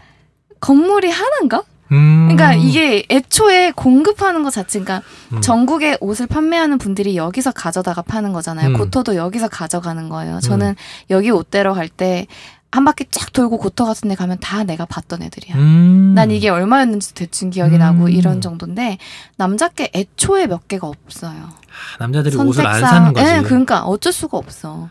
건물이 0.61 1.11
하나인가? 1.11 1.63
음. 1.91 2.29
그러니까 2.29 2.55
이게 2.55 3.05
애초에 3.11 3.73
공급하는 3.73 4.43
것 4.43 4.51
자체, 4.51 4.79
그러니까 4.81 5.07
음. 5.33 5.41
전국에 5.41 5.97
옷을 6.01 6.27
판매하는 6.27 6.77
분들이 6.79 7.17
여기서 7.17 7.51
가져다가 7.53 8.03
파는 8.03 8.33
거잖아요. 8.33 8.69
음. 8.69 8.73
고터도 8.75 9.17
여기서 9.17 9.49
가져가는 9.49 10.09
거예요. 10.09 10.41
저는 10.41 10.75
여기 11.11 11.31
옷 11.31 11.51
대러 11.51 11.73
갈때 11.73 12.27
한 12.71 12.85
바퀴 12.85 13.07
쫙 13.11 13.33
돌고 13.33 13.59
고터 13.59 13.87
같은 13.87 14.11
데 14.11 14.15
가면 14.15 14.39
다 14.41 14.63
내가 14.63 14.85
봤던 14.85 15.23
애들이야. 15.23 15.57
음. 15.57 16.13
난 16.15 16.31
이게 16.31 16.51
얼마였는지 16.51 17.15
대충 17.15 17.51
기억이 17.51 17.77
음. 17.77 17.79
나고 17.79 18.09
이런 18.09 18.41
정도인데 18.41 18.99
남자께 19.37 19.91
애초에 19.95 20.47
몇 20.47 20.69
개가 20.69 20.87
없어요. 20.87 21.45
아, 21.45 21.97
남자들이 21.99 22.37
옷을 22.37 22.67
안 22.67 22.81
사는 22.81 23.13
거지. 23.13 23.27
예, 23.27 23.43
그러니까 23.43 23.85
어쩔 23.85 24.13
수가 24.13 24.37
없어. 24.37 24.91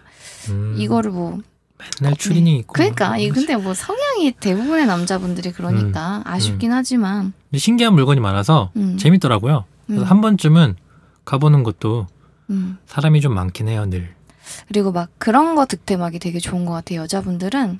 음. 0.49 0.75
이거를 0.77 1.11
뭐 1.11 1.37
맨날 2.01 2.17
추리닝 2.17 2.55
입고. 2.57 2.73
그러니까 2.73 3.09
막 3.09 3.17
이. 3.17 3.29
근데 3.29 3.55
뭐 3.55 3.75
성향이 3.75 4.31
대부분의 4.39 4.87
남자분들이 4.87 5.51
그러니까 5.51 6.21
아쉽긴 6.25 6.73
하지만 6.73 7.33
신기한 7.55 7.93
물건이 7.93 8.19
많아서 8.19 8.71
음. 8.75 8.97
재밌더라고요. 8.97 9.65
그래서 9.85 10.03
음. 10.03 10.09
한 10.09 10.21
번쯤은 10.21 10.75
가보는 11.25 11.61
것도 11.61 12.07
음. 12.49 12.77
사람이 12.87 13.21
좀 13.21 13.35
많긴 13.35 13.67
해요, 13.67 13.85
늘. 13.87 14.16
그리고 14.67 14.91
막 14.91 15.09
그런 15.17 15.55
거 15.55 15.65
득템하기 15.65 16.19
되게 16.19 16.39
좋은 16.39 16.65
것 16.65 16.73
같아요. 16.73 17.01
여자분들은 17.01 17.79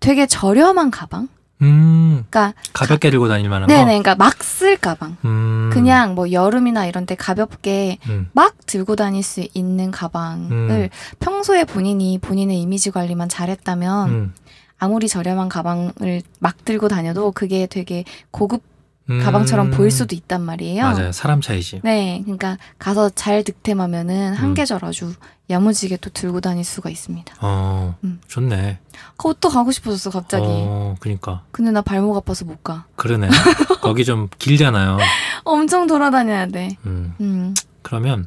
되게 0.00 0.26
저렴한 0.26 0.90
가방. 0.90 1.28
음, 1.62 2.24
그러니까 2.30 2.54
가볍게 2.72 3.10
들고 3.10 3.28
다닐 3.28 3.50
만한 3.50 3.68
네네, 3.68 3.80
거. 3.80 3.86
그러니까 3.86 4.14
막 4.14 4.42
쓸 4.42 4.76
가방. 4.78 5.16
음, 5.24 5.70
그냥 5.72 6.14
뭐 6.14 6.32
여름이나 6.32 6.86
이런 6.86 7.04
때 7.06 7.14
가볍게 7.14 7.98
음, 8.08 8.28
막 8.32 8.54
들고 8.66 8.96
다닐 8.96 9.22
수 9.22 9.46
있는 9.54 9.90
가방을 9.90 10.50
음. 10.52 10.88
평소에 11.18 11.64
본인이 11.64 12.18
본인의 12.18 12.60
이미지 12.60 12.90
관리만 12.90 13.28
잘했다면 13.28 14.08
음, 14.10 14.34
아무리 14.78 15.08
저렴한 15.08 15.48
가방을 15.50 16.22
막 16.38 16.64
들고 16.64 16.88
다녀도 16.88 17.32
그게 17.32 17.66
되게 17.66 18.04
고급 18.30 18.62
음. 19.10 19.20
가방처럼 19.22 19.70
보일 19.70 19.90
수도 19.90 20.14
있단 20.14 20.40
말이에요. 20.42 20.82
맞아요, 20.82 21.12
사람 21.12 21.40
차이지. 21.40 21.80
네, 21.82 22.20
그러니까 22.22 22.58
가서 22.78 23.10
잘 23.10 23.42
득템하면은 23.42 24.34
한 24.34 24.50
음. 24.50 24.54
계절 24.54 24.84
아주 24.84 25.12
야무지게 25.50 25.96
또 25.96 26.10
들고 26.10 26.40
다닐 26.40 26.64
수가 26.64 26.90
있습니다. 26.90 27.34
어, 27.40 27.96
음. 28.04 28.20
좋네. 28.28 28.78
그것도 29.16 29.48
가고 29.48 29.72
싶어졌어 29.72 30.10
갑자기. 30.10 30.44
어, 30.46 30.94
그니까 31.00 31.42
근데 31.50 31.72
나 31.72 31.82
발목 31.82 32.16
아파서 32.16 32.44
못 32.44 32.62
가. 32.62 32.84
그러네. 32.96 33.28
거기 33.82 34.04
좀 34.04 34.28
길잖아요. 34.38 34.98
엄청 35.44 35.86
돌아다녀야 35.86 36.46
돼. 36.46 36.76
음, 36.86 37.14
음, 37.20 37.54
그러면 37.82 38.26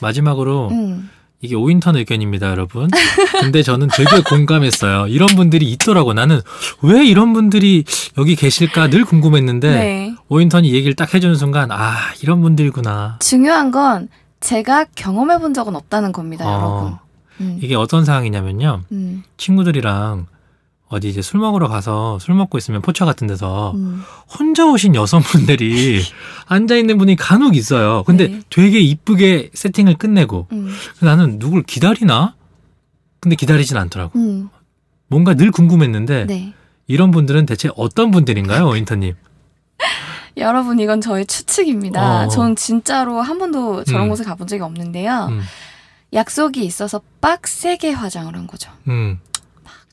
마지막으로 0.00 0.68
음. 0.68 1.10
이게 1.42 1.54
오인턴 1.54 1.96
의견입니다, 1.96 2.50
여러분. 2.50 2.88
근데 3.40 3.62
저는 3.62 3.88
되게 3.96 4.20
공감했어요. 4.28 5.06
이런 5.06 5.28
분들이 5.28 5.70
있더라고. 5.72 6.12
나는 6.12 6.40
왜 6.82 7.04
이런 7.06 7.32
분들이 7.32 7.84
여기 8.18 8.36
계실까 8.36 8.90
늘 8.90 9.04
궁금했는데 9.06 9.70
네. 9.70 10.14
오인턴이 10.28 10.68
이 10.68 10.74
얘기를 10.74 10.94
딱 10.94 11.14
해주는 11.14 11.34
순간 11.36 11.70
아 11.72 11.94
이런 12.22 12.42
분들이구나. 12.42 13.18
중요한 13.20 13.70
건 13.70 14.08
제가 14.40 14.84
경험해 14.94 15.38
본 15.38 15.54
적은 15.54 15.74
없다는 15.76 16.12
겁니다, 16.12 16.44
어, 16.46 16.52
여러분. 16.54 16.98
음, 17.40 17.58
이게 17.62 17.74
어떤 17.74 18.04
상황이냐면요. 18.04 18.82
음, 18.92 19.22
친구들이랑 19.38 20.26
어디 20.90 21.08
이제 21.08 21.22
술 21.22 21.38
먹으러 21.38 21.68
가서 21.68 22.18
술 22.18 22.34
먹고 22.34 22.58
있으면 22.58 22.82
포차 22.82 23.04
같은 23.04 23.28
데서 23.28 23.72
음. 23.76 24.02
혼자 24.28 24.66
오신 24.66 24.96
여성분들이 24.96 26.02
앉아 26.46 26.74
있는 26.74 26.98
분이 26.98 27.14
간혹 27.14 27.54
있어요. 27.56 28.02
근데 28.02 28.26
네. 28.26 28.42
되게 28.50 28.80
이쁘게 28.80 29.50
세팅을 29.54 29.94
끝내고 29.94 30.48
음, 30.50 30.68
나는 31.00 31.38
누굴 31.38 31.62
기다리나? 31.62 32.34
근데 33.20 33.36
기다리진 33.36 33.76
않더라고. 33.76 34.18
음, 34.18 34.48
뭔가 35.06 35.34
늘 35.34 35.52
궁금했는데 35.52 36.26
네. 36.26 36.54
이런 36.88 37.12
분들은 37.12 37.46
대체 37.46 37.70
어떤 37.76 38.10
분들인가요, 38.10 38.66
오인턴님? 38.66 39.14
여러분 40.38 40.80
이건 40.80 41.00
저의 41.00 41.24
추측입니다. 41.24 42.24
어. 42.24 42.28
전 42.28 42.56
진짜로 42.56 43.20
한 43.20 43.38
번도 43.38 43.84
저런 43.84 44.06
음. 44.06 44.08
곳에 44.08 44.24
가본 44.24 44.48
적이 44.48 44.64
없는데요. 44.64 45.28
음, 45.30 45.40
약속이 46.12 46.64
있어서 46.64 47.00
빡세게 47.20 47.92
화장을 47.92 48.34
한 48.34 48.48
거죠. 48.48 48.72
음, 48.88 49.20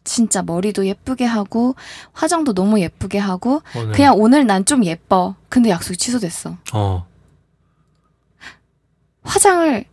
진짜 0.08 0.42
머리도 0.42 0.86
예쁘게 0.88 1.26
하고 1.26 1.76
화장도 2.14 2.54
너무 2.54 2.80
예쁘게 2.80 3.20
하고 3.20 3.62
오늘, 3.76 3.92
그냥 3.92 4.16
오늘 4.18 4.48
난 4.48 4.66
좀 4.66 4.84
예뻐. 4.86 5.36
근데 5.50 5.70
약속이 5.70 5.98
취소됐어. 5.98 6.56
어, 6.74 7.06
화장을 9.24 9.86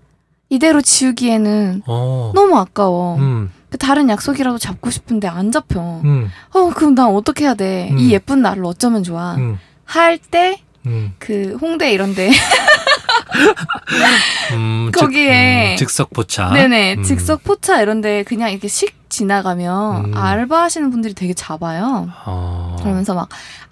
이대로 0.48 0.80
지우기에는 0.80 1.82
어, 1.86 2.32
너무 2.34 2.56
아까워. 2.56 3.16
음, 3.16 3.50
그 3.70 3.78
다른 3.78 4.08
약속이라도 4.08 4.58
잡고 4.58 4.90
싶은데 4.90 5.26
안 5.28 5.50
잡혀. 5.52 5.80
음, 6.04 6.30
어, 6.52 6.70
그럼 6.70 6.94
난 6.94 7.06
어떻게 7.14 7.44
해야 7.44 7.54
돼? 7.54 7.88
음. 7.90 7.98
이 7.98 8.10
예쁜 8.12 8.42
나를 8.42 8.64
어쩌면 8.64 9.02
좋아? 9.02 9.34
음, 9.34 9.58
할 9.84 10.18
때, 10.18 10.60
음, 10.87 11.14
그, 11.18 11.57
홍대 11.61 11.93
이런데. 11.93 12.30
음, 14.53 14.91
거기에- 14.93 14.99
즉, 14.99 15.72
음, 15.72 15.76
즉석 15.78 16.11
포차. 16.12 16.51
네네. 16.51 16.95
음, 16.99 17.03
즉석 17.03 17.43
포차 17.45 17.80
이런데 17.80 18.22
그냥 18.22 18.51
이렇게 18.51 18.68
씩 18.68 18.95
지나가면 19.09 20.05
음. 20.07 20.16
알바 20.16 20.62
하시는 20.64 20.91
분들이 20.91 21.14
되게 21.14 21.35
잡아요. 21.35 22.09
어, 22.26 22.76
그러면서 22.80 23.14
막, 23.14 23.28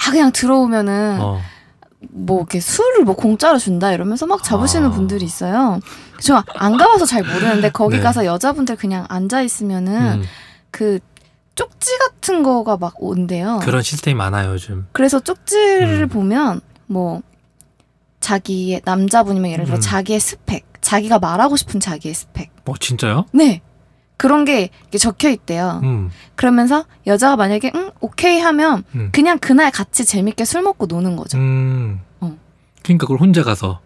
아, 0.06 0.10
그냥 0.10 0.32
들어오면은 0.32 1.18
어, 1.20 1.40
뭐 2.10 2.38
이렇게 2.38 2.60
술을 2.60 3.04
뭐 3.04 3.14
공짜로 3.14 3.58
준다 3.58 3.92
이러면서 3.92 4.26
막 4.26 4.42
잡으시는 4.42 4.88
아. 4.88 4.92
분들이 4.92 5.24
있어요. 5.24 5.80
저 6.20 6.42
안 6.56 6.76
가봐서 6.76 7.04
잘 7.06 7.22
모르는데 7.22 7.70
거기 7.72 7.96
네. 7.96 8.02
가서 8.02 8.24
여자분들 8.24 8.76
그냥 8.76 9.06
앉아 9.08 9.42
있으면은 9.42 10.20
음, 10.20 10.24
그 10.70 10.98
쪽지 11.54 11.98
같은 11.98 12.42
거가 12.42 12.76
막 12.76 12.94
온대요. 12.98 13.60
그런 13.62 13.82
시스템이 13.82 14.14
많아요 14.14 14.52
요즘. 14.52 14.86
그래서 14.92 15.20
쪽지를 15.20 16.02
음. 16.04 16.08
보면 16.08 16.60
뭐 16.92 17.22
자기의 18.20 18.82
남자분이면 18.84 19.50
예를 19.50 19.64
들어 19.64 19.76
음. 19.76 19.80
자기의 19.80 20.20
스펙, 20.20 20.64
자기가 20.80 21.18
말하고 21.18 21.56
싶은 21.56 21.80
자기의 21.80 22.14
스펙. 22.14 22.50
어 22.66 22.74
진짜요? 22.78 23.26
네. 23.32 23.62
그런 24.16 24.44
게 24.44 24.70
적혀 24.96 25.30
있대요. 25.30 25.80
음, 25.82 26.10
그러면서 26.36 26.84
여자가 27.08 27.34
만약에 27.34 27.72
응 27.74 27.90
오케이 28.00 28.38
하면 28.38 28.84
음. 28.94 29.08
그냥 29.10 29.38
그날 29.40 29.72
같이 29.72 30.04
재밌게 30.04 30.44
술 30.44 30.62
먹고 30.62 30.86
노는 30.86 31.16
거죠. 31.16 31.38
음. 31.38 32.00
어. 32.20 32.36
그러니까 32.84 33.06
그걸 33.06 33.18
혼자 33.18 33.42
가서 33.42 33.80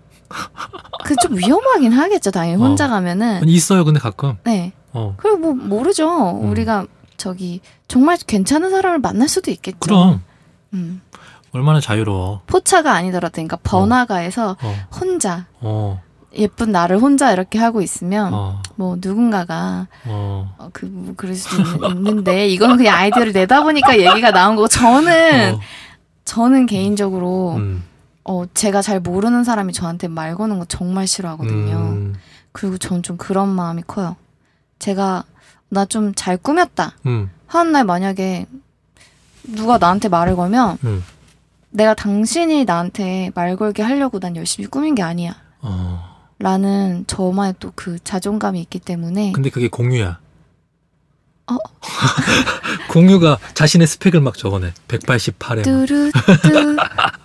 그 1.06 1.14
좀 1.22 1.38
위험하긴 1.38 1.92
하겠죠. 1.92 2.30
당연히 2.32 2.60
혼자 2.60 2.84
어. 2.86 2.88
가면은. 2.88 3.36
아니, 3.42 3.52
있어요 3.54 3.84
근데 3.84 3.98
가끔. 4.00 4.36
네. 4.44 4.72
어, 4.92 5.14
그리고 5.16 5.38
뭐 5.38 5.54
모르죠. 5.54 6.38
음. 6.42 6.50
우리가 6.50 6.86
저기 7.16 7.60
정말 7.88 8.18
괜찮은 8.18 8.70
사람을 8.70 8.98
만날 8.98 9.28
수도 9.28 9.50
있겠죠. 9.50 9.78
그럼 9.80 10.22
음. 10.74 11.00
얼마나 11.56 11.80
자유로워. 11.80 12.42
포차가 12.46 12.92
아니더라도 12.92 13.32
그러니까 13.32 13.56
번화가에서 13.62 14.56
어, 14.60 14.74
혼자 15.00 15.46
어, 15.60 16.00
예쁜 16.36 16.70
나를 16.70 16.98
혼자 16.98 17.32
이렇게 17.32 17.58
하고 17.58 17.80
있으면 17.80 18.34
어, 18.34 18.62
뭐 18.76 18.96
누군가가 19.00 19.86
어. 20.04 20.54
어, 20.58 20.68
그, 20.72 20.84
뭐 20.86 21.14
그럴 21.16 21.34
수도 21.34 21.62
있는, 21.88 22.24
데 22.24 22.46
이거는 22.48 22.76
그냥 22.76 22.96
아이디어를 22.96 23.32
내다 23.32 23.62
보니까 23.62 23.98
얘기가 23.98 24.30
나온 24.32 24.54
거고 24.56 24.68
저는 24.68 25.54
어, 25.54 25.60
저는 26.24 26.66
개인적으로 26.66 27.54
음, 27.56 27.82
어, 28.24 28.44
제가 28.52 28.82
잘 28.82 29.00
모르는 29.00 29.44
사람이 29.44 29.72
저한테 29.72 30.08
말 30.08 30.34
거는 30.34 30.58
거 30.58 30.64
정말 30.66 31.06
싫어하거든요. 31.06 31.74
음, 31.76 32.14
그리고 32.52 32.76
전 32.78 33.02
좀 33.02 33.16
그런 33.16 33.48
마음이 33.48 33.82
커요. 33.86 34.16
제가 34.78 35.24
나 35.68 35.86
좀 35.86 36.12
잘 36.14 36.36
꾸몄다. 36.36 36.92
음, 37.06 37.30
하는 37.46 37.72
날 37.72 37.84
만약에 37.84 38.46
누가 39.54 39.78
나한테 39.78 40.08
말을 40.08 40.36
걸면 40.36 40.78
음. 40.84 41.04
내가 41.70 41.94
당신이 41.94 42.64
나한테 42.64 43.30
말 43.34 43.56
걸게 43.56 43.82
하려고 43.82 44.18
난 44.20 44.36
열심히 44.36 44.66
꾸민 44.68 44.94
게 44.94 45.02
아니야. 45.02 45.34
어. 45.60 46.16
라는 46.38 47.04
저만의 47.06 47.54
또 47.60 47.72
그 47.74 47.98
자존감이 48.04 48.60
있기 48.62 48.78
때문에 48.78 49.32
근데 49.32 49.48
그게 49.50 49.68
공유야. 49.68 50.18
어? 51.48 51.56
공유가 52.90 53.38
자신의 53.54 53.86
스펙을 53.86 54.20
막 54.20 54.36
적어내. 54.36 54.72
188에. 54.88 55.62
뚜루 55.64 56.10
뚜 56.42 56.76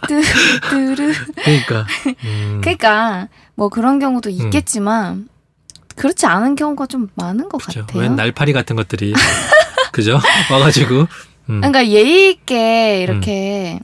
뚜, 0.08 0.22
뚜루 0.70 1.14
그러니까. 1.44 1.86
음, 2.24 2.60
그러니까 2.62 3.28
뭐 3.56 3.70
그런 3.70 4.00
경우도 4.00 4.30
있겠지만 4.30 5.28
그렇지 5.96 6.26
않은 6.26 6.56
경우가 6.56 6.86
좀 6.88 7.10
많은 7.16 7.50
것 7.50 7.58
그죠. 7.66 7.82
같아요. 7.82 8.02
웬 8.02 8.16
날파리 8.16 8.54
같은 8.54 8.76
것들이 8.76 9.14
그죠? 9.92 10.20
와가지고. 10.52 11.08
음, 11.50 11.62
그러니까 11.62 11.88
예의 11.88 12.30
있게 12.32 13.02
이렇게 13.02 13.80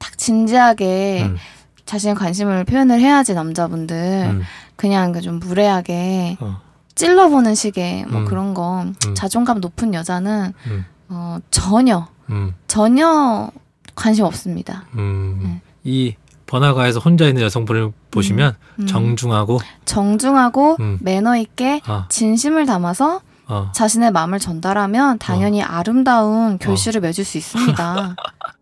딱 0.00 0.18
진지하게 0.18 1.22
음, 1.24 1.36
자신의 1.84 2.16
관심을 2.16 2.64
표현을 2.64 3.00
해야지 3.00 3.34
남자분들 3.34 3.96
음, 4.30 4.42
그냥 4.74 5.12
그좀 5.12 5.38
무례하게 5.38 6.38
어, 6.40 6.60
찔러보는 6.96 7.54
식의 7.54 8.06
뭐 8.06 8.22
음. 8.22 8.24
그런 8.24 8.54
거 8.54 8.82
음. 8.82 9.14
자존감 9.14 9.60
높은 9.60 9.94
여자는 9.94 10.52
음, 10.66 10.84
어, 11.08 11.38
전혀 11.50 12.08
음, 12.30 12.54
전혀 12.66 13.50
관심 13.94 14.24
없습니다. 14.24 14.86
음. 14.94 15.40
네. 15.42 15.60
이 15.84 16.14
번화가에서 16.46 16.98
혼자 16.98 17.26
있는 17.26 17.42
여성분을 17.42 17.92
보시면 18.10 18.56
음. 18.80 18.86
정중하고 18.86 19.60
정중하고 19.84 20.76
음. 20.80 20.98
매너 21.00 21.36
있게 21.36 21.80
어, 21.86 22.06
진심을 22.08 22.66
담아서 22.66 23.20
어, 23.46 23.72
자신의 23.74 24.12
마음을 24.12 24.38
전달하면 24.38 25.18
당연히 25.18 25.62
아름다운 25.62 26.58
결실을 26.58 27.00
맺을 27.00 27.24
수 27.24 27.36
있습니다. 27.36 28.16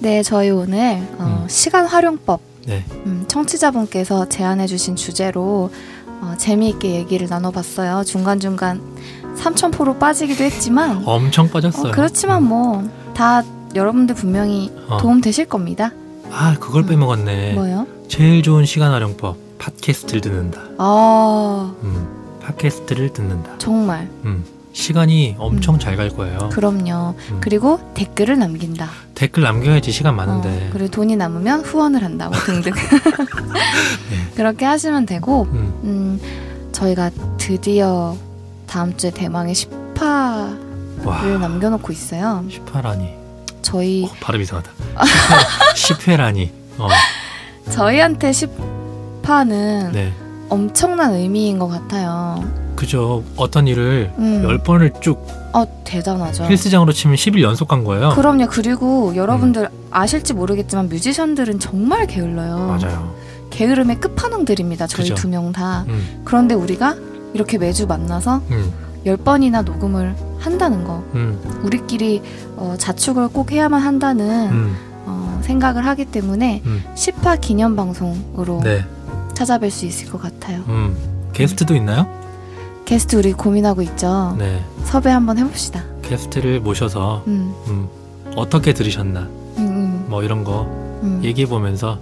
네, 0.00 0.22
저희 0.22 0.50
오늘 0.50 1.02
어, 1.18 1.42
음. 1.42 1.48
시간 1.48 1.86
활용법 1.86 2.40
네. 2.66 2.84
음, 3.06 3.24
청취자분께서 3.28 4.28
제안해주신 4.28 4.96
주제로 4.96 5.70
어, 6.20 6.34
재미있게 6.38 6.94
얘기를 6.94 7.26
나눠봤어요. 7.28 8.04
중간 8.04 8.40
중간 8.40 8.80
삼천포로 9.36 9.98
빠지기도 9.98 10.44
했지만 10.44 11.02
엄청 11.04 11.48
빠졌어요. 11.50 11.88
어, 11.88 11.92
그렇지만 11.92 12.42
뭐 12.44 12.84
다 13.14 13.42
여러분들 13.74 14.14
분명히 14.14 14.70
어. 14.88 14.98
도움 14.98 15.20
되실 15.20 15.44
겁니다. 15.44 15.90
아, 16.30 16.54
그걸 16.60 16.86
빼먹었네. 16.86 17.54
뭐요? 17.54 17.86
제일 18.06 18.44
좋은 18.44 18.64
시간 18.64 18.92
활용법. 18.92 19.36
팟캐스트를 19.58 20.20
듣는다. 20.20 20.60
아 20.78 21.74
음, 21.82 22.38
팟캐스트를 22.42 23.12
듣는다. 23.12 23.58
정말 23.58 24.08
음, 24.24 24.44
시간이 24.72 25.34
엄청 25.40 25.80
잘 25.80 25.96
갈 25.96 26.10
거예요. 26.10 26.48
그럼요. 26.52 27.14
음. 27.32 27.38
그리고 27.40 27.80
댓글을 27.94 28.38
남긴다. 28.38 28.88
댓글 29.18 29.42
남겨야지 29.42 29.90
시간 29.90 30.14
많은데. 30.14 30.48
어, 30.48 30.70
그리고 30.72 30.88
돈이 30.92 31.16
남으면 31.16 31.62
후원을 31.62 32.04
한다. 32.04 32.28
뭐 32.28 32.38
등등. 32.46 32.70
그렇게 34.36 34.64
하시면 34.64 35.06
되고, 35.06 35.42
음, 35.50 35.80
음, 35.82 36.70
저희가 36.70 37.10
드디어 37.36 38.16
다음 38.68 38.96
주에 38.96 39.10
대망의 39.10 39.56
10화를 39.56 41.04
와, 41.04 41.22
남겨놓고 41.40 41.92
있어요. 41.92 42.44
18라니. 42.48 43.12
저희, 43.60 44.04
어, 44.04 44.14
발음 44.20 44.40
이상하다. 44.40 44.70
10회 45.74 46.16
라니. 46.16 46.52
어, 46.78 46.88
저희한테 47.70 48.30
10화는 48.30 49.90
네. 49.90 50.12
엄청난 50.48 51.12
의미인 51.14 51.58
것 51.58 51.66
같아요. 51.66 52.44
그죠. 52.78 53.24
어떤 53.34 53.66
일을 53.66 54.12
음. 54.18 54.44
10번을 54.46 55.00
쭉 55.00 55.18
어, 55.52 55.64
대단하죠. 55.82 56.44
헬스장으로 56.44 56.92
치면 56.92 57.16
10일 57.16 57.42
연속 57.42 57.66
간 57.66 57.82
거예요. 57.82 58.10
그럼요. 58.10 58.46
그리고 58.48 59.16
여러분들 59.16 59.68
아실지 59.90 60.32
모르겠지만 60.34 60.88
뮤지션들은 60.88 61.58
정말 61.58 62.06
게을러요. 62.06 62.56
맞아요. 62.68 63.14
게으름의 63.50 63.98
끝판왕들입니다. 63.98 64.86
저희 64.86 65.08
그죠. 65.08 65.14
두 65.16 65.28
명 65.28 65.50
다. 65.50 65.84
음, 65.88 66.22
그런데 66.24 66.54
우리가 66.54 66.94
이렇게 67.34 67.58
매주 67.58 67.88
만나서 67.88 68.42
음, 68.52 68.72
10번이나 69.04 69.64
녹음을 69.64 70.14
한다는 70.38 70.84
거. 70.84 71.02
음, 71.16 71.36
우리끼리 71.64 72.22
어, 72.56 72.76
자축을 72.78 73.28
꼭 73.30 73.50
해야만 73.50 73.80
한다는 73.80 74.50
음, 74.52 74.76
어, 75.06 75.40
생각을 75.42 75.84
하기 75.84 76.04
때문에 76.04 76.62
음. 76.64 76.84
10화 76.94 77.40
기념 77.40 77.74
방송으로 77.74 78.60
네. 78.62 78.84
찾아뵐 79.34 79.68
수 79.70 79.84
있을 79.84 80.08
것 80.12 80.22
같아요. 80.22 80.62
음. 80.68 80.96
게스트도 81.32 81.74
있나요? 81.74 82.06
게스트 82.88 83.16
우리 83.16 83.34
고민하고 83.34 83.82
있죠. 83.82 84.34
네. 84.38 84.64
섭외 84.84 85.10
한번 85.10 85.36
해봅시다. 85.36 85.84
게스트를 86.00 86.60
모셔서 86.60 87.22
음, 87.26 87.54
음, 87.66 87.86
어떻게 88.34 88.72
들으셨나 88.72 89.20
음, 89.20 89.58
음, 89.58 90.06
뭐 90.08 90.22
이런 90.22 90.42
거 90.42 90.62
음. 91.02 91.20
얘기해 91.22 91.46
보면서 91.46 91.98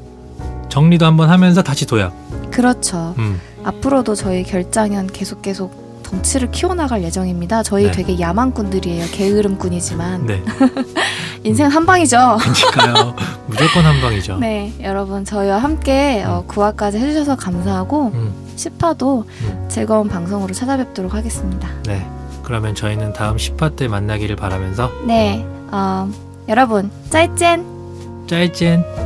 정리도 0.68 1.05
한번 1.05 1.28
하면서 1.28 1.61
다시 1.61 1.87
도약. 1.87 2.14
그렇죠. 2.53 3.16
음, 3.18 3.41
앞으로도 3.64 4.14
저희 4.14 4.45
결장현 4.45 5.09
계속 5.09 5.43
계속 5.43 5.86
덩치를 6.07 6.50
키워나갈 6.52 7.02
예정입니다. 7.02 7.62
저희 7.62 7.86
네. 7.86 7.90
되게 7.90 8.20
야만꾼들이에요. 8.20 9.07
게으름꾼이지만 9.11 10.26
네. 10.26 10.42
인생 11.42 11.68
한 11.68 11.84
방이죠. 11.84 12.38
그러니까요. 12.40 13.14
무조건 13.46 13.84
한 13.84 14.00
방이죠. 14.00 14.38
네, 14.38 14.72
여러분 14.80 15.24
저희와 15.24 15.59
함께 15.59 16.22
어, 16.24 16.44
9화까지 16.48 16.94
해주셔서 16.96 17.36
감사하고 17.36 18.12
음, 18.14 18.32
10화도 18.57 19.24
음. 19.26 19.66
즐거운 19.68 20.09
방송으로 20.09 20.54
찾아뵙도록 20.54 21.14
하겠습니다. 21.14 21.68
네. 21.86 22.07
그러면 22.42 22.74
저희는 22.76 23.12
다음 23.12 23.36
10화 23.36 23.74
때 23.74 23.88
만나기를 23.88 24.36
바라면서 24.36 24.90
네, 25.04 25.44
어, 25.72 26.09
여러분 26.48 26.90
짜이젠! 27.11 27.64
짜이젠 28.28 29.05